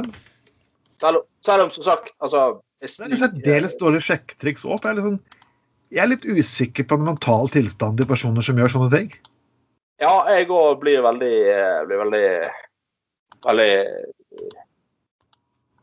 selv, 1.02 1.64
om- 1.66 1.72
som 1.72 1.84
sagt 1.84 2.14
altså 2.22 2.62
Det 2.82 2.90
er 3.00 3.12
litt 3.12 3.20
særdeles 3.20 3.76
dårlig 3.78 4.02
sjekketriks 4.06 4.64
òg. 4.66 4.86
Jeg, 4.86 5.04
sånn, 5.06 5.20
jeg 5.92 6.02
er 6.02 6.10
litt 6.10 6.24
usikker 6.26 6.88
på 6.88 6.98
den 6.98 7.06
mentale 7.12 7.52
tilstanden 7.54 8.00
til 8.00 8.08
personer 8.10 8.42
som 8.42 8.58
gjør 8.58 8.72
sånne 8.74 8.90
ting. 8.96 9.12
Ja, 10.02 10.16
jeg 10.34 10.50
òg 10.50 10.80
blir 10.82 11.04
veldig 11.06 11.36
eh, 11.54 11.80
Blir 11.86 12.02
veldig 12.02 12.26
Veldig 13.46 13.72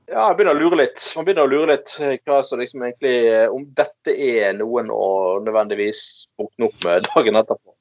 Ja, 0.09 0.25
jeg 0.25 0.39
begynner 0.39 0.57
å 0.57 0.63
lure 0.63 0.79
litt. 0.81 1.03
Man 1.17 1.27
begynner 1.27 1.47
å 1.47 1.53
lure 1.53 1.75
litt 1.75 1.93
eh, 2.03 2.17
hva 2.27 2.41
som 2.47 2.63
liksom 2.63 2.83
egentlig 2.87 3.17
eh, 3.31 3.47
Om 3.53 3.69
dette 3.79 4.15
er 4.15 4.57
noen 4.59 4.91
å 4.95 5.39
nødvendigvis 5.45 6.03
våkne 6.41 6.71
opp 6.71 6.87
med 6.87 7.07
dagen 7.13 7.41
etterpå. 7.43 7.75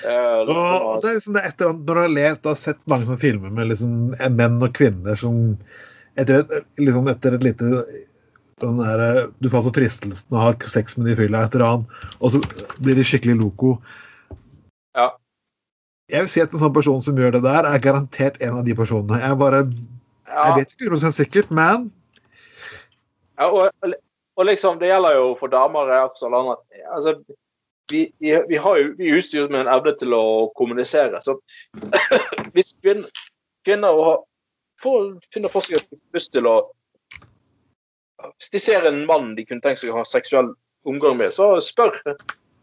Uh, 0.00 0.48
Og 0.48 1.02
det 1.04 1.10
er 1.10 1.16
liksom 1.18 1.34
det 1.36 1.42
etter 1.44 1.68
et 1.68 1.80
Når 1.84 1.98
du 1.98 2.00
har 2.00 2.12
lest 2.14 2.46
og 2.46 2.54
har 2.54 2.60
sett 2.62 2.80
mange 2.88 3.04
sånne 3.04 3.20
filmer 3.20 3.52
med 3.52 3.68
liksom 3.68 3.96
menn 4.38 4.56
og 4.64 4.72
kvinner 4.76 5.18
som 5.20 5.42
etter 6.18 6.40
et, 6.40 6.54
liksom 6.80 7.08
etter 7.12 7.36
et 7.36 7.44
lite 7.44 7.68
sånn 8.60 8.80
der, 8.80 9.28
Du 9.38 9.48
faller 9.48 9.68
for 9.68 9.76
fristelsen 9.76 10.36
å 10.36 10.46
ha 10.46 10.54
sex 10.72 10.96
med 10.96 11.10
de 11.10 11.14
i 11.14 11.18
fylla 11.20 11.44
etter 11.46 11.64
annen, 11.64 11.84
og 12.18 12.32
så 12.32 12.40
blir 12.80 12.96
de 12.98 13.04
skikkelig 13.06 13.38
loco. 13.40 13.76
Jeg 16.10 16.24
vil 16.24 16.30
si 16.32 16.42
at 16.42 16.52
en 16.52 16.62
sånn 16.62 16.74
person 16.74 17.00
som 17.04 17.18
gjør 17.18 17.36
det 17.36 17.44
der, 17.46 17.68
er 17.68 17.82
garantert 17.82 18.40
en 18.42 18.58
av 18.58 18.66
de 18.66 18.74
personene. 18.76 19.20
Jeg 19.22 19.38
bare, 19.40 19.64
ja, 20.26 20.46
jeg 20.48 20.56
vet 20.58 20.74
ikke 20.74 20.90
100 20.90 21.16
sikkert, 21.16 21.52
men 21.54 21.90
ja, 23.40 23.46
og, 23.48 23.94
og 24.36 24.44
liksom, 24.44 24.78
det 24.80 24.90
gjelder 24.90 25.14
jo 25.16 25.28
for 25.40 25.52
damer 25.52 25.88
er 25.88 26.02
også 26.04 26.26
eller 26.26 26.42
andre. 26.42 26.56
Altså, 26.92 27.14
vi, 27.90 28.02
vi, 28.20 28.34
vi 28.48 28.56
har 28.56 28.76
jo 28.78 28.90
vi 28.98 29.08
er 29.08 29.16
utstyrt 29.16 29.52
med 29.52 29.64
en 29.64 29.72
evne 29.72 29.94
til 29.98 30.14
å 30.14 30.24
kommunisere. 30.58 31.20
Så 31.24 31.38
hvis 32.54 32.74
kvinner, 32.82 33.08
kvinner 33.64 33.96
får, 34.82 35.08
finner 35.32 35.52
for 35.52 35.64
seg 35.64 35.80
lyst 36.14 36.34
til 36.36 36.48
å 36.50 36.58
Hvis 38.36 38.50
de 38.52 38.60
ser 38.60 38.84
en 38.84 39.06
mann 39.08 39.32
de 39.36 39.46
kunne 39.48 39.64
tenkt 39.64 39.80
seg 39.80 39.94
å 39.94 40.02
ha 40.02 40.04
seksuell 40.04 40.50
omgang 40.84 41.16
med, 41.16 41.32
så 41.32 41.54
spør. 41.64 41.96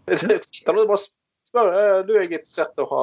Bare 0.08 1.00
spør 1.02 1.72
eh, 1.74 2.04
du 2.06 2.14
er 2.14 2.28
ikke 2.28 2.38
interessert 2.38 2.78
i 2.78 2.86
å 2.86 2.92
ha 2.92 3.02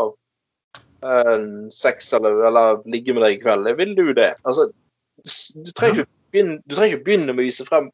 eh, 1.05 1.45
sex 1.75 2.13
eller, 2.17 2.41
eller 2.49 2.83
ligge 2.91 3.15
med 3.15 3.27
deg 3.27 3.37
i 3.39 3.43
kveld. 3.43 3.71
Vil 3.79 3.95
du 3.99 4.07
det? 4.17 4.33
Altså, 4.45 4.71
du 5.55 5.71
trenger 5.77 6.09
begynne, 6.35 6.59
du 6.67 6.75
trenger 6.75 6.97
ikke 6.97 7.07
begynne 7.09 7.33
med 7.33 7.45
å 7.45 7.49
vise 7.49 7.67
frem 7.69 7.91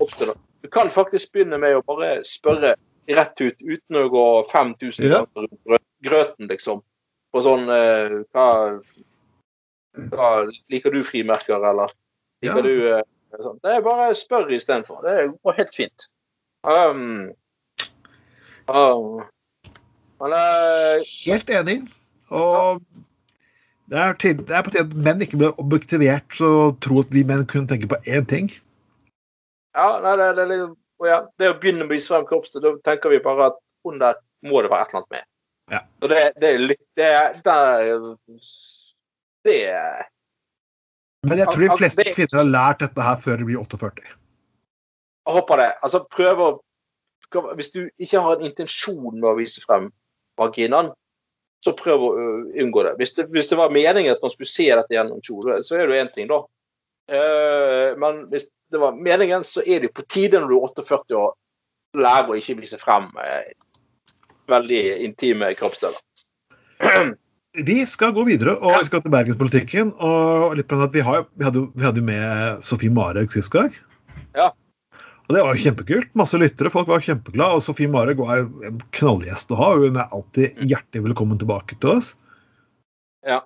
opp 0.00 0.14
til 0.16 0.30
det. 0.30 0.36
Du 0.60 0.68
kan 0.72 0.92
faktisk 0.92 1.32
begynne 1.32 1.58
med 1.60 1.78
å 1.78 1.84
bare 1.86 2.20
spørre 2.28 2.74
rett 3.10 3.40
ut 3.40 3.62
uten 3.64 3.96
å 3.96 4.08
gå 4.12 4.26
5000 4.52 5.08
Ja. 5.08 5.24
rundt 5.36 5.86
grøten, 6.04 6.48
liksom. 6.48 6.82
På 7.32 7.42
sånn 7.42 7.68
uh, 7.70 8.20
hva, 8.34 8.46
hva 10.10 10.30
Liker 10.70 10.94
du 10.94 11.02
frimerker, 11.06 11.58
eller 11.58 11.92
liker 12.42 12.56
Ja. 12.56 12.62
du 12.62 12.74
uh, 12.98 13.42
sånn? 13.42 13.60
Det 13.62 13.74
er 13.76 13.84
bare 13.86 14.14
spør 14.18 14.50
istedenfor. 14.54 15.02
Det 15.06 15.28
går 15.42 15.58
helt 15.58 15.74
fint. 15.74 16.08
Um, 16.62 17.30
um, 18.68 19.22
men 20.20 20.34
uh, 20.36 20.98
helt 21.26 21.50
enig. 21.50 21.78
Og 22.30 22.82
det 23.90 23.98
er, 23.98 24.12
til, 24.22 24.36
det 24.46 24.54
er 24.54 24.62
på 24.62 24.70
tide 24.70 24.84
at 24.86 24.92
menn 25.06 25.22
ikke 25.24 25.38
blir 25.40 25.56
objektivert 25.58 26.36
så 26.36 26.50
tro 26.84 27.00
at 27.02 27.10
vi 27.14 27.24
menn 27.26 27.42
kunne 27.50 27.66
tenke 27.70 27.88
på 27.90 27.98
én 28.06 28.26
ting. 28.30 28.50
Ja, 29.74 29.96
nei, 30.02 30.12
det, 30.18 30.28
det, 30.38 30.44
liksom, 30.52 30.76
ja, 31.06 31.18
det 31.40 31.50
å 31.50 31.56
begynne 31.58 31.82
med 31.82 31.90
å 31.90 31.94
vise 31.96 32.12
frem 32.12 32.28
kroppsdel, 32.28 32.62
da 32.62 32.72
tenker 32.86 33.10
vi 33.10 33.18
bare 33.24 33.50
at 33.50 33.58
hun 33.86 33.98
der 34.02 34.18
må 34.46 34.62
det 34.62 34.70
være 34.70 34.86
et 34.86 34.94
eller 34.94 35.02
annet 35.02 35.16
med. 35.16 35.26
Ja. 35.70 35.80
Og 36.02 36.10
det, 36.10 36.22
det 36.42 36.48
er 36.48 36.64
litt 36.64 36.80
Det 36.98 37.06
er 37.06 37.36
det, 39.46 39.58
er- 39.70 40.08
Men 41.26 41.38
jeg 41.38 41.46
tror 41.52 41.62
de 41.66 41.76
fleste 41.78 42.06
kvinner 42.14 42.40
har 42.42 42.48
lært 42.50 42.82
dette 42.82 43.04
her 43.06 43.20
før 43.22 43.38
de 43.38 43.46
blir 43.50 43.60
48. 43.60 44.02
Jeg 44.06 45.34
håper 45.36 45.62
det. 45.62 45.70
Altså, 45.82 46.04
prøv 46.10 46.42
å 46.46 46.50
Hvis 47.54 47.70
du 47.70 47.84
ikke 48.02 48.20
har 48.24 48.38
en 48.40 48.46
intensjon 48.48 49.14
med 49.20 49.28
å 49.30 49.36
vise 49.38 49.60
frem 49.62 49.92
vaginaen, 50.40 50.88
så 51.64 51.74
prøv 51.76 52.04
å 52.04 52.10
ø, 52.16 52.26
unngå 52.62 52.84
det. 52.86 52.94
Hvis, 53.00 53.14
det. 53.18 53.28
hvis 53.34 53.50
det 53.50 53.58
var 53.60 53.74
meningen 53.74 54.14
at 54.14 54.22
man 54.24 54.32
skulle 54.32 54.48
se 54.48 54.68
dette 54.70 54.96
gjennom 54.96 55.20
kjole, 55.24 55.60
så 55.66 55.76
er 55.76 55.84
det 55.84 55.96
jo 55.96 56.02
én 56.04 56.12
ting, 56.14 56.30
da. 56.30 56.40
Eh, 57.10 57.88
men 58.00 58.24
hvis 58.30 58.48
det 58.72 58.80
var 58.80 58.96
meningen, 58.96 59.44
så 59.44 59.64
er 59.66 59.80
det 59.80 59.90
jo 59.90 59.96
på 59.98 60.06
tide 60.08 60.40
når 60.40 60.52
du 60.52 60.56
er 60.56 60.68
48 60.70 61.18
år, 61.20 61.34
lære 62.00 62.30
å 62.30 62.38
ikke 62.38 62.60
vise 62.60 62.78
frem 62.80 63.10
eh, 63.18 63.50
veldig 64.50 64.84
intime 65.08 65.52
kroppsdeler. 65.58 66.00
Vi 67.66 67.80
skal 67.82 68.12
gå 68.14 68.22
videre 68.28 68.52
og 68.62 68.76
vi 68.78 68.86
skal 68.86 69.00
til 69.02 69.10
bergenspolitikken. 69.10 69.88
Og 69.98 70.52
litt 70.54 70.68
på 70.70 70.76
at 70.78 70.94
vi, 70.94 71.02
har, 71.02 71.24
vi, 71.34 71.42
hadde, 71.42 71.64
vi 71.74 71.82
hadde 71.82 72.04
med 72.06 72.60
Sofie 72.62 72.92
Marhaug 72.94 73.32
sist 73.34 73.50
gang. 73.50 73.74
Ja. 74.38 74.52
Og 75.30 75.36
det 75.36 75.42
var 75.46 75.54
jo 75.54 75.62
kjempekult. 75.62 76.08
Masse 76.18 76.38
lyttere. 76.42 76.72
Folk 76.74 76.88
var 76.90 77.04
kjempeglade. 77.06 77.60
Og 77.60 77.62
Sofie 77.62 77.90
Marek 77.90 78.18
var 78.18 78.40
jo 78.40 78.64
en 78.66 78.80
knallgjest 78.96 79.52
å 79.54 79.58
ha. 79.60 79.68
Hun 79.78 80.00
er 80.00 80.10
alltid 80.10 80.58
hjertelig 80.66 81.04
velkommen 81.04 81.38
tilbake 81.38 81.78
til 81.78 81.92
oss. 81.92 82.08
Ja. 83.22 83.38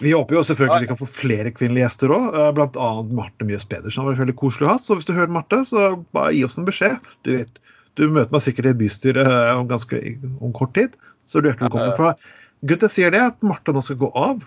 Vi 0.00 0.14
håper 0.16 0.38
jo 0.38 0.44
selvfølgelig 0.48 0.86
vi 0.86 0.88
kan 0.94 1.00
få 1.02 1.10
flere 1.12 1.52
kvinnelige 1.52 1.84
gjester 1.84 2.14
òg, 2.16 2.38
blant 2.56 2.78
annet 2.80 3.12
Marte 3.18 3.44
Mjøs 3.44 3.68
Pedersen. 3.68 4.06
vært 4.08 4.22
veldig 4.22 4.36
koselig 4.40 4.64
å 4.64 4.70
ha. 4.72 4.78
Så 4.80 4.96
hvis 4.96 5.10
du 5.10 5.12
hører 5.12 5.34
Marte, 5.34 5.60
så 5.68 5.90
bare 6.16 6.32
gi 6.32 6.46
oss 6.46 6.56
en 6.56 6.68
beskjed. 6.68 7.12
Du 7.28 7.34
vet, 7.34 7.60
du 8.00 8.06
møter 8.08 8.32
meg 8.32 8.46
sikkert 8.46 8.70
i 8.70 8.72
et 8.72 8.80
bystyre 8.80 9.26
eh, 9.28 9.52
om, 9.58 9.68
ganske, 9.68 10.00
om 10.40 10.54
kort 10.56 10.72
tid, 10.78 10.96
så 11.28 11.36
er 11.36 11.44
du 11.44 11.50
hjertelig 11.50 11.68
velkommen. 11.68 11.98
For 11.98 12.16
Grunnen 12.60 12.80
til 12.80 12.88
at 12.88 12.88
jeg 12.88 12.96
sier 12.96 13.12
det, 13.12 13.20
er 13.20 13.34
at 13.34 13.44
Marte 13.44 13.76
nå 13.76 13.84
skal 13.84 14.00
gå 14.00 14.08
av 14.16 14.40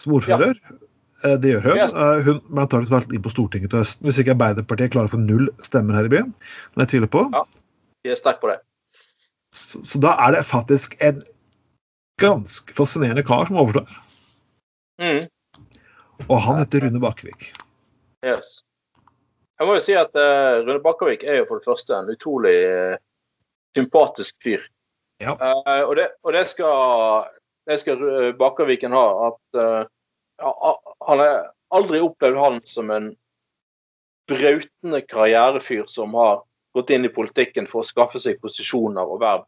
som 0.00 0.16
ordfører. 0.16 0.56
Eh, 0.56 0.80
Det 1.20 1.50
gjør 1.50 1.66
hun. 1.68 1.78
Eh, 1.78 2.22
Hun 2.24 2.38
blir 2.46 2.62
antakeligvis 2.62 2.92
valgt 2.94 3.12
inn 3.12 3.24
på 3.24 3.32
Stortinget 3.32 3.72
til 3.72 3.82
høsten, 3.82 4.06
hvis 4.08 4.20
ikke 4.22 4.32
Arbeiderpartiet 4.36 4.94
klarer 4.94 5.10
å 5.10 5.14
få 5.14 5.20
null 5.20 5.50
stemmer 5.60 5.98
her 5.98 6.08
i 6.08 6.12
byen. 6.12 6.30
Men 6.72 6.84
jeg 6.84 6.94
tviler 6.94 7.10
på. 7.12 7.26
Ja. 7.34 7.42
Jeg 8.06 8.14
er 8.14 8.20
sterk 8.22 8.40
på 8.40 8.48
det. 8.48 8.56
Så, 9.52 9.82
så 9.84 10.00
da 10.00 10.14
er 10.24 10.38
det 10.38 10.46
faktisk 10.48 10.96
en 11.04 11.20
ganske 12.22 12.76
fascinerende 12.76 13.24
kar 13.26 13.48
som 13.50 13.60
overtar. 13.60 13.90
Mm. 15.00 15.28
Og 16.28 16.40
han 16.46 16.60
heter 16.60 16.86
Rune 16.86 17.00
Bakkevik. 17.02 17.50
Yes. 18.24 18.60
Jeg 19.60 19.68
må 19.68 19.76
jo 19.76 19.84
si 19.84 19.96
at 19.96 20.16
uh, 20.16 20.64
Rune 20.64 20.80
Bakkevik 20.84 21.24
er 21.28 21.42
jo 21.42 21.48
for 21.50 21.60
det 21.60 21.68
første 21.68 21.96
en 21.96 22.08
utrolig 22.12 22.56
uh, 22.68 22.96
sympatisk 23.76 24.36
fyr. 24.40 24.64
Ja. 25.20 25.36
Uh, 25.36 25.84
og, 25.90 25.94
det, 26.00 26.08
og 26.24 26.36
det 26.36 26.46
skal, 26.48 27.28
det 27.68 27.80
skal 27.82 28.04
Bakkeviken 28.40 28.96
ha. 28.96 29.06
At 29.28 29.60
eh, 29.60 29.88
han, 30.40 31.22
har 31.22 31.50
aldri 31.70 32.00
opplevd 32.02 32.38
han 32.40 32.60
som 32.66 32.90
en 32.90 33.12
brautende 34.30 35.00
karrierefyr 35.00 35.84
som 35.90 36.14
har 36.14 36.42
gått 36.74 36.90
inn 36.94 37.04
i 37.04 37.12
politikken 37.12 37.66
for 37.70 37.82
å 37.82 37.86
skaffe 37.86 38.20
seg 38.22 38.40
posisjoner 38.42 39.06
og 39.06 39.22
verv. 39.22 39.46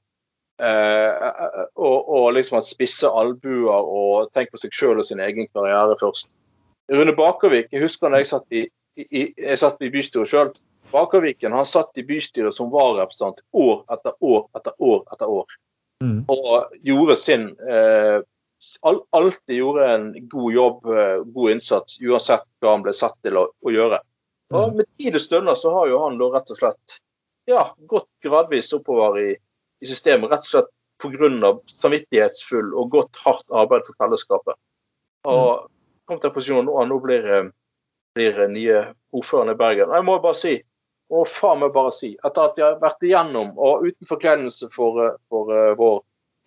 Eh, 0.62 1.30
og, 1.74 1.97
og, 2.07 2.26
liksom 2.36 2.59
hatt 2.59 2.68
spisse 2.68 3.09
albuer 3.09 3.72
og 3.72 4.30
tenkt 4.34 4.53
på 4.53 4.61
seg 4.61 4.74
sjøl 4.76 5.01
og 5.01 5.07
sin 5.09 5.22
egen 5.22 5.49
karriere 5.55 5.97
først. 6.01 6.34
Rune 6.93 7.14
Bakervik, 7.16 7.70
jeg 7.72 7.82
husker 7.82 8.12
da 8.12 8.20
jeg 8.20 8.30
satt 8.30 8.55
i, 8.55 8.66
i, 9.01 9.24
jeg 9.38 9.59
satt 9.59 9.82
i 9.82 9.90
bystyret 9.90 10.30
sjøl. 10.30 10.53
Bakerviken 10.93 11.55
han 11.57 11.66
satt 11.66 11.97
i 11.99 12.05
bystyret 12.07 12.55
som 12.55 12.70
vararepresentant 12.72 13.40
år 13.57 13.80
etter 13.95 14.16
år 14.20 14.45
etter 14.59 14.74
år 14.82 15.01
etter 15.14 15.30
år. 15.40 15.55
Mm. 16.05 16.18
Og 16.34 16.74
gjorde 16.84 17.16
sin 17.16 17.49
eh, 17.70 18.18
Alltid 18.82 19.56
gjorde 19.56 19.86
en 19.94 20.28
god 20.28 20.52
jobb, 20.52 20.86
eh, 20.86 21.22
god 21.34 21.50
innsats, 21.50 21.98
uansett 22.00 22.44
hva 22.62 22.76
han 22.76 22.84
ble 22.84 22.92
satt 22.94 23.16
til 23.22 23.38
å, 23.40 23.48
å 23.64 23.72
gjøre. 23.74 23.98
Og 24.52 24.68
Mm. 24.68 24.76
med 24.76 24.86
tid 24.98 25.14
og 25.16 25.20
stunder 25.20 25.54
så 25.56 25.72
har 25.72 25.88
jo 25.88 26.02
han 26.02 26.18
da 26.18 26.28
rett 26.34 26.50
og 26.52 26.58
slett 26.58 26.98
ja, 27.48 27.74
gått 27.88 28.08
gradvis 28.22 28.72
oppover 28.76 29.18
i, 29.18 29.30
i 29.80 29.86
systemet. 29.86 30.30
Rett 30.30 30.44
og 30.46 30.50
slett 30.52 30.70
pga. 31.02 31.52
samvittighetsfull 31.66 32.74
og 32.74 32.90
godt, 32.90 33.16
hardt 33.24 33.48
arbeid 33.50 33.86
for 33.86 33.98
fellesskapet. 33.98 34.54
Og 35.24 35.66
kom 36.06 36.20
til 36.20 36.30
en 36.30 36.34
posisjon 36.34 36.66
nå, 36.66 36.76
nå 36.86 37.00
blir, 37.02 37.26
eh, 37.26 37.48
blir 38.14 38.48
nye 38.48 38.94
ordføreren 39.12 39.54
i 39.54 39.58
Bergen. 39.58 39.90
Jeg 39.90 40.04
må 40.04 40.20
bare 40.22 40.38
si, 40.38 40.62
og 41.10 41.26
faen 41.26 41.60
meg 41.60 41.72
bare 41.74 41.92
si, 41.92 42.16
etter 42.24 42.44
at 42.44 42.56
jeg 42.56 42.66
har 42.66 42.80
vært 42.80 43.02
igjennom, 43.02 43.52
og 43.58 43.86
uten 43.88 44.06
forkleinelse 44.06 44.70
for, 44.70 45.00
eh, 45.06 45.16
for 45.28 45.50
eh, 45.50 45.74
vår 45.74 46.02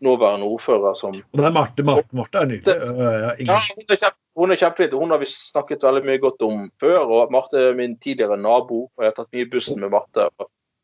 nåværende 0.06 0.48
ordfører 0.48 0.96
som 0.98 1.16
det 1.16 1.46
er 1.46 1.54
Marte. 1.56 1.84
Marte, 1.84 2.16
Marte 2.16 2.42
er 2.42 2.50
nydelig. 2.50 2.76
Øh, 2.76 3.46
ja, 3.48 3.60
hun 3.76 3.92
er, 3.92 4.00
kjempe, 4.00 4.18
hun 4.40 4.54
er 4.54 4.62
kjempeflink. 4.62 4.98
Hun 5.02 5.14
har 5.14 5.22
vi 5.22 5.30
snakket 5.32 5.84
veldig 5.84 6.06
mye 6.08 6.22
godt 6.24 6.46
om 6.48 6.66
før. 6.82 7.00
og 7.04 7.34
Marte 7.34 7.62
er 7.70 7.78
min 7.78 7.98
tidligere 8.00 8.38
nabo, 8.38 8.86
og 8.88 9.04
jeg 9.04 9.12
har 9.12 9.18
tatt 9.20 9.36
mye 9.36 9.52
bussen 9.52 9.82
med 9.82 9.94
Marte. 9.94 10.30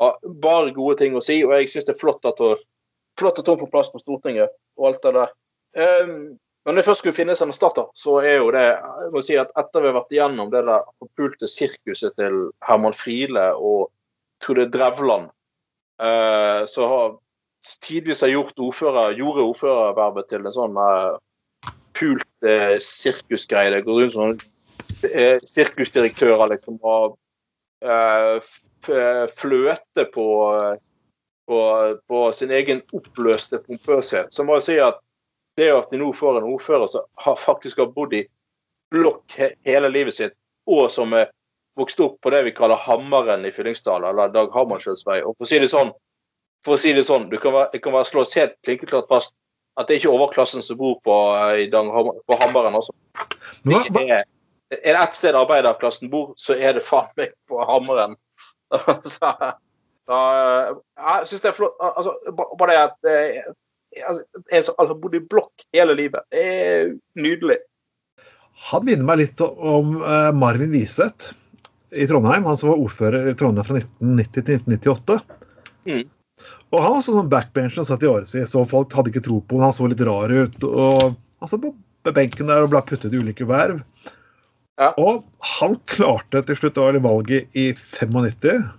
har 0.01 0.19
Bare 0.43 0.73
gode 0.75 0.97
ting 1.01 1.15
å 1.15 1.23
si, 1.23 1.41
og 1.45 1.55
jeg 1.55 1.69
syns 1.71 1.89
det 1.89 1.95
er 1.95 2.01
flott 2.01 2.25
at 2.25 2.39
hun, 2.41 2.61
flott 3.19 3.39
at 3.39 3.47
hun 3.47 3.59
får 3.61 3.73
plass 3.73 3.91
på 3.93 4.01
Stortinget 4.01 4.49
og 4.77 4.91
alt 4.91 5.03
det 5.05 5.13
der. 5.19 5.35
Um, 5.77 6.15
men 6.65 6.75
når 6.75 6.83
jeg 6.83 6.89
først 6.91 7.01
skulle 7.01 7.17
finnes 7.17 7.41
en 7.41 7.49
erstatter, 7.49 7.87
så 7.97 8.19
er 8.21 8.35
jo 8.37 8.51
det 8.53 8.65
jeg 8.67 9.11
må 9.13 9.21
si 9.25 9.37
at 9.39 9.53
Etter 9.57 9.81
vi 9.81 9.89
har 9.89 9.97
vært 9.97 10.13
igjennom 10.13 10.51
det 10.53 10.61
der 10.67 10.83
forpulte 11.01 11.49
sirkuset 11.49 12.13
til 12.21 12.51
Herman 12.67 12.93
Friele 12.93 13.47
og 13.57 13.89
Trude 14.41 14.67
Drevland, 14.73 15.31
eh, 16.01 16.61
så 16.69 16.89
har 16.91 17.15
tidvis 17.85 18.21
har 18.25 18.31
gjort 18.33 18.59
ordfører, 18.59 19.17
gjorde 19.17 19.45
ordførervervet 19.51 20.29
til 20.31 20.45
en 20.45 20.55
sånn 20.55 20.77
uh, 20.77 21.17
pult 21.97 22.47
uh, 22.47 22.77
sirkusgreie. 22.81 23.73
Det 23.75 23.83
går 23.85 24.01
rundt 24.01 24.15
sånn 24.15 24.39
eh, 25.11 25.37
sirkusdirektører 25.47 26.53
liksom 26.55 26.79
f- 28.41 29.29
fløte 29.37 30.05
på, 30.13 30.27
på, 31.49 31.59
på 32.07 32.19
sin 32.33 32.51
egen 32.53 32.81
oppløste 32.93 33.61
pompøshet. 33.65 34.33
Så 34.33 34.45
må 34.45 34.59
jeg 34.59 34.67
si 34.67 34.77
at 34.81 35.01
det 35.59 35.71
at 35.75 35.91
de 35.91 35.99
nå 35.99 36.11
får 36.15 36.39
en 36.39 36.49
ordfører 36.53 36.87
som 36.89 37.05
har 37.25 37.37
faktisk 37.39 37.81
har 37.83 37.91
bodd 37.93 38.13
i 38.15 38.25
blokk 38.91 39.37
he 39.37 39.51
hele 39.67 39.89
livet 39.91 40.15
sitt, 40.15 40.33
og 40.67 40.89
som 40.91 41.13
er 41.15 41.29
vokst 41.79 41.99
opp 42.03 42.17
på 42.23 42.31
det 42.33 42.43
vi 42.47 42.53
kaller 42.55 42.79
Hammeren 42.79 43.45
i 43.47 43.51
Fyllingsdal, 43.55 44.03
eller 44.09 44.31
Dag 44.33 44.51
Hammarskjölds 44.55 45.05
vei. 45.07 45.21
Og 45.23 45.35
for 45.37 45.47
å 45.47 45.49
si 45.49 45.59
det 45.61 45.69
sånn, 45.71 45.93
for 46.65 46.77
å 46.77 46.81
si 46.81 46.93
det 46.93 47.05
sånn, 47.07 47.29
du 47.31 47.37
kan 47.41 47.55
være, 47.55 47.71
det 47.73 47.81
kan 47.83 47.95
være 47.95 48.09
slås 48.09 48.35
helt 48.37 48.57
klinkeklart 48.65 49.09
fast 49.11 49.33
at 49.79 49.87
det 49.87 49.95
er 49.95 50.01
ikke 50.01 50.13
overklassen 50.13 50.63
som 50.63 50.77
bor 50.79 50.97
på, 51.05 51.15
eh, 51.53 51.71
på 51.71 52.37
Hammeren. 52.41 52.75
Altså. 52.75 52.93
Hva, 53.63 53.81
Det 53.87 53.93
hva, 53.95 54.03
er, 54.19 54.27
er 54.77 54.93
det 54.97 54.99
ett 54.99 55.17
sted 55.17 55.37
arbeiderklassen 55.37 56.11
bor, 56.11 56.33
så 56.39 56.57
er 56.59 56.75
det 56.77 56.83
faen 56.85 57.09
meg 57.17 57.33
på 57.49 57.61
Hammeren. 57.69 58.17
så, 59.13 59.33
så, 60.07 60.19
jeg 60.99 61.31
syns 61.31 61.43
det 61.43 61.51
er 61.51 61.57
flott. 61.57 61.75
Altså, 61.79 62.15
bare 62.35 62.71
det 62.71 62.79
at 62.83 63.11
jeg, 63.11 63.43
altså, 64.07 64.43
En 64.51 64.63
som 64.63 64.79
har 64.79 64.95
bodd 64.95 65.17
i 65.17 65.25
blokk 65.33 65.67
hele 65.75 65.97
livet, 65.97 66.23
det 66.31 66.45
er 66.51 66.95
nydelig. 67.19 67.59
han 68.71 68.85
minner 68.85 69.07
meg 69.07 69.23
litt 69.23 69.41
om 69.41 70.01
eh, 70.03 70.31
Marvin 70.35 70.71
Wiseth 70.75 71.31
i 71.91 72.07
Trondheim. 72.07 72.45
Han 72.45 72.57
som 72.59 72.73
var 72.73 72.83
ordfører 72.83 73.31
i 73.31 73.35
Trondheim 73.39 73.67
fra 73.67 73.79
1990 73.79 74.43
til 74.43 74.59
1998. 74.59 75.21
Mm. 75.87 76.03
Og 76.71 76.79
han 76.79 76.93
var 76.95 77.03
sånn 77.03 77.31
backbencher 77.31 77.83
og 77.83 77.87
satt 77.89 78.03
i 78.05 78.09
årevis, 78.09 78.55
og 78.55 78.69
folk 78.71 78.93
hadde 78.95 79.11
ikke 79.11 79.25
tro 79.25 79.41
på 79.43 79.59
ham. 79.59 79.67
Han 79.67 79.75
så 79.75 79.89
litt 79.91 80.03
rar 80.07 80.31
ut. 80.31 80.63
og 80.63 81.17
Han 81.41 81.51
satt 81.51 81.65
på 81.65 82.13
benken 82.15 82.47
der 82.47 82.63
og 82.63 82.71
ble 82.71 82.81
puttet 82.87 83.13
i 83.13 83.19
ulike 83.19 83.47
verv. 83.49 83.81
Ja. 84.79 84.93
Og 84.97 85.25
han 85.59 85.75
klarte 85.91 86.41
til 86.47 86.57
slutt, 86.57 86.77
det 86.77 86.85
var 86.85 87.03
valget 87.03 87.57
i 87.59 87.71
95 87.75 88.69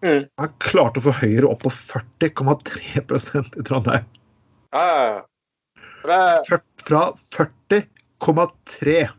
Mm. 0.00 0.22
Han 0.40 0.52
klarte 0.64 0.96
å 0.96 1.04
få 1.04 1.12
Høyre 1.12 1.48
opp 1.50 1.66
på 1.66 1.70
40,3% 1.76 3.58
i 3.60 3.64
Trondheim. 3.68 4.06
Ja, 4.72 4.84
ja, 4.86 5.02
ja. 5.10 5.18
Det, 6.00 6.20
Fra 6.80 7.02
40,3 7.36 9.10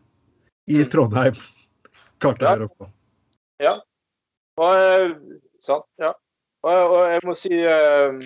i 0.72 0.80
Mm. 0.82 0.90
Trondheim 0.90 1.38
klarte 2.18 2.42
Ja. 2.42 2.56
Høyre 2.56 2.66
opp 2.66 2.78
på. 2.80 2.90
og, 4.58 4.74
eh, 4.76 5.14
sant, 5.60 5.86
ja. 6.00 6.14
Og, 6.62 6.72
og 6.72 7.03
jeg 7.09 7.22
må 7.26 7.36
si 7.38 7.53
eh, 7.66 8.18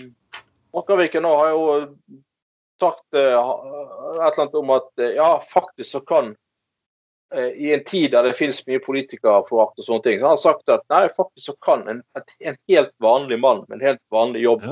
nå 0.76 1.36
har 1.40 1.52
jo 1.54 1.68
sagt 2.82 3.16
eh, 3.16 3.36
et 3.36 4.16
eller 4.16 4.42
annet 4.42 4.58
om 4.60 4.74
at 4.76 4.90
eh, 5.00 5.16
ja, 5.16 5.30
faktisk 5.40 5.92
så 5.92 6.02
kan 6.04 6.34
eh, 7.34 7.54
I 7.56 7.74
en 7.78 7.86
tid 7.88 8.12
der 8.12 8.28
det 8.28 8.36
finnes 8.36 8.60
mye 8.68 8.82
politikerforakt 8.84 9.80
og 9.80 9.88
sånne 9.88 10.04
ting, 10.04 10.20
så 10.20 10.28
har 10.28 10.36
han 10.36 10.44
sagt 10.44 10.74
at 10.74 10.84
nei, 10.92 11.06
faktisk 11.16 11.46
så 11.48 11.56
kan 11.64 11.88
en, 11.92 12.04
en 12.40 12.60
helt 12.68 12.92
vanlig 13.04 13.40
mann 13.40 13.64
med 13.70 13.80
en 13.80 13.88
helt 13.94 14.04
vanlig 14.12 14.44
jobb 14.44 14.68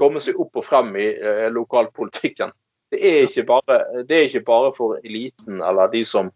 komme 0.00 0.20
seg 0.20 0.38
opp 0.40 0.60
og 0.60 0.66
frem 0.66 0.92
i 0.98 1.08
eh, 1.16 1.48
lokalpolitikken. 1.52 2.52
Det 2.92 3.00
er, 3.00 3.44
bare, 3.48 4.04
det 4.04 4.16
er 4.16 4.28
ikke 4.28 4.44
bare 4.44 4.72
for 4.76 4.98
eliten 5.00 5.62
eller 5.64 5.88
de 5.92 6.02
som 6.04 6.28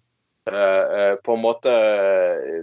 på 0.47 1.35
en 1.35 1.43
måte 1.43 1.73
eh, 1.73 2.61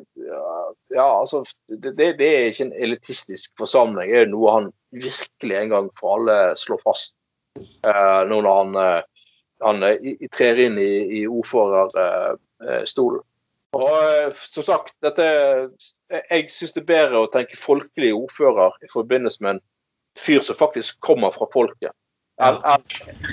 Ja, 0.93 1.07
altså 1.19 1.41
det, 1.67 1.91
det 1.97 2.27
er 2.27 2.45
ikke 2.47 2.67
en 2.69 2.77
elitistisk 2.85 3.51
forsamling. 3.59 4.11
Det 4.13 4.21
er 4.21 4.31
noe 4.31 4.53
han 4.55 4.69
virkelig 4.93 5.57
en 5.57 5.73
gang 5.73 5.89
for 5.99 6.15
alle 6.15 6.37
slår 6.59 6.79
fast 6.83 7.15
eh, 7.59 8.21
nå 8.29 8.39
når 8.41 8.57
han, 8.61 8.75
eh, 8.79 9.27
han 9.65 9.83
eh, 9.87 10.27
trer 10.33 10.61
inn 10.67 10.77
i, 10.81 10.93
i 11.19 11.23
ordførerstolen. 11.27 13.23
Og 13.73 13.89
eh, 13.89 14.29
som 14.37 14.65
sagt, 14.65 14.93
dette, 15.01 15.25
jeg 16.13 16.49
syns 16.53 16.75
det 16.75 16.83
er 16.83 16.91
bedre 16.91 17.23
å 17.23 17.31
tenke 17.33 17.57
folkelig 17.59 18.13
ordfører 18.15 18.77
i 18.85 18.91
forbindelse 18.91 19.43
med 19.43 19.57
en 19.57 19.63
fyr 20.19 20.43
som 20.45 20.59
faktisk 20.59 20.99
kommer 21.01 21.33
fra 21.33 21.49
folket, 21.53 21.93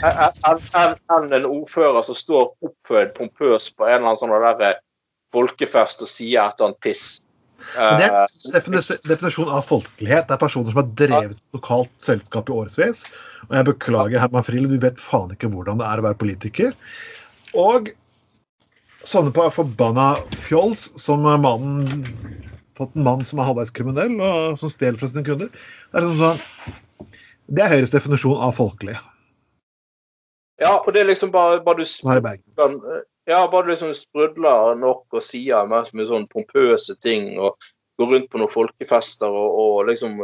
enn 0.04 1.32
en 1.32 1.48
ordfører 1.48 2.02
som 2.06 2.16
står 2.18 2.52
opphøyd 2.66 3.14
pompøs 3.16 3.70
på 3.74 3.88
en 3.88 3.98
eller 3.98 4.12
annen 4.12 4.20
sånn 4.20 4.36
der 4.36 4.64
eh, 4.68 4.78
folkefest 5.34 6.02
og 6.06 6.11
sier 6.11 6.46
et 6.46 6.58
eller 6.58 6.70
annet 6.70 6.84
piss. 6.84 7.04
Men 7.76 8.00
det 8.00 8.08
er 8.08 8.30
Eh, 8.40 8.96
definisjon 9.08 9.50
av 9.52 9.64
folkelighet. 9.68 10.28
Det 10.28 10.34
er 10.34 10.40
personer 10.40 10.72
som 10.72 10.80
har 10.80 10.92
drevet 10.96 11.36
et 11.36 11.56
lokalt 11.56 11.92
selskap 12.02 12.48
i 12.48 12.56
årevis. 12.56 13.04
Og 13.48 13.56
jeg 13.58 13.68
beklager, 13.68 14.20
Herman 14.22 14.46
Friele, 14.46 14.70
du 14.70 14.80
vet 14.80 15.00
faen 15.00 15.32
ikke 15.34 15.50
hvordan 15.52 15.80
det 15.80 15.88
er 15.88 16.00
å 16.00 16.06
være 16.08 16.20
politiker. 16.20 16.76
Og 17.58 17.90
sånne 19.04 19.32
på 19.34 19.46
forbanna 19.52 20.12
fjols 20.46 20.90
som 21.00 21.24
mannen 21.24 22.04
fått 22.78 22.96
en 22.96 23.04
mann 23.04 23.24
som 23.28 23.40
er 23.40 23.48
halvveis 23.50 23.72
kriminell, 23.76 24.16
og 24.24 24.56
som 24.61 24.72
stjeler 24.72 25.00
fra 25.00 25.11
sine 25.11 25.24
kunder. 25.26 25.50
Det 25.52 26.00
er 26.00 26.06
liksom 26.06 26.20
sånn 26.20 27.18
Det 27.51 27.64
er 27.64 27.72
Høyres 27.74 27.94
definisjon 27.94 28.38
av 28.38 28.55
folkelig 28.57 28.96
ja, 30.61 30.74
og 30.76 30.92
det 30.92 31.01
er 31.01 31.09
liksom 31.09 31.30
bare, 31.32 31.62
bare 31.64 31.80
du 31.80 31.88
kan, 32.61 32.74
ja, 33.28 33.46
bare 33.48 33.64
du 33.64 33.70
liksom 33.70 33.94
sprudler 33.96 34.74
nok 34.76 35.07
og 35.16 35.24
sier 35.24 35.68
mest 35.70 35.94
med 35.96 36.11
sånn 36.11 36.26
pompøse 36.28 36.96
ting 37.01 37.32
og 37.40 37.57
går 38.01 38.12
rundt 38.12 38.28
på 38.32 38.40
noen 38.40 38.53
folkefester 38.53 39.32
og, 39.32 39.57
og 39.62 39.88
liksom 39.88 40.20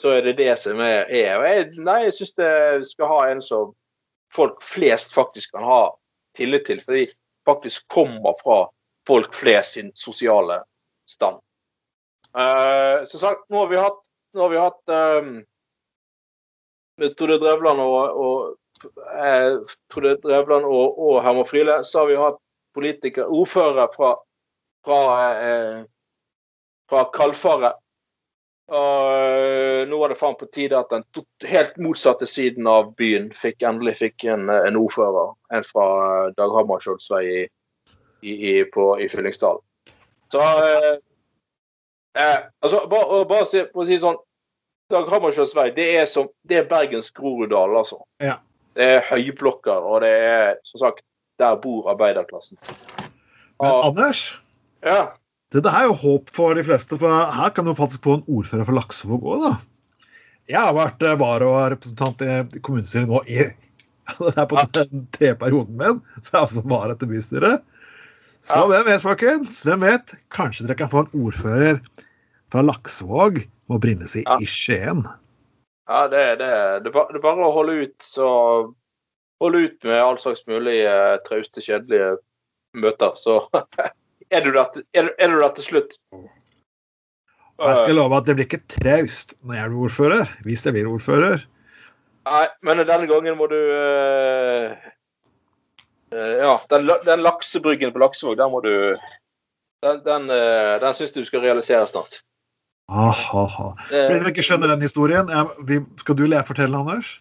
Så 0.00 0.14
er 0.14 0.22
det 0.22 0.38
det 0.38 0.54
som 0.56 0.78
er. 0.80 1.02
er. 1.10 1.42
Jeg, 1.44 1.64
nei, 1.84 2.04
jeg 2.06 2.14
syns 2.14 2.30
det 2.38 2.52
skal 2.88 3.08
ha 3.10 3.18
en 3.28 3.42
som 3.44 3.74
folk 4.32 4.62
flest 4.64 5.12
faktisk 5.12 5.50
kan 5.52 5.66
ha 5.66 5.80
tillit 6.38 6.64
til, 6.64 6.80
fordi 6.80 7.10
faktisk 7.44 7.84
kommer 7.92 8.32
fra 8.38 8.62
folk 9.04 9.34
flest 9.34 9.74
sin 9.76 9.90
sosiale 9.98 10.62
stand. 11.10 11.36
Uh, 12.32 13.04
som 13.10 13.20
sagt, 13.20 13.44
nå 13.50 13.58
har 13.58 13.68
vi 13.68 13.82
hatt, 13.82 14.00
nå 14.32 14.46
har 14.46 14.54
vi 14.54 14.62
hatt 14.62 14.94
um, 15.20 15.34
Tore 17.16 17.38
Drevland 17.40 17.80
og, 17.80 18.20
og 18.20 18.88
eh, 19.16 19.58
Tore 19.92 20.16
Drevland 20.22 20.68
og, 20.68 20.98
og 20.98 21.20
Herman 21.24 21.48
Friele, 21.48 21.80
så 21.84 22.02
har 22.02 22.10
vi 22.10 22.18
hatt 22.20 22.40
politikere, 22.76 23.26
ordførere 23.26 23.88
fra, 23.94 24.14
fra, 24.86 24.98
eh, 25.44 25.78
fra 26.90 27.06
Kalfaret. 27.14 27.80
Og 28.70 29.12
eh, 29.18 29.88
nå 29.90 29.98
var 29.98 30.12
det 30.12 30.18
faen 30.20 30.36
på 30.38 30.46
tide 30.54 30.78
at 30.78 30.92
den 30.92 31.02
helt 31.50 31.78
motsatte 31.82 32.26
siden 32.28 32.68
av 32.70 32.92
byen 33.00 33.32
fikk 33.34 33.64
endelig 33.66 33.96
fikk 33.98 34.28
en, 34.30 34.46
en 34.52 34.78
ordfører. 34.78 35.32
En 35.56 35.66
fra 35.66 35.86
eh, 36.04 36.28
Dag 36.36 36.54
Hammarskjolds 36.54 37.10
vei 37.10 37.24
i, 37.26 37.40
i, 38.22 38.36
i, 38.52 38.54
i 38.62 39.08
Fyllingsdalen. 39.10 39.64
Så 40.30 40.38
eh, 40.38 40.92
eh, 42.14 42.38
altså, 42.62 42.84
bare, 42.92 43.24
bare 43.26 43.48
si, 43.50 43.64
for 43.72 43.82
å 43.82 43.88
si 43.88 43.98
sånn 43.98 44.20
Dag 44.90 45.06
Hammarskjölds 45.12 45.54
vei, 45.54 45.68
det 45.76 45.86
er, 46.00 46.06
som, 46.10 46.28
det 46.50 46.56
er 46.60 46.68
Bergens 46.70 47.10
Groruddal, 47.14 47.76
altså. 47.78 48.00
Ja. 48.22 48.38
Det 48.78 48.86
er 48.96 49.04
høyblokker, 49.10 49.86
og 49.86 50.02
det 50.04 50.10
er 50.10 50.58
som 50.66 50.82
sagt 50.84 51.04
Der 51.40 51.56
bor 51.56 51.86
arbeiderklassen. 51.88 52.58
Men 52.68 53.70
Og, 53.70 53.84
Anders, 53.90 54.20
ja. 54.84 55.06
det 55.54 55.62
er 55.66 55.86
jo 55.88 55.94
håp 55.96 56.28
for 56.36 56.52
de 56.58 56.64
fleste, 56.66 56.98
for 57.00 57.08
her 57.32 57.54
kan 57.56 57.64
du 57.64 57.72
faktisk 57.76 58.04
få 58.04 58.18
en 58.18 58.26
ordfører 58.28 58.66
for 58.68 58.76
Laksevåg 58.76 59.24
òg, 59.24 59.46
da. 59.46 59.54
Jeg 60.50 60.58
har 60.60 60.74
vært 60.76 61.02
eh, 61.06 61.16
vararepresentant 61.20 62.22
i 62.26 62.60
kommunestyret 62.60 63.08
nå 63.08 63.22
i 63.30 63.46
Det 64.18 64.34
er 64.34 64.48
på 64.50 64.58
den 64.74 65.04
tredje 65.14 65.36
perioden 65.38 65.76
min, 65.78 66.00
så 66.20 66.34
jeg 66.34 66.40
altså 66.42 66.64
vara 66.66 66.96
til 66.98 67.12
bystyret. 67.12 67.62
Så 68.42 68.58
Ja. 68.58 68.66
hvem 68.66 68.86
vet, 68.88 69.02
folkens? 69.04 69.60
Hvem 69.64 69.84
vet? 69.86 70.14
Kanskje 70.34 70.66
dere 70.66 70.76
kan 70.80 70.90
få 70.92 71.04
en 71.04 71.12
ordfører 71.24 71.80
fra 72.50 72.64
Laksevåg 72.66 73.44
med 73.70 73.78
opprinnelse 73.78 74.24
Ja. 74.26 74.36
i 74.42 74.48
Skien. 74.50 75.06
Ja, 75.90 76.04
det, 76.10 76.20
er 76.20 76.36
det, 76.38 76.50
det 76.84 76.92
er 76.92 77.22
bare 77.22 77.46
å 77.46 77.54
holde 77.54 77.80
ut, 77.86 77.96
så 78.02 78.28
Holde 79.40 79.58
ut 79.64 79.84
med 79.88 79.96
all 79.96 80.18
slags 80.20 80.42
mulig 80.44 80.82
eh, 80.84 81.14
trauste, 81.24 81.62
kjedelige 81.64 82.18
møter, 82.76 83.14
så 83.16 83.38
er 84.34 84.44
du 84.44 84.50
der 84.52 84.82
er, 84.92 85.08
er 85.16 85.32
du 85.32 85.38
der 85.40 85.54
til 85.56 85.64
slutt. 85.64 85.96
Jeg 87.60 87.76
skal 87.76 87.96
love 87.96 88.16
at 88.16 88.28
det 88.28 88.36
blir 88.36 88.48
ikke 88.48 88.62
traust 88.72 89.34
når 89.40 89.56
jeg 89.56 89.72
blir 89.72 89.86
ordfører, 89.86 90.34
hvis 90.44 90.64
jeg 90.64 90.76
blir 90.76 90.88
ordfører. 90.92 91.44
Nei, 92.28 92.44
men 92.64 92.82
denne 92.84 93.08
gangen 93.08 93.36
må 93.38 93.48
du 93.48 93.56
uh, 93.56 94.76
uh, 96.12 96.34
Ja, 96.36 96.54
den, 96.72 96.88
den 97.06 97.24
laksebryggen 97.24 97.94
på 97.94 98.02
Laksevåg, 98.02 98.36
den 98.38 98.52
må 98.52 98.60
du 98.64 98.72
Den, 99.80 100.02
den, 100.04 100.28
uh, 100.28 100.76
den 100.82 100.96
syns 100.96 101.16
du 101.16 101.22
skal 101.24 101.40
realisere 101.44 101.86
snart. 101.88 102.20
For 102.90 103.74
Eh, 103.90 104.06
de 104.10 104.18
som 104.18 104.28
ikke 104.32 104.44
skjønner 104.44 104.72
den 104.74 104.82
historien, 104.82 105.30
skal 106.00 106.18
du 106.18 106.24
fortelle, 106.48 106.76
Anders? 106.76 107.18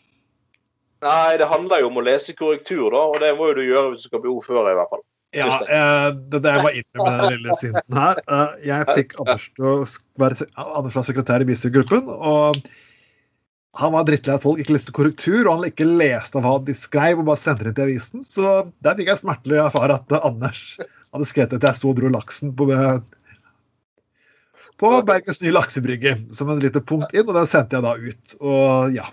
nei, 1.00 1.38
det 1.40 1.48
handler 1.48 1.80
jo 1.80 1.88
om 1.88 2.02
å 2.02 2.04
lese 2.04 2.34
korrektur, 2.36 2.90
da, 2.92 3.06
og 3.08 3.22
det 3.24 3.32
må 3.38 3.52
jo 3.52 3.60
du 3.62 3.64
gjøre 3.64 3.94
hvis 3.94 4.04
du 4.04 4.10
skal 4.10 4.24
bli 4.24 4.34
ordfører, 4.34 4.74
i 4.74 4.80
hvert 4.80 4.92
fall. 4.92 5.06
Ja, 5.38 5.46
det. 5.62 5.70
er 5.70 6.16
det, 6.18 6.42
det 6.42 6.52
jeg 6.56 6.66
var 6.66 6.76
inne 6.80 7.06
med 7.06 7.20
den 7.22 7.34
lille 7.36 7.56
sinten 7.62 8.02
her. 8.02 8.22
Eh, 8.26 8.54
jeg 8.66 8.88
fikk 8.98 9.18
Anders 9.22 9.48
til 9.56 9.70
å 9.70 9.74
være 10.20 10.48
Anders 10.66 10.98
var 10.98 11.06
sekretær 11.08 11.46
i 11.46 11.48
bystyregruppen, 11.50 12.10
og 12.10 12.60
han 13.78 13.94
var 13.94 14.08
drittlei 14.10 14.36
at 14.36 14.44
folk 14.44 14.60
ikke 14.60 14.74
leste 14.74 14.94
korrektur, 14.96 15.44
og 15.46 15.60
han 15.60 15.70
ikke 15.70 15.86
leste 15.88 16.42
hva 16.42 16.56
de 16.66 16.76
skrev, 16.76 17.22
og 17.22 17.30
bare 17.30 17.40
sendte 17.40 17.68
det 17.70 17.76
til 17.78 17.86
avisen. 17.86 18.26
Så 18.26 18.56
der 18.84 18.98
fikk 18.98 19.14
jeg 19.14 19.22
smertelig 19.22 19.62
erfare 19.62 20.00
at 20.02 20.18
eh, 20.18 20.26
Anders 20.26 20.64
hadde 21.14 21.30
skrevet 21.30 21.56
at 21.58 21.70
jeg 21.70 21.82
så 21.84 21.94
dro 21.98 22.12
laksen 22.14 22.56
på, 22.58 22.68
på 24.80 24.92
Bergens 25.08 25.42
nye 25.44 25.54
laksebrygge 25.54 26.16
som 26.36 26.50
en 26.52 26.62
lite 26.64 26.82
punkt 26.82 27.14
inn, 27.14 27.28
og 27.28 27.36
den 27.36 27.50
sendte 27.50 27.78
jeg 27.78 27.86
da 27.86 27.96
ut. 28.00 28.36
Og 28.40 28.96
ja. 28.96 29.08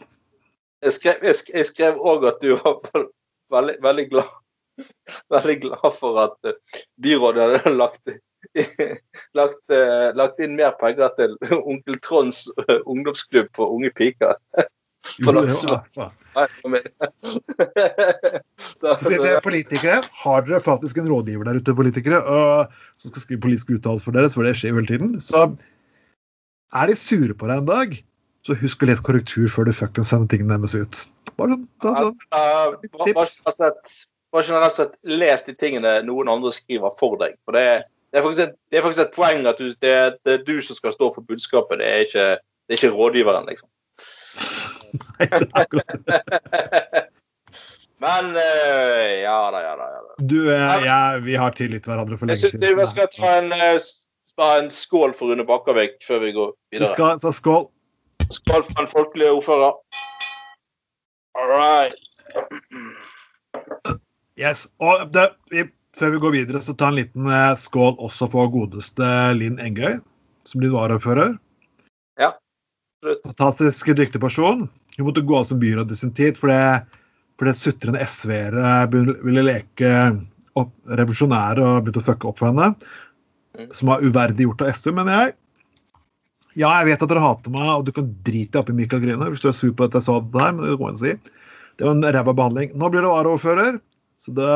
Jeg 0.84 1.66
skrev, 1.66 1.98
òg 1.98 2.26
at 2.28 2.42
du 2.42 2.54
var 2.60 2.82
veldig, 3.52 3.78
veldig 3.82 4.10
glad 4.12 4.34
Veldig 5.32 5.60
glad 5.62 5.92
for 5.96 6.20
at 6.20 6.48
eh, 6.48 6.56
byrådet 7.02 7.46
hadde 7.46 7.74
lagt, 7.78 8.10
lagt, 9.38 9.62
eh, 9.72 10.08
lagt 10.16 10.42
inn 10.44 10.56
mer 10.58 10.76
penger 10.80 11.14
til 11.16 11.36
Onkel 11.70 11.98
Tronds 12.04 12.44
eh, 12.66 12.80
ungdomsklubb 12.84 13.48
for 13.56 13.72
unge 13.72 13.90
piker. 13.96 14.36
Jo, 15.22 15.32
det 15.32 16.10
Så 18.96 19.08
det, 19.08 19.20
til 19.22 19.38
politikere, 19.44 20.02
har 20.22 20.44
dere 20.44 20.60
faktisk 20.64 20.98
en 21.00 21.08
rådgiver 21.08 21.48
der 21.48 21.60
ute, 21.60 21.74
politikere, 21.76 22.18
som 22.96 23.12
skal 23.12 23.22
skrive 23.22 23.44
politiske 23.46 23.78
uttalelser 23.78 24.04
for 24.08 24.16
dere, 24.16 24.32
for 24.32 24.44
det 24.46 24.56
skjer 24.58 24.74
jo 24.74 24.80
hele 24.80 24.90
tiden, 24.90 25.16
så 25.22 25.46
er 26.74 26.90
de 26.90 26.96
sure 26.98 27.34
på 27.36 27.48
deg 27.48 27.62
en 27.62 27.70
dag, 27.70 27.96
så 28.46 28.54
husk 28.60 28.82
å 28.82 28.88
lese 28.90 29.04
korrektur 29.06 29.48
før 29.50 29.68
du 29.68 29.74
fuckings 29.74 30.10
sender 30.12 30.30
tingene 30.30 30.58
deres 30.60 30.76
ut. 30.76 30.94
Bare 31.38 31.56
sånn, 31.56 31.66
sånn. 31.82 32.16
Tips. 33.02 33.32
bare 34.32 34.46
generelt 34.46 34.76
sett, 34.76 34.96
les 35.08 35.46
de 35.46 35.54
tingene 35.58 35.92
noen 36.06 36.30
andre 36.30 36.52
skriver 36.54 36.94
for 37.00 37.18
deg. 37.22 37.36
For 37.46 37.56
det, 37.56 37.64
det, 38.12 38.20
er, 38.20 38.26
faktisk 38.26 38.44
et, 38.46 38.54
det 38.70 38.78
er 38.78 38.86
faktisk 38.86 39.04
et 39.06 39.16
poeng 39.16 39.48
at 39.50 39.62
du, 39.62 39.70
det, 39.82 39.94
det 40.26 40.36
er 40.36 40.44
du 40.46 40.56
som 40.64 40.78
skal 40.78 40.94
stå 40.94 41.10
for 41.16 41.26
budskapet, 41.26 41.80
det 41.82 41.88
er 41.90 42.06
ikke, 42.06 42.26
det 42.66 42.76
er 42.76 42.80
ikke 42.80 42.94
rådgiveren, 42.98 43.48
liksom. 43.50 43.70
Nei, 45.18 45.28
det 45.30 45.44
er 45.44 45.60
akkurat. 45.62 47.06
Men 47.98 48.36
eh, 48.36 49.22
ja 49.22 49.50
da, 49.50 49.62
ja 49.62 49.76
da. 49.76 49.84
Ja, 49.84 50.02
da. 50.02 50.14
Du, 50.18 50.52
eh, 50.52 50.84
ja, 50.84 51.18
vi 51.22 51.36
har 51.36 51.50
tilgitt 51.56 51.86
hverandre 51.88 52.18
for 52.20 52.28
Jeg 52.28 52.42
lenge 52.42 52.50
syns 52.52 52.80
vi 52.80 52.88
skal 52.90 53.08
ta 53.14 53.30
en, 53.38 53.52
eh, 53.56 53.78
en 54.58 54.68
skål 54.72 55.14
for 55.16 55.32
Rune 55.32 55.46
Bakkavik 55.48 55.96
før 56.04 56.20
vi 56.26 56.34
går 56.36 56.52
Vi 56.52 56.78
videre. 56.78 56.92
skal 56.92 57.22
ta 57.22 57.32
skål. 57.32 57.70
Skål 58.28 58.66
for 58.68 58.82
en 58.84 58.90
folkelig 58.90 59.30
ordfører. 59.32 59.72
All 61.36 61.48
right. 61.48 61.96
Yes. 64.36 64.66
Og 64.80 65.08
det, 65.12 65.30
vi, 65.50 65.64
før 65.96 66.12
vi 66.12 66.20
går 66.20 66.36
videre, 66.36 66.60
så 66.60 66.76
ta 66.76 66.92
en 66.92 67.00
liten 67.00 67.32
skål 67.56 67.96
også 67.96 68.28
for 68.28 68.52
godeste 68.52 69.08
Linn 69.36 69.56
Engøy, 69.62 70.02
som 70.44 70.60
blir 70.60 70.76
varaordfører. 70.76 71.38
Ja 72.20 72.34
fantastisk 73.24 73.86
dyktig 73.96 74.20
person. 74.20 74.68
Hun 74.96 75.08
måtte 75.08 75.24
gå 75.26 75.36
av 75.36 75.44
som 75.44 75.60
byråd 75.60 75.92
i 75.92 75.98
sin 75.98 76.14
tid 76.16 76.38
fordi, 76.40 76.58
fordi 77.40 77.54
sutrende 77.56 78.04
SV-ere 78.04 78.76
ville 78.92 79.44
leke 79.44 79.90
opp, 80.56 80.72
revolusjonære 80.88 81.64
og 81.64 81.82
begynte 81.84 82.00
å 82.00 82.06
fucke 82.06 82.30
opp 82.30 82.40
for 82.40 82.50
henne. 82.50 82.70
Mm. 83.56 83.68
Som 83.76 83.92
var 83.92 84.04
uverdig 84.04 84.46
gjort 84.46 84.64
av 84.64 84.72
SV, 84.72 84.92
mener 84.96 85.18
jeg. 85.18 85.36
Ja, 86.56 86.70
jeg 86.80 86.88
vet 86.88 87.04
at 87.04 87.10
dere 87.12 87.20
hater 87.20 87.52
meg, 87.52 87.68
og 87.74 87.84
du 87.84 87.92
kan 87.92 88.08
drite 88.24 88.54
deg 88.54 88.62
opp 88.62 88.72
i 88.72 88.76
Michael 88.78 89.02
Grine 89.04 89.28
hvis 89.28 89.42
du 89.44 89.50
er 89.50 89.56
sur 89.56 89.74
på 89.76 89.88
at 89.88 89.96
jeg 89.98 90.06
sa 90.06 90.16
det 90.24 90.32
der, 90.32 90.54
men 90.56 90.64
det 90.64 90.78
går 90.80 90.94
an 90.94 90.96
å 90.96 91.02
si. 91.02 91.12
Det 91.76 91.84
var 91.84 91.92
en 91.92 92.06
ræva 92.16 92.32
behandling. 92.32 92.72
Nå 92.72 92.88
blir 92.92 93.04
det 93.04 93.12
varaordfører, 93.12 93.80
så 94.16 94.32
det 94.36 94.52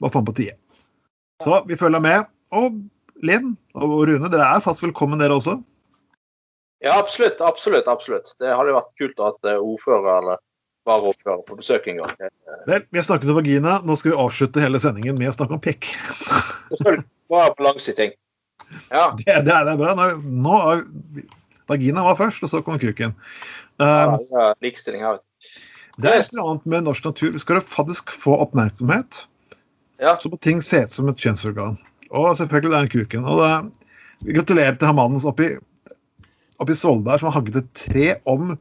var 0.00 0.12
faen 0.14 0.24
på 0.24 0.36
tide. 0.38 0.56
Så 1.44 1.60
vi 1.68 1.76
følger 1.76 2.00
med. 2.00 2.30
Og 2.56 2.80
Linn 3.26 3.52
og 3.76 3.98
Rune, 4.08 4.30
dere 4.32 4.48
er 4.56 4.64
fast 4.64 4.80
velkommen, 4.84 5.20
dere 5.20 5.36
også. 5.36 5.58
Ja, 6.86 6.98
absolutt. 6.98 7.40
Absolutt. 7.42 7.88
absolutt. 7.90 8.34
Det 8.42 8.52
hadde 8.54 8.74
vært 8.76 8.92
kult 9.00 9.20
å 9.22 9.30
ha 9.30 9.50
eh, 9.50 9.58
ordfører 9.58 10.10
eller 10.20 10.42
varaordfører 10.86 11.42
på 11.48 11.58
besøk 11.58 11.88
en 11.90 12.02
gang. 12.02 12.28
Vel, 12.70 12.84
vi 12.94 13.00
har 13.00 13.06
snakket 13.06 13.32
om 13.32 13.40
vagina. 13.40 13.80
Nå 13.82 13.96
skal 13.98 14.12
vi 14.12 14.20
avslutte 14.22 14.62
hele 14.62 14.78
sendingen 14.82 15.18
med 15.18 15.32
å 15.32 15.34
snakke 15.34 15.56
om 15.58 15.62
pikk. 15.62 15.88
På 17.26 17.42
langs. 17.66 17.90
Ja. 17.90 19.08
Det, 19.18 19.26
det, 19.26 19.50
er, 19.50 19.66
det 19.66 19.74
er 19.74 19.80
bra. 19.80 19.96
Nå, 19.98 20.06
nå 20.46 20.60
er, 20.70 20.84
vagina 21.70 22.04
var 22.06 22.18
først, 22.18 22.44
og 22.46 22.52
så 22.52 22.62
kom 22.62 22.78
kuken. 22.82 23.16
Um, 23.82 24.16
ja 24.30 24.52
likestilling 24.64 25.02
her, 25.04 25.18
vet 25.18 25.24
du. 25.26 25.48
det 26.02 26.12
er 26.12 26.20
et 26.20 26.30
eller 26.32 26.52
annet 26.52 26.68
med 26.72 26.86
norsk 26.86 27.08
natur. 27.08 27.32
Vi 27.34 27.42
skal 27.42 27.60
faktisk 27.60 28.12
få 28.14 28.38
oppmerksomhet, 28.46 29.26
Ja. 30.00 30.16
så 30.20 30.30
må 30.30 30.38
ting 30.40 30.62
se 30.62 30.84
ut 30.84 30.92
som 30.92 31.08
et 31.08 31.20
kjønnsorgan. 31.20 31.78
Og 32.10 32.36
selvfølgelig 32.38 32.72
det 32.72 32.78
er 32.78 32.86
en 32.86 32.94
kuken. 32.94 33.26
Og 33.26 33.42
det, 33.42 34.32
gratulerer 34.36 34.76
til 34.78 34.88
han 34.88 34.96
mannen 34.96 35.28
oppi, 35.28 35.54
oppi 36.62 36.76
Svolvær 36.76 37.20
som 37.20 37.30
har 37.30 37.38
hagget 37.38 37.60
et 37.62 37.70
tre 37.76 38.08
om 38.28 38.54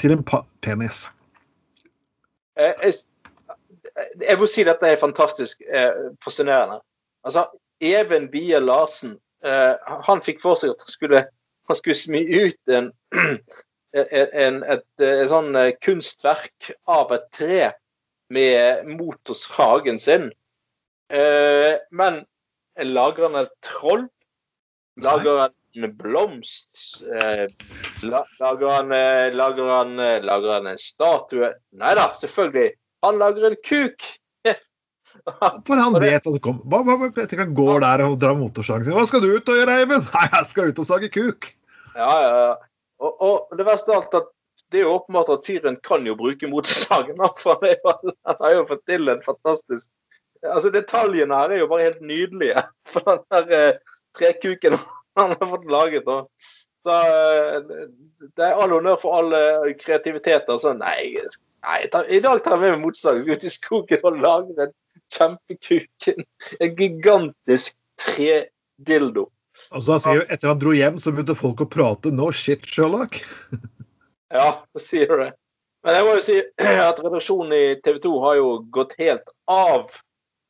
til 0.00 0.14
en 0.16 0.24
penis. 0.64 1.06
Jeg, 2.56 2.74
Jeg, 2.82 2.94
jeg 4.28 4.38
må 4.38 4.46
si 4.48 4.64
dette 4.64 4.88
er 4.88 5.00
fantastisk 5.00 5.62
eh, 5.68 5.92
fascinerende. 6.24 6.80
Altså, 7.24 7.46
Even 7.82 8.28
Bie 8.30 8.60
Larsen 8.60 9.18
eh, 9.44 9.74
han 10.06 10.22
fikk 10.24 10.40
for 10.42 10.58
seg 10.58 10.72
at 10.74 10.84
han 10.84 10.92
skulle, 10.92 11.22
han 11.68 11.78
skulle 11.78 11.98
smi 11.98 12.22
ut 12.22 12.72
en, 12.72 12.90
en, 13.98 14.28
en, 14.44 14.60
et, 14.62 14.86
et 15.02 15.30
sånn 15.32 15.56
eh, 15.58 15.72
kunstverk 15.84 16.72
av 16.90 17.12
et 17.16 17.26
tre 17.36 17.58
med 18.32 18.86
motorshagen 18.88 20.00
sin. 20.00 20.30
Eh, 21.12 21.74
men 21.92 22.22
lager 22.80 23.28
han 23.28 23.42
et 23.42 23.52
troll? 23.66 24.06
Lager 25.02 25.44
han 25.44 25.56
blomst? 25.98 27.02
Eh, 27.02 27.46
lager, 28.02 28.68
han, 28.68 28.92
eh, 28.92 29.34
lager, 29.34 29.68
han, 29.68 29.98
eh, 29.98 30.18
lager 30.24 30.52
han 30.52 30.66
en 30.66 30.80
statue? 30.80 31.52
Nei 31.78 31.94
da, 31.98 32.10
selvfølgelig. 32.18 32.72
Han 33.06 33.18
lager 33.22 33.50
en 33.50 33.56
kuk! 33.64 34.08
For 35.66 35.76
han 35.76 35.96
vet 36.00 36.24
at 36.24 36.34
det 36.34 36.42
kommer 36.44 36.64
hva, 36.72 36.96
hva, 36.96 37.10
Jeg 37.20 37.38
han 37.40 37.56
går 37.56 37.82
der 37.84 38.04
og 38.06 38.18
drar 38.20 38.36
motorsagen 38.38 38.86
sin. 38.86 38.96
Hva 38.96 39.06
skal 39.08 39.24
du 39.24 39.32
ut 39.32 39.48
og 39.52 39.58
gjøre, 39.58 39.80
Eivind? 39.82 40.06
Nei, 40.16 40.28
jeg 40.36 40.50
skal 40.50 40.70
ut 40.70 40.84
og 40.84 40.88
sage 40.88 41.10
kuk. 41.12 41.50
Ja, 41.96 42.12
ja, 42.12 42.30
ja. 42.46 42.54
Og, 43.02 43.16
og 43.26 43.58
det 43.58 43.66
verste 43.66 43.92
av 43.92 44.04
alt 44.04 44.20
at 44.20 44.30
det 44.72 44.80
er 44.80 44.86
jo 44.86 44.94
åpenbart 44.96 45.28
at 45.34 45.44
fyren 45.44 45.76
kan 45.84 46.06
jo 46.08 46.14
bruke 46.16 46.48
motorsagen. 46.48 47.18
For 47.40 47.60
han, 47.60 48.14
han 48.28 48.40
har 48.40 48.54
jo 48.56 48.68
fått 48.70 48.86
til 48.88 49.12
en 49.12 49.24
fantastisk 49.24 49.90
Altså 50.42 50.72
Detaljene 50.74 51.36
her 51.38 51.52
er 51.54 51.60
jo 51.60 51.68
bare 51.70 51.84
helt 51.86 52.00
nydelige. 52.02 52.64
For 52.90 53.04
den 53.06 53.20
der 53.30 53.52
eh, 53.54 53.98
trekuken 54.18 54.74
han 55.20 55.34
har 55.34 55.50
fått 55.54 55.70
laget. 55.70 56.08
Og, 56.08 56.28
så, 56.86 56.98
eh, 56.98 57.58
det 58.36 58.46
er 58.46 58.58
all 58.58 58.74
honnør 58.74 58.98
for 59.00 59.18
all 59.18 59.36
eh, 59.36 59.72
kreativitet. 59.80 60.48
Altså, 60.48 60.74
nei, 60.78 61.12
nei 61.66 61.82
ta, 61.92 62.04
i 62.08 62.22
dag 62.24 62.42
tar 62.44 62.56
jeg 62.56 62.64
med 62.64 62.78
meg 62.78 62.86
motorsagen 62.86 63.28
ut 63.28 63.46
i 63.46 63.52
skogen 63.52 64.08
og 64.08 64.22
lager 64.22 64.66
en 64.66 64.74
kjempekuken. 65.12 66.26
En 66.58 66.74
gigantisk 66.78 67.76
tredildo. 68.00 69.28
Altså, 69.70 69.94
han 69.94 70.02
sier 70.02 70.22
jo 70.22 70.26
etter 70.32 70.50
han 70.50 70.60
dro 70.60 70.72
hjem, 70.76 70.98
så 71.00 71.12
begynte 71.12 71.36
folk 71.38 71.60
å 71.64 71.68
prate. 71.70 72.12
No 72.14 72.32
shit, 72.34 72.66
Sherlock. 72.68 73.20
Ja, 74.32 74.62
det 74.72 74.80
sier 74.80 75.10
du 75.10 75.18
det. 75.20 75.32
Men 75.84 75.98
jeg 75.98 76.04
må 76.06 76.12
jo 76.16 76.22
si 76.24 76.38
at 76.88 77.00
redaksjonen 77.04 77.52
i 77.52 77.64
TV 77.84 77.98
2 78.00 78.12
har 78.22 78.38
jo 78.38 78.52
gått 78.72 78.94
helt 78.96 79.28
av. 79.50 79.90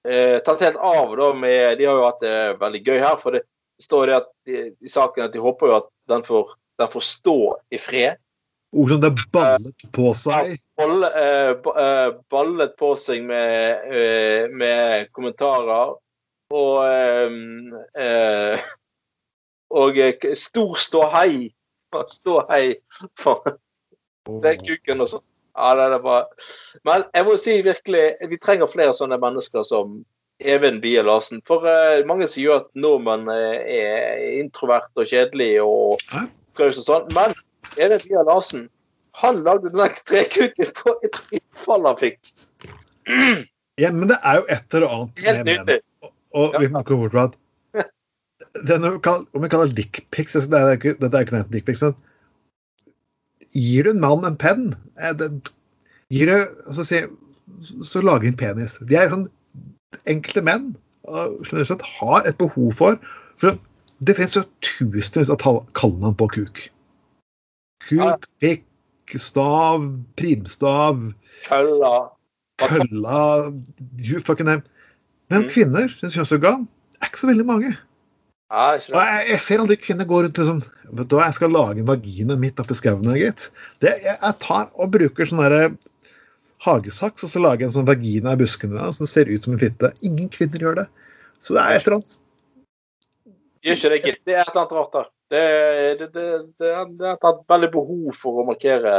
Eh, 0.07 0.39
tatt 0.47 0.63
helt 0.63 0.79
av 0.83 1.17
da 1.19 1.29
med 1.39 1.79
De 1.79 1.87
har 1.87 1.99
jo 1.99 2.07
hatt 2.09 2.23
det 2.23 2.37
veldig 2.63 2.83
gøy 2.87 2.99
her, 3.03 3.19
for 3.19 3.35
det 3.35 3.43
står 3.83 4.11
det 4.11 4.19
at 4.21 4.29
i, 4.49 4.91
saken 4.91 5.27
at 5.27 5.35
de 5.35 5.43
håper 5.43 5.71
jo 5.71 5.79
at 5.81 5.89
den 6.11 6.25
får, 6.27 6.53
den 6.81 6.93
får 6.93 7.07
stå 7.07 7.39
i 7.75 7.81
fred. 7.83 8.21
Ord 8.73 8.89
som 8.89 9.01
det 9.03 9.11
ballet 9.35 9.87
på 9.93 10.13
seg. 10.17 10.55
Balle, 10.81 11.11
eh, 11.21 11.51
eh, 11.85 12.15
ballet 12.33 12.73
på 12.81 12.95
seg 12.97 13.27
med, 13.29 13.91
eh, 13.93 14.47
med 14.49 15.11
kommentarer. 15.13 15.99
Og 16.53 16.79
eh, 16.85 17.35
eh, 18.01 18.71
Og 19.73 19.99
eh, 19.99 20.33
stor 20.37 20.77
ståhei. 20.77 21.51
Ståhei 22.09 22.79
for 23.21 23.59
den 24.43 24.61
kuken 24.65 25.05
og 25.05 25.11
sånn. 25.11 25.25
Ja, 25.53 25.75
det 25.77 25.85
er 25.85 25.99
bare 26.01 26.23
Men 26.89 27.03
jeg 27.13 27.27
må 27.27 27.35
si 27.37 27.59
virkelig, 27.61 28.05
vi 28.31 28.39
trenger 28.41 28.71
flere 28.71 28.95
sånne 28.97 29.19
mennesker 29.21 29.67
som 29.69 29.99
Even 30.41 30.81
Bie 30.81 31.03
Larsen. 31.03 31.43
For 31.47 31.65
uh, 31.67 32.03
mange 32.09 32.27
sier 32.31 32.51
jo 32.51 32.59
at 32.59 32.69
nordmenn 32.79 33.29
eh, 33.31 33.59
er 33.79 34.23
introvert 34.41 34.91
og 34.99 35.09
kjedelig 35.09 35.55
og 35.65 36.03
Hæ? 36.13 36.27
og 36.59 36.79
sånn. 36.79 37.09
Men 37.17 37.35
Even 37.77 38.03
Bie 38.05 38.25
Larsen, 38.27 38.67
han 39.21 39.43
lagde 39.47 39.73
den 39.73 39.97
trekuken 40.09 40.73
på 40.79 40.97
et 41.07 41.19
innfall 41.39 41.89
han 41.89 42.01
fikk. 42.01 42.21
Ja, 43.81 43.91
men 43.93 44.11
det 44.11 44.19
er 44.23 44.41
jo 44.41 44.49
et 44.53 44.77
eller 44.77 44.95
annet 44.97 45.25
Helt 45.27 45.43
med 45.43 45.49
nydelig. 45.53 45.81
Og 46.33 46.55
vi 46.61 46.69
må 46.73 46.83
ikke 46.83 46.99
bort 47.01 47.15
fra 47.15 47.27
at 47.29 47.39
det 48.67 48.77
er 48.77 48.81
noe, 48.83 49.01
om 49.01 49.45
vi 49.45 49.51
kaller 49.53 49.71
det 49.71 49.83
dickpics 49.83 50.37
altså, 50.39 50.53
det 50.53 50.61
er 50.61 50.79
ikke, 50.79 50.95
Dette 51.01 51.19
er 51.19 51.27
ikke 51.27 51.37
noe 51.37 51.49
dickpics, 51.53 51.83
men 51.85 51.97
gir 53.53 53.85
du 53.85 53.93
en 53.93 54.01
mann 54.01 54.25
en 54.25 54.39
penn 54.41 54.71
eh, 54.97 55.27
gir 56.13 56.31
du, 56.31 56.37
så, 56.73 56.87
si, 56.89 57.03
så, 57.65 57.79
så 57.85 58.03
lager 58.05 58.31
en 58.31 58.39
penis. 58.41 58.79
De 58.89 58.97
er 58.97 59.13
sånn 59.13 59.27
enkelte 60.07 60.43
menn 60.45 60.73
generelt 61.07 61.69
sett 61.73 61.83
har 61.99 62.27
et 62.27 62.39
behov 62.39 62.73
for 62.79 62.99
for 63.41 63.59
Det 64.03 64.17
finnes 64.19 64.35
jo 64.35 64.43
tusenvis 64.67 65.31
av 65.31 65.61
kallenavn 65.79 66.17
på 66.19 66.27
kuk. 66.35 66.61
Kuk, 67.87 68.27
pikk, 68.43 68.65
stav, 69.15 69.85
primstav, 70.19 70.99
Kølla. 71.47 72.11
kølla 72.59 73.53
you 74.03 74.19
fucking 74.21 74.47
name. 74.47 74.63
Men 75.31 75.43
Mm. 75.45 75.49
kvinner 75.49 75.89
sin 75.89 76.11
kjønnsorgan 76.11 76.67
er 77.01 77.07
ikke 77.07 77.19
så 77.23 77.31
veldig 77.31 77.47
mange. 77.47 77.71
Ja, 78.53 78.73
Og 78.75 78.81
jeg, 79.01 79.27
jeg 79.31 79.41
ser 79.41 79.59
aldri 79.63 79.77
kvinner 79.77 80.05
gå 80.05 80.23
rundt 80.23 80.39
og 80.39 80.47
sånn 80.47 80.63
Vet 80.93 81.09
du 81.09 81.17
hva, 81.17 81.25
jeg 81.25 81.35
skal 81.39 81.51
lage 81.55 81.79
en 81.81 81.87
vagina 81.89 82.37
midt 82.37 82.59
oppi 82.61 82.75
skauen 82.77 83.07
her, 83.09 83.17
gitt. 83.17 83.47
Jeg, 83.81 84.03
jeg 84.05 84.35
tar 84.43 84.69
og 84.77 84.91
bruker 84.93 85.25
sånn 85.25 85.41
derre 85.41 85.71
hagesaks, 86.63 87.25
og 87.27 87.31
så 87.33 87.41
lager 87.43 87.65
jeg 87.65 87.71
en 87.71 87.77
sånn 87.79 87.89
vagina 87.89 88.35
i 88.37 88.41
buskene 88.41 88.79
der, 88.79 88.93
som 88.97 89.09
ser 89.11 89.31
ut 89.31 89.43
som 89.45 89.55
en 89.57 89.63
fitte. 89.63 89.91
Ingen 90.07 90.29
kvinner 90.33 90.63
gjør 90.63 90.79
det. 90.83 90.87
Så 91.43 91.57
det 91.57 91.63
er 91.65 91.75
et 91.79 91.87
eller 91.89 91.99
annet. 91.99 92.19
Gjør 93.63 93.75
ikke 93.77 93.91
det, 93.93 93.99
gitt. 94.07 94.21
Det 94.27 94.37
er 94.37 94.41
et 94.45 94.53
eller 94.53 94.63
annet 94.63 94.77
rart 94.79 94.95
der. 94.97 95.11
Det, 95.33 95.43
det, 95.99 96.09
det, 96.15 96.25
det, 96.61 96.71
det 97.01 97.09
er 97.09 97.29
et 97.33 97.45
veldig 97.49 97.69
behov 97.73 98.09
for 98.19 98.43
å 98.43 98.47
markere 98.51 98.95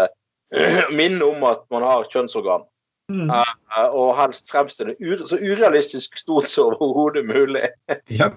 Minne 0.97 1.26
om 1.26 1.43
at 1.49 1.64
man 1.74 1.86
har 1.86 2.05
kjønnsorgan. 2.09 2.64
Mm. 3.11 3.28
Uh, 3.30 3.88
Og 3.99 4.14
helst 4.18 4.47
fremstille 4.51 4.95
ur- 5.03 5.26
så 5.28 5.38
urealistisk 5.41 6.16
stort 6.22 6.47
som 6.49 6.76
overhodet 6.80 7.26
mulig. 7.28 7.68
Ja. 8.20 8.30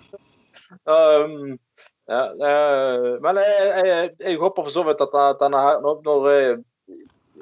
Um, 0.91 1.55
ja, 2.11 2.23
uh, 2.35 3.13
men 3.23 3.39
jeg, 3.39 3.67
jeg, 3.87 4.09
jeg 4.25 4.39
håper 4.41 4.67
for 4.67 4.75
så 4.75 4.83
vidt 4.89 5.03
at 5.05 5.15
denne- 5.41 5.61
her 5.63 5.79
Når, 5.85 6.01
når 6.07 6.27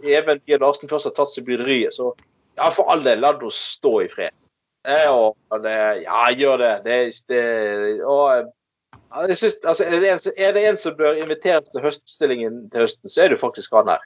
Even 0.02 0.40
Bie 0.46 0.58
Larsen 0.58 0.90
først 0.90 1.08
har 1.10 1.14
tatt 1.16 1.32
seg 1.32 1.46
bryderiet, 1.46 1.94
så 1.94 2.10
ja, 2.58 2.70
for 2.70 2.90
all 2.90 3.02
del, 3.04 3.22
la 3.22 3.32
henne 3.34 3.50
stå 3.54 3.94
i 4.04 4.10
fred. 4.10 4.34
Eh, 4.84 5.08
og 5.08 5.62
det, 5.64 5.76
ja, 6.04 6.26
gjør 6.36 6.60
det. 6.60 6.72
det, 6.84 6.98
det 7.32 7.44
og, 8.04 8.24
eh, 8.34 9.28
jeg 9.28 9.38
synes, 9.40 9.56
altså, 9.64 9.86
er, 9.86 10.00
det 10.02 10.10
en, 10.12 10.20
er 10.36 10.52
det 10.56 10.64
en 10.68 10.80
som 10.80 10.96
bør 10.98 11.20
inviteres 11.22 11.70
til 11.72 11.84
høststillingen 11.84 12.66
til 12.72 12.84
høsten, 12.84 13.10
så 13.10 13.24
er 13.24 13.30
det 13.30 13.38
jo 13.38 13.44
faktisk 13.46 13.74
han 13.78 13.94
her. 13.94 14.02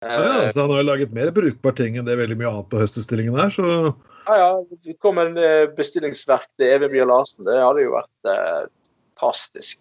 Ja, 0.00 0.50
så 0.52 0.64
han 0.64 0.72
har 0.72 0.80
jo 0.80 0.88
laget 0.88 1.12
mer 1.12 1.30
brukbare 1.36 1.76
ting 1.76 1.98
enn 1.98 2.06
det 2.06 2.14
er 2.14 2.22
veldig 2.22 2.38
mye 2.40 2.50
annet 2.50 2.68
på 2.72 2.80
høstutstillingen 2.80 3.36
her, 3.36 3.52
så 3.52 3.66
Ja, 4.30 4.36
ja. 4.36 4.50
Det 4.84 4.96
kom 5.02 5.18
en 5.20 5.36
eh, 5.40 5.68
bestillingsverk 5.76 6.46
til 6.60 6.72
Even 6.72 6.92
Bie 6.92 7.04
Larsen. 7.04 7.44
Det 7.48 7.56
hadde 7.60 7.84
jo 7.84 7.96
vært 7.96 8.30
eh, 8.32 8.68
fantastisk. 9.20 9.80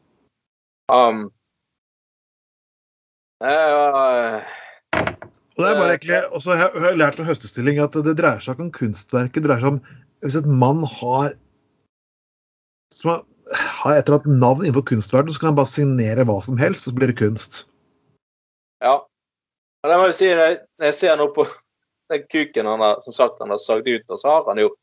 Um, 0.91 1.29
eh, 3.43 4.41
Og 5.59 5.65
det 5.65 5.69
er 5.73 5.79
bare 5.79 5.95
egentlig, 5.97 6.19
og 6.31 6.39
så 6.39 6.53
har 6.55 6.61
jeg- 6.61 6.81
har 6.81 6.89
jeg 6.93 6.99
lært 7.01 7.19
av 7.19 7.25
høstestilling 7.27 7.79
at 7.83 7.91
det 7.91 8.15
dreier 8.15 8.39
seg 8.39 8.55
ikke 8.55 8.63
om 8.63 8.71
kunstverket. 8.71 9.33
Det 9.33 9.43
dreier 9.43 9.59
seg 9.59 9.73
om 9.73 9.81
hvis 10.23 10.35
en 10.39 10.59
mann 10.59 10.83
har 10.87 11.33
som 12.93 13.09
har, 13.11 13.25
har 13.53 13.95
et 13.95 14.07
eller 14.07 14.19
annet 14.19 14.39
navn 14.39 14.63
innenfor 14.63 14.85
kunstverdenen, 14.87 15.33
så 15.33 15.39
kan 15.39 15.51
han 15.51 15.59
bare 15.59 15.71
signere 15.73 16.25
hva 16.25 16.41
som 16.43 16.57
helst, 16.57 16.87
og 16.87 16.93
så 16.93 16.97
blir 16.97 17.11
det 17.11 17.19
kunst. 17.19 17.65
ja. 18.81 19.01
Men 19.83 19.91
jeg 19.91 19.99
må 19.99 20.05
jo 20.09 20.11
si, 20.11 20.25
når 20.25 20.45
jeg, 20.47 20.57
når 20.79 20.85
jeg 20.85 20.93
ser 20.93 21.15
nå 21.15 21.27
på 21.35 21.45
den 22.09 22.23
kuken 22.27 22.65
han 22.65 22.79
har 22.83 23.01
som 23.01 23.13
sagt 23.13 23.39
han 23.39 23.49
har 23.49 23.61
sagd 23.63 23.87
ut, 23.87 24.09
og 24.09 24.19
så 24.19 24.27
har 24.27 24.45
han 24.47 24.57
jo 24.57 24.75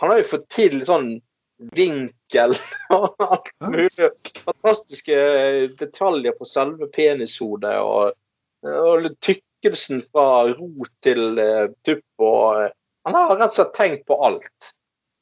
Han 0.00 0.10
har 0.10 0.18
jo 0.18 0.24
fått 0.28 0.48
til 0.50 0.80
sånn 0.84 1.22
vinkel 1.72 2.52
og 2.90 3.14
alt 3.22 3.52
mulig. 3.62 4.10
Fantastiske 4.44 5.14
detaljer 5.78 6.34
på 6.36 6.44
selve 6.44 6.88
penishodet 6.92 7.78
og, 7.80 8.12
og 8.66 9.06
litt 9.06 9.16
tykkelsen 9.66 10.02
fra 10.12 10.46
rot 10.54 10.90
til 11.02 11.38
uh, 11.38 11.68
tupp. 11.86 12.04
og 12.22 12.62
uh, 12.62 12.74
Han 13.06 13.14
har 13.14 13.36
rett 13.36 13.50
og 13.50 13.58
slett 13.58 13.74
tenkt 13.76 14.06
på 14.06 14.18
alt. 14.22 14.72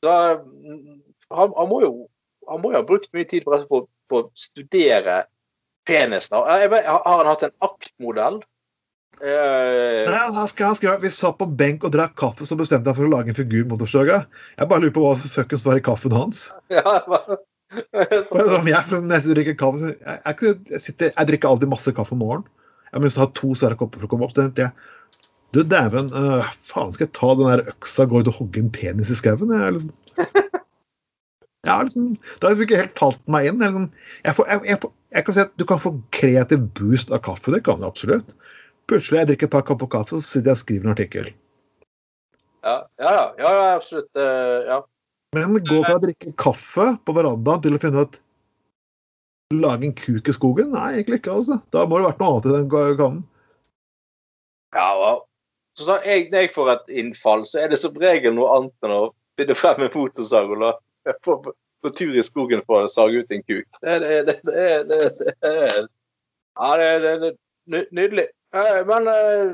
Så, 0.05 0.15
mm, 0.45 1.01
han, 1.33 1.53
han, 1.57 1.69
må 1.69 1.81
jo, 1.83 1.93
han 2.49 2.61
må 2.61 2.73
jo 2.73 2.81
ha 2.81 2.87
brukt 2.87 3.13
mye 3.17 3.29
tid 3.29 3.45
på, 3.45 3.57
på, 3.69 3.85
på 4.11 4.21
å 4.23 4.27
studere 4.37 5.25
penis. 5.89 6.29
Da. 6.33 6.43
Jeg, 6.61 6.73
vet- 6.73 6.89
har 6.89 7.23
han 7.23 7.31
hatt 7.31 7.47
en 7.49 7.57
aktmodell? 7.65 8.43
Uh, 9.23 10.03
Nei, 10.11 10.23
han 10.35 10.49
skrev, 10.51 10.97
Vi 11.05 11.11
satt 11.15 11.39
på 11.39 11.47
benk 11.47 11.85
og 11.87 11.93
drakk 11.95 12.17
kaffe, 12.19 12.47
så 12.49 12.57
bestemte 12.59 12.91
jeg 12.91 12.99
for 12.99 13.07
å 13.07 13.13
lage 13.13 13.31
en 13.31 13.39
figur 13.39 13.67
motorsøga. 13.71 14.25
Jeg 14.59 14.71
bare 14.71 14.83
lurer 14.83 14.95
på 14.97 15.05
hva 15.05 15.15
fuckings 15.23 15.65
var 15.67 15.79
i 15.79 15.85
kaffen 15.85 16.15
hans. 16.17 16.49
ja, 16.75 16.99
Bare 18.31 18.59
Om 18.59 18.69
jeg 18.69 18.91
jeg 18.91 19.23
drikker 19.31 19.57
kaffe, 19.59 19.93
jeg, 19.93 19.97
jeg, 20.03 20.19
er 20.27 20.75
jeg, 20.75 21.13
jeg 21.15 21.29
drikker 21.31 21.51
alltid 21.51 21.71
masse 21.71 21.95
kaffe 21.95 22.15
om 22.17 22.21
morgenen. 22.25 22.51
Jeg 22.95 23.01
har 23.01 23.09
lyst 23.09 23.17
til 23.19 23.25
å 23.25 23.27
ha 23.27 23.35
to 23.35 23.49
svære 23.59 23.77
kopper 23.79 23.99
for 23.99 24.07
å 24.07 24.11
komme 24.13 24.27
opp. 24.27 24.35
Så 24.37 24.45
tenkte 24.45 24.69
jeg 24.69 24.91
du 25.55 25.65
dæven, 25.67 26.13
uh, 26.15 26.47
faen 26.63 26.93
skal 26.95 27.09
jeg 27.09 27.15
ta 27.17 27.33
den 27.35 27.49
der 27.51 27.63
øksa 27.73 28.05
og 28.07 28.13
gå 28.13 28.21
ut 28.23 28.31
og 28.31 28.37
hogge 28.39 28.63
en 28.63 28.71
penis 28.75 29.11
i 29.11 29.17
skauen? 29.19 29.51
Liksom 29.51 29.91
har 31.67 31.89
liksom, 31.89 32.07
det 32.15 32.47
har 32.47 32.55
liksom 32.55 32.65
ikke 32.69 32.79
helt 32.85 33.03
falt 33.03 33.21
meg 33.31 33.51
inn. 33.51 33.59
Liksom, 33.59 33.91
jeg, 34.23 34.37
får, 34.39 34.49
jeg, 34.53 34.63
jeg, 34.71 34.81
får, 34.85 34.95
jeg 35.19 35.27
kan 35.27 35.37
si 35.37 35.43
at 35.43 35.59
Du 35.59 35.67
kan 35.67 35.83
få 35.83 35.95
kreativ 36.15 36.67
boost 36.79 37.11
av 37.11 37.23
kaffe, 37.27 37.51
det 37.55 37.65
kan 37.67 37.83
du 37.83 37.89
absolutt. 37.91 38.35
Plutselig 38.91 39.25
jeg 39.25 39.31
drikker 39.33 39.51
et 39.51 39.57
par 39.57 39.67
kopper 39.67 39.91
kaffe, 39.91 40.21
så 40.21 40.37
sitter 40.37 40.53
jeg 40.53 40.61
og 40.61 40.63
skriver 40.63 40.87
en 40.87 40.95
artikkel. 40.95 41.31
ja, 42.63 42.77
ja, 43.03 43.11
ja, 43.11 43.27
ja, 43.43 43.55
ja, 43.59 43.71
absolutt. 43.75 44.11
Uh, 44.15 44.59
ja. 44.71 44.83
Men 45.35 45.59
gå 45.67 45.83
fra 45.83 45.99
å 45.99 46.03
drikke 46.07 46.35
kaffe 46.39 46.93
på 47.03 47.17
verandaen 47.17 47.67
til 47.67 47.75
å 47.75 47.83
finne 47.83 48.07
ut 48.07 48.21
Lage 49.53 49.87
en 49.87 49.95
kuk 49.95 50.29
i 50.29 50.33
skogen? 50.33 50.71
Nei, 50.73 50.95
egentlig 50.95 51.21
ikke. 51.21 51.33
altså. 51.33 51.59
Da 51.73 51.85
må 51.87 51.99
det 51.99 52.09
vært 52.09 52.23
noe 52.23 52.31
annet 52.33 52.49
i 52.49 52.55
den 52.55 52.97
kannen. 52.99 53.25
ja 54.75 54.89
så, 55.75 55.85
sa 55.85 55.99
jeg, 56.07 56.31
Når 56.31 56.39
jeg 56.39 56.51
får 56.55 56.71
et 56.71 56.97
innfall, 57.03 57.45
så 57.47 57.59
er 57.59 57.69
det 57.69 57.79
som 57.79 57.97
regel 57.99 58.35
noe 58.35 58.51
annet 58.57 58.87
enn 58.87 58.95
å 58.95 59.03
finne 59.39 59.57
frem 59.59 59.83
en 59.83 59.93
motorsag 59.95 60.51
og 60.55 60.63
la 60.63 60.73
få 61.27 61.41
på, 61.43 61.91
tur 61.91 62.15
i 62.17 62.23
skogen 62.25 62.63
for 62.65 62.87
å 62.87 62.89
sage 62.89 63.21
ut 63.21 63.33
en 63.35 63.43
kuk. 63.43 63.67
Det, 63.83 63.99
det, 64.01 64.21
det, 64.29 64.37
det, 64.47 64.69
det, 64.89 65.29
det, 65.43 65.87
Ja, 66.55 66.71
det, 66.79 67.11
er 67.11 67.35
Nydelig. 67.67 68.29
Eh, 68.55 68.81
Men 68.87 69.09
eh, 69.09 69.53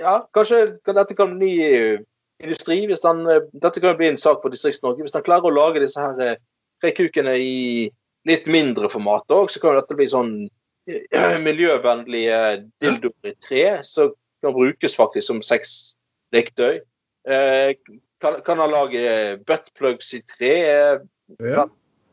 ja, 0.00 0.18
kanskje 0.34 0.76
dette 0.86 1.14
kan 1.14 1.36
bli 1.38 1.50
ny 1.54 1.98
industri 2.40 2.82
hvis 2.88 3.04
eh, 3.04 3.48
Dette 3.52 3.80
kan 3.80 3.96
bli 3.96 4.08
en 4.10 4.20
sak 4.20 4.42
for 4.42 4.50
Distrikts-Norge. 4.50 5.04
Hvis 5.04 5.14
han 5.14 5.24
klarer 5.26 5.50
å 5.50 5.54
lage 5.54 5.82
disse 5.82 6.00
her 6.00 6.36
rekukene 6.82 7.36
i 7.38 7.90
litt 8.28 8.48
mindre 8.50 8.90
format 8.92 9.32
òg, 9.32 9.50
så 9.50 9.62
kan 9.62 9.78
dette 9.78 9.96
bli 9.96 10.08
sånn 10.10 10.34
eh, 10.90 11.38
miljøvennlige 11.48 12.40
dildoer 12.82 13.32
i 13.32 13.36
tre 13.40 13.64
som 13.86 14.12
kan 14.44 14.56
brukes 14.56 14.96
faktisk 14.96 15.28
som 15.28 15.42
sexleketøy. 15.44 16.80
Eh, 17.28 17.74
kan, 18.20 18.40
kan 18.44 18.60
han 18.60 18.72
lage 18.72 19.04
buttplugs 19.48 20.14
i 20.16 20.22
tre? 20.36 20.54
eh, 20.70 20.96
Ja. 21.38 21.68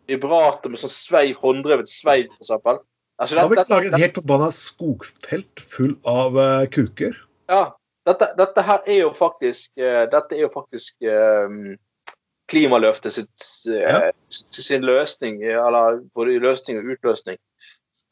Vibrator 0.07 0.71
med 0.71 0.79
sånn 0.79 0.93
svei, 0.93 1.25
hånddrevet 1.35 1.89
sveiv, 1.91 2.29
eksempel. 2.39 2.77
Altså, 3.17 3.35
Da 3.35 3.41
har 3.41 3.49
vi 3.49 3.57
ikke 3.57 3.73
laget 3.73 3.95
et 3.97 4.03
helt 4.05 4.19
forbanna 4.21 4.47
skogfelt 4.53 5.63
full 5.73 5.95
av 6.07 6.37
uh, 6.37 6.67
kuker. 6.71 7.17
Ja, 7.49 7.63
dette, 8.07 8.29
dette 8.37 8.63
her 8.63 8.85
er 8.85 8.99
jo 9.01 9.09
faktisk 9.17 9.73
uh, 9.81 10.05
Dette 10.11 10.37
er 10.37 10.45
jo 10.45 10.51
faktisk 10.53 11.07
um, 11.09 11.73
klimaløftet 12.47 13.13
sitt, 13.13 13.43
Ja. 13.67 14.07
eh, 14.07 14.11
sin 14.29 14.83
løsning, 14.85 15.43
eller 15.43 15.99
både 16.15 16.39
løsning 16.39 16.77
og 16.79 16.85
utløsning. 16.95 17.37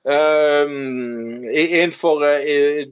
Um, 0.05 1.41
innenfor 1.49 2.21
eh, 2.27 2.85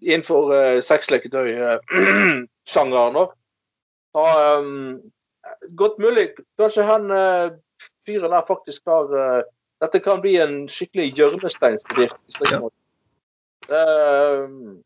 innenfor 0.00 0.54
uh, 0.56 0.80
sexleketøy-sjangeren 0.80 3.16
òg. 3.20 3.28
Um, 4.16 5.04
godt 5.76 5.98
mulig. 6.00 6.30
Kanskje 6.56 6.86
han 6.88 7.12
uh, 7.12 7.52
fyren 8.08 8.32
der 8.32 8.48
faktisk 8.48 8.88
har 8.88 9.04
uh, 9.12 9.44
Dette 9.82 9.98
kan 10.00 10.20
bli 10.22 10.36
en 10.40 10.68
skikkelig 10.70 11.12
hjørnesteinsbedrift. 11.18 12.16
i 12.16 12.18
Distrikts-Norge. 12.30 12.72
Um, 13.68 14.80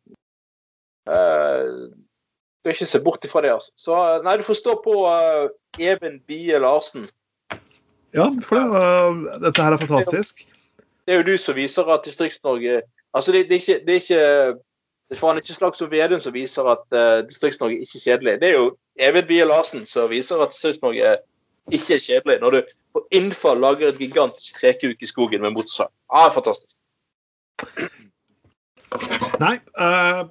eh, 1.06 1.70
skal 2.60 2.74
ikke 2.74 2.86
se 2.86 3.00
bort 3.00 3.24
ifra 3.24 3.42
det, 3.42 3.52
altså. 3.52 3.72
Så 3.76 3.96
eh, 3.96 4.20
nei, 4.24 4.36
du 4.36 4.44
får 4.46 4.58
stå 4.58 4.76
på 4.84 4.94
uh, 5.06 5.48
Even 5.78 6.20
Bie 6.26 6.58
Larsen. 6.58 7.08
Ja, 8.14 8.28
for 8.42 8.58
det, 8.58 8.66
uh, 8.68 9.42
dette 9.44 9.62
her 9.62 9.76
er 9.76 9.82
fantastisk. 9.82 10.46
Det 11.06 11.14
er 11.14 11.22
jo 11.22 11.28
du 11.30 11.36
som 11.40 11.56
viser 11.56 11.88
at 11.88 12.06
Distrikts-Norge 12.06 12.82
Altså, 13.16 13.32
det, 13.32 13.48
det, 13.48 13.54
er 13.56 13.60
ikke, 13.60 13.84
det 13.86 13.94
er 13.94 14.00
ikke 14.02 14.24
det 15.08 15.16
er 15.16 15.20
faen 15.20 15.38
ikke 15.40 15.54
Slagsvold 15.56 15.90
Vedum 15.90 16.20
som 16.20 16.34
viser 16.34 16.66
at 16.68 16.84
uh, 16.92 17.24
Distrikts-Norge 17.24 17.80
ikke 17.80 17.96
er 17.96 18.02
kjedelig. 18.04 18.34
Det 18.42 18.48
er 18.50 18.58
jo 18.58 18.66
Even 19.00 19.26
Bie 19.26 19.46
Larsen 19.48 19.86
som 19.88 20.10
viser 20.10 20.42
at 20.44 20.52
Distrikts-Norge 20.52 21.14
ikke 21.72 21.94
er 21.94 22.02
kjedelig, 22.04 22.36
når 22.42 22.50
du 22.50 22.74
på 22.92 23.04
innfall 23.16 23.60
lager 23.60 23.88
et 23.88 23.98
gigantisk 24.00 24.60
trekuk 24.60 25.00
i 25.00 25.08
skogen 25.08 25.40
med 25.40 25.56
motorsag. 25.56 25.88
Ah, 26.12 26.28
fantastisk. 26.34 26.76
Nei, 29.40 29.56
øh, 29.80 30.28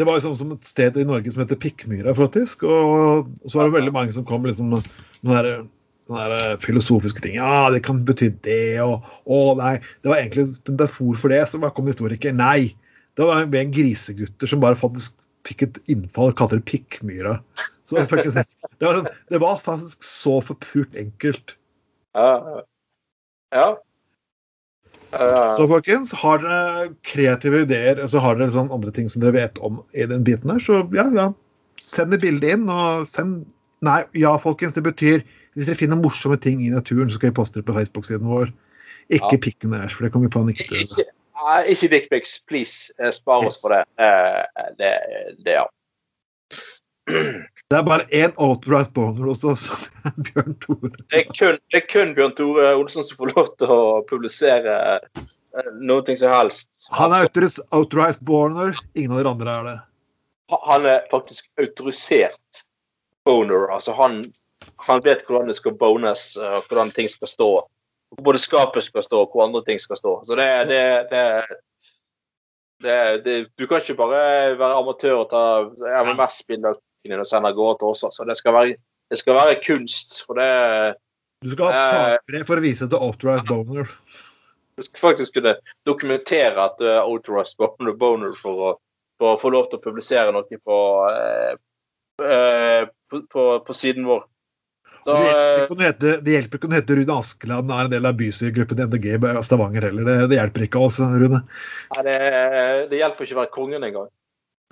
det 0.00 0.06
var 0.08 0.16
liksom 0.16 0.32
som 0.38 0.54
et 0.54 0.64
sted 0.64 0.96
i 0.96 1.04
Norge 1.04 1.28
som 1.34 1.42
heter 1.42 1.58
Pikkmyra, 1.60 2.14
faktisk. 2.16 2.64
Og 2.64 3.28
så 3.44 3.58
var 3.58 3.68
det 3.68 3.76
veldig 3.76 3.92
mange 3.92 4.14
som 4.16 4.24
kom 4.24 4.46
liksom 4.48 4.70
med 4.72 4.86
den 5.28 5.66
der, 6.08 6.32
øh, 6.32 6.54
filosofiske 6.64 7.20
ting. 7.20 7.36
Ja, 7.36 7.68
det 7.70 7.82
kan 7.84 8.00
bety 8.08 8.30
det, 8.46 8.80
og 8.80 9.04
å 9.28 9.54
nei. 9.58 9.76
Det 10.00 10.08
var 10.08 10.22
egentlig 10.22 10.46
en 10.48 10.78
metafor 10.78 11.20
for 11.20 11.28
det. 11.28 11.42
Så 11.48 11.60
bare 11.60 11.76
kom 11.76 11.90
historiker. 11.90 12.32
Nei. 12.32 12.72
Det 13.18 13.26
var 13.28 13.44
en 13.44 13.74
grisegutter 13.76 14.48
som 14.48 14.62
bare 14.64 14.78
faktisk 14.78 15.18
fikk 15.44 15.66
et 15.66 15.78
innfall 15.92 16.32
og 16.32 16.38
kalte 16.40 16.56
det 16.56 16.64
Pikkmyra. 16.70 17.36
Så 17.84 18.00
faktisk, 18.08 18.40
det, 18.78 18.86
var, 18.86 19.04
det 19.28 19.40
var 19.42 19.60
faktisk 19.60 20.02
så 20.06 20.38
forpult 20.40 20.96
enkelt. 20.96 21.56
Ja. 22.16 22.62
ja. 23.52 23.68
Så 25.10 25.66
folkens, 25.70 26.12
har 26.14 26.42
dere 26.42 26.90
kreative 27.06 27.64
ideer, 27.64 28.02
så 28.10 28.22
har 28.22 28.38
dere 28.38 28.52
sånn 28.54 28.70
andre 28.74 28.92
ting 28.94 29.08
som 29.10 29.24
dere 29.24 29.34
vet 29.34 29.58
om 29.66 29.80
i 29.96 30.06
den 30.06 30.22
biten 30.26 30.52
her, 30.52 30.62
så 30.62 30.82
ja, 30.94 31.08
ja. 31.16 31.30
Send 31.80 32.14
et 32.14 32.22
bilde 32.22 32.50
inn, 32.54 32.68
og 32.70 33.08
send 33.08 33.46
Nei, 33.80 34.02
ja, 34.12 34.34
folkens, 34.36 34.74
det 34.76 34.82
betyr 34.84 35.22
hvis 35.56 35.64
dere 35.64 35.78
finner 35.80 35.96
morsomme 35.96 36.36
ting 36.36 36.58
i 36.60 36.68
naturen, 36.68 37.08
så 37.08 37.16
skal 37.16 37.30
vi 37.30 37.38
poste 37.38 37.62
det 37.62 37.64
på 37.64 37.72
Facebook-siden 37.72 38.28
vår. 38.28 38.50
Ikke 39.08 39.32
Ja. 39.32 39.40
pikken 39.40 39.72
deres, 39.72 39.94
for 39.96 40.04
det 40.04 40.12
kommer 40.12 40.28
faen 40.30 40.50
ikke 40.52 40.68
til. 40.68 40.84
ikke 40.84 41.06
ikke 41.66 41.88
dickpics, 41.88 42.42
please. 42.46 42.92
Eh, 43.00 43.10
Spar 43.10 43.46
oss 43.46 43.60
for 43.62 43.72
det. 43.72 43.84
Eh, 43.98 44.44
det, 44.78 44.94
det 45.44 45.56
ja. 45.56 45.66
Det 47.70 47.78
er 47.78 47.84
bare 47.86 48.06
én 48.10 48.32
authorized 48.42 48.92
boner 48.96 49.28
hos 49.30 49.44
oss. 49.46 49.66
Bjørn 50.26 50.56
Tore. 50.62 50.90
Det 51.12 51.20
er 51.20 51.28
kun, 51.28 51.58
det 51.70 51.78
er 51.78 51.84
kun 51.86 52.14
Bjørn 52.16 52.34
Tore 52.38 52.72
Olsen 52.74 53.06
som 53.06 53.20
får 53.20 53.30
lov 53.36 53.52
til 53.60 53.70
å 53.74 53.84
publisere 54.10 54.74
eh, 54.98 55.70
noe 55.78 56.16
som 56.18 56.34
helst. 56.34 56.70
Han 56.98 57.14
er 57.14 57.30
authorized 57.30 58.24
boner, 58.26 58.74
ingen 58.94 59.14
av 59.14 59.22
dere 59.22 59.34
andre 59.36 59.54
er 59.54 59.68
det. 59.68 59.76
Han 60.66 60.90
er 60.90 61.06
faktisk 61.12 61.46
autorisert 61.62 62.64
boner. 63.24 63.68
Altså 63.70 63.94
han, 63.94 64.24
han 64.88 65.06
vet 65.06 65.22
hvordan 65.28 65.50
det 65.50 65.58
skal 65.60 65.78
bones, 65.78 66.34
eh, 66.42 66.58
hvordan 66.66 66.90
ting 66.96 67.10
skal 67.12 67.30
stå. 67.30 67.50
Hvor 68.10 68.26
Både 68.32 68.42
skapet 68.42 68.82
skal 68.82 69.06
stå, 69.06 69.22
og 69.22 69.30
hvor 69.30 69.46
andre 69.46 69.62
ting 69.66 69.78
skal 69.78 69.98
stå. 70.00 70.18
Så 70.26 70.34
det, 70.34 70.50
det, 70.66 70.84
det, 71.14 71.24
det, 72.82 73.00
det 73.24 73.40
Du 73.54 73.68
kan 73.70 73.78
ikke 73.78 74.00
bare 74.02 74.58
være 74.58 74.78
amatør 74.82 75.20
og 75.22 75.28
ta 75.30 75.44
MMS-bilder 76.02 76.74
og 77.08 77.26
sende 77.28 77.48
av 77.48 77.56
gårde 77.56 77.78
til 77.80 77.88
oss. 77.94 78.02
Altså. 78.04 78.26
Det, 78.28 78.36
skal 78.36 78.52
være, 78.56 78.74
det 79.10 79.18
skal 79.18 79.34
være 79.38 79.60
kunst. 79.64 80.20
For 80.26 80.34
det 80.40 80.96
Du 81.42 81.50
skal 81.54 81.70
ha 81.70 81.72
Eh. 81.72 82.18
fagbrev 82.20 82.46
for 82.46 82.56
å 82.60 82.64
vise 82.64 82.88
til 82.88 82.98
Outright 83.00 83.46
boner. 83.48 83.88
Du 84.76 84.82
skal 84.84 85.00
faktisk 85.10 85.34
kunne 85.38 85.54
dokumentere 85.88 86.56
at 86.64 86.76
du 86.78 86.84
er 86.88 87.00
Outright 87.02 87.54
boner, 87.56 87.92
boner 87.96 88.32
for, 88.36 88.52
å, 88.60 88.74
for 89.18 89.34
å 89.34 89.40
få 89.40 89.50
lov 89.52 89.70
til 89.70 89.78
å 89.80 89.82
publisere 89.84 90.32
noe 90.32 90.44
på, 90.60 90.78
eh, 91.12 91.54
eh, 92.24 92.84
på, 93.10 93.22
på, 93.32 93.46
på 93.64 93.76
siden 93.76 94.04
vår. 94.08 94.26
Da, 95.06 95.14
Det 95.16 96.28
hjelper 96.28 96.58
eh, 96.58 96.60
ikke 96.60 96.68
å 96.68 96.74
heter 96.76 96.98
Rune 97.00 97.14
Askeland 97.16 97.70
er 97.72 97.86
en 97.86 97.92
del 97.94 98.04
av 98.04 98.18
bystyregruppen 98.20 98.82
i 98.82 98.84
MDG 98.84 99.06
Stavanger 99.48 99.86
heller. 99.88 100.04
Det, 100.04 100.16
det 100.28 100.36
hjelper 100.42 100.66
ikke 100.66 100.82
oss, 100.84 100.98
Rune. 101.00 101.40
nei, 101.96 102.02
det, 102.04 102.16
det 102.92 103.00
hjelper 103.00 103.24
ikke 103.24 103.38
å 103.38 103.40
være 103.40 103.52
kongen 103.54 103.86
engang. 103.88 104.10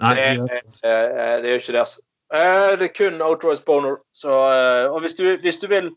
Nei, 0.05 0.14
Det, 0.14 0.26
det- 0.45 0.85
eh, 0.85 1.41
det 1.41 1.49
gjør 1.55 1.62
ikke 1.64 1.72
det. 1.72 1.81
altså. 1.81 2.01
Eh, 2.35 2.76
Det 2.79 2.91
er 2.91 2.95
kun 2.97 3.20
authorized 3.24 3.64
boner. 3.64 3.97
Så, 4.12 4.29
eh, 4.29 4.91
og 4.93 5.01
hvis 5.01 5.14
du, 5.14 5.24
hvis 5.41 5.59
du 5.59 5.66
vil 5.68 5.91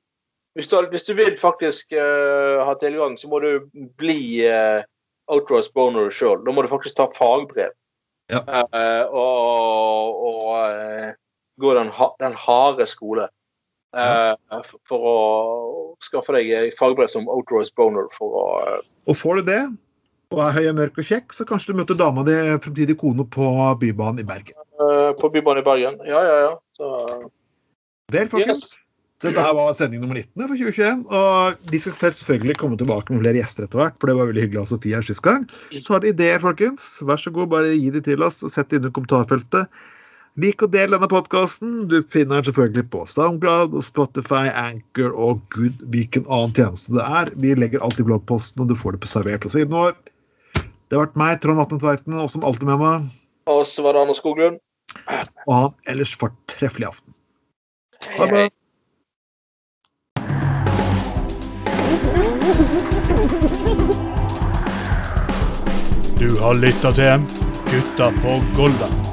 hvis 0.56 0.68
du, 0.68 0.76
hvis 0.92 1.04
du 1.08 1.14
vil 1.16 1.38
faktisk 1.40 1.94
uh, 1.96 2.60
ha 2.68 2.74
tilgang, 2.76 3.14
så 3.18 3.30
må 3.32 3.38
du 3.40 3.62
bli 3.98 4.44
uh, 4.44 4.84
authorized 5.32 5.72
boner 5.74 6.10
sjøl. 6.12 6.42
Da 6.44 6.52
må 6.52 6.62
du 6.62 6.68
faktisk 6.68 6.98
ta 6.98 7.06
fagbrev. 7.16 7.72
Ja. 8.32 8.42
Uh, 8.44 9.06
og 9.16 10.18
og 10.28 10.50
uh, 10.76 11.14
gå 11.60 11.72
den, 11.78 11.88
ha- 11.96 12.16
den 12.20 12.36
harde 12.36 12.86
skole. 12.86 13.30
eh, 13.96 14.34
f- 14.60 14.76
for 14.88 15.00
å 15.08 15.16
skaffe 16.04 16.36
deg 16.36 16.74
fagbrev 16.76 17.08
som 17.12 17.28
authorized 17.32 17.76
boner. 17.80 18.12
For 18.12 18.36
å, 18.44 18.46
Og 19.08 19.16
får 19.16 19.40
du 19.40 19.42
det, 19.54 19.62
og 20.32 20.40
er 20.50 20.52
høy 20.60 20.68
og 20.70 20.76
mørk 20.84 21.00
og 21.00 21.08
kjekk, 21.14 21.32
så 21.36 21.48
kanskje 21.48 21.72
du 21.72 21.80
møter 21.80 21.96
dama 22.00 22.24
di, 22.28 22.36
fremtidig 22.64 22.98
kone, 23.00 23.24
på 23.28 23.50
Bybanen 23.80 24.20
i 24.20 24.28
Bergen. 24.28 24.60
Eh, 24.86 25.12
på 25.20 25.30
Bybanen 25.34 25.64
i 25.64 25.68
Bergen. 25.68 26.00
Ja, 26.08 26.24
ja, 26.28 26.38
ja. 26.48 26.54
Så, 26.78 26.94
Vel, 28.12 28.32
folkens. 28.32 28.80
Dette 29.22 29.38
her 29.38 29.54
var 29.54 29.70
sending 29.78 30.02
nummer 30.02 30.18
19 30.18 30.34
for 30.50 30.58
2021. 30.58 31.02
Og 31.14 31.72
de 31.72 31.80
skal 31.84 32.14
selvfølgelig 32.18 32.58
komme 32.58 32.78
tilbake 32.80 33.14
med 33.14 33.22
flere 33.22 33.38
gjester 33.38 33.68
etter 33.68 33.84
hvert, 33.84 33.98
for 34.02 34.10
det 34.10 34.18
var 34.18 34.30
veldig 34.32 34.46
hyggelig 34.48 34.62
av 34.64 34.70
Sofie 34.72 34.98
her 34.98 35.06
sist 35.06 35.22
gang. 35.26 35.46
Så 35.70 35.94
har 35.94 36.02
dere 36.02 36.16
ideer, 36.16 36.42
folkens, 36.42 36.96
vær 37.06 37.22
så 37.22 37.34
god, 37.34 37.52
bare 37.54 37.76
gi 37.76 37.92
de 37.94 38.02
til 38.06 38.26
oss 38.26 38.42
og 38.42 38.54
sett 38.54 38.72
det 38.72 38.82
inn 38.82 38.90
i 38.90 38.94
kommentarfeltet. 38.96 39.70
Lik 40.40 40.64
og 40.64 40.72
del 40.72 40.96
denne 40.96 41.10
podkasten. 41.12 41.86
Du 41.92 42.00
finner 42.14 42.40
den 42.40 42.48
selvfølgelig 42.48 42.86
på 42.94 43.04
SoundCloud, 43.14 43.76
Spotify, 43.84 44.48
Anchor 44.56 45.12
og 45.12 45.44
gud 45.54 45.84
hvilken 45.94 46.26
annen 46.32 46.56
tjeneste 46.56 46.96
det 46.96 47.04
er. 47.04 47.34
Vi 47.44 47.54
legger 47.60 47.84
alltid 47.84 48.08
bloggposten, 48.08 48.64
og 48.64 48.72
du 48.72 48.78
får 48.80 48.96
det 48.96 49.04
på 49.04 49.12
servert 49.12 49.44
på 49.44 49.52
siden 49.54 49.76
vår. 49.76 49.94
Det 50.56 50.98
har 50.98 51.06
vært 51.06 51.20
meg, 51.20 51.38
Trond 51.44 51.60
Vatne 51.62 51.82
Tveiten, 51.84 52.18
og 52.18 52.32
som 52.32 52.48
alltid 52.48 52.72
med 52.72 52.82
meg. 52.82 53.12
og 53.52 53.66
så 53.68 53.84
var 53.84 53.94
det 53.94 54.06
Anders 54.06 54.24
Skoglund. 54.24 54.58
Og 55.48 55.54
ha 55.56 55.66
en 55.68 55.94
ellers 55.94 56.16
fortreffelig 56.16 56.88
aften. 56.88 57.14
Ha 58.18 58.26
det 58.26 58.32
bra. 58.32 58.50
Du 66.22 66.30
har 66.40 66.54
lytta 66.54 66.92
til 66.94 67.26
Gutta 67.72 68.12
på 68.22 68.42
Golda. 68.56 69.11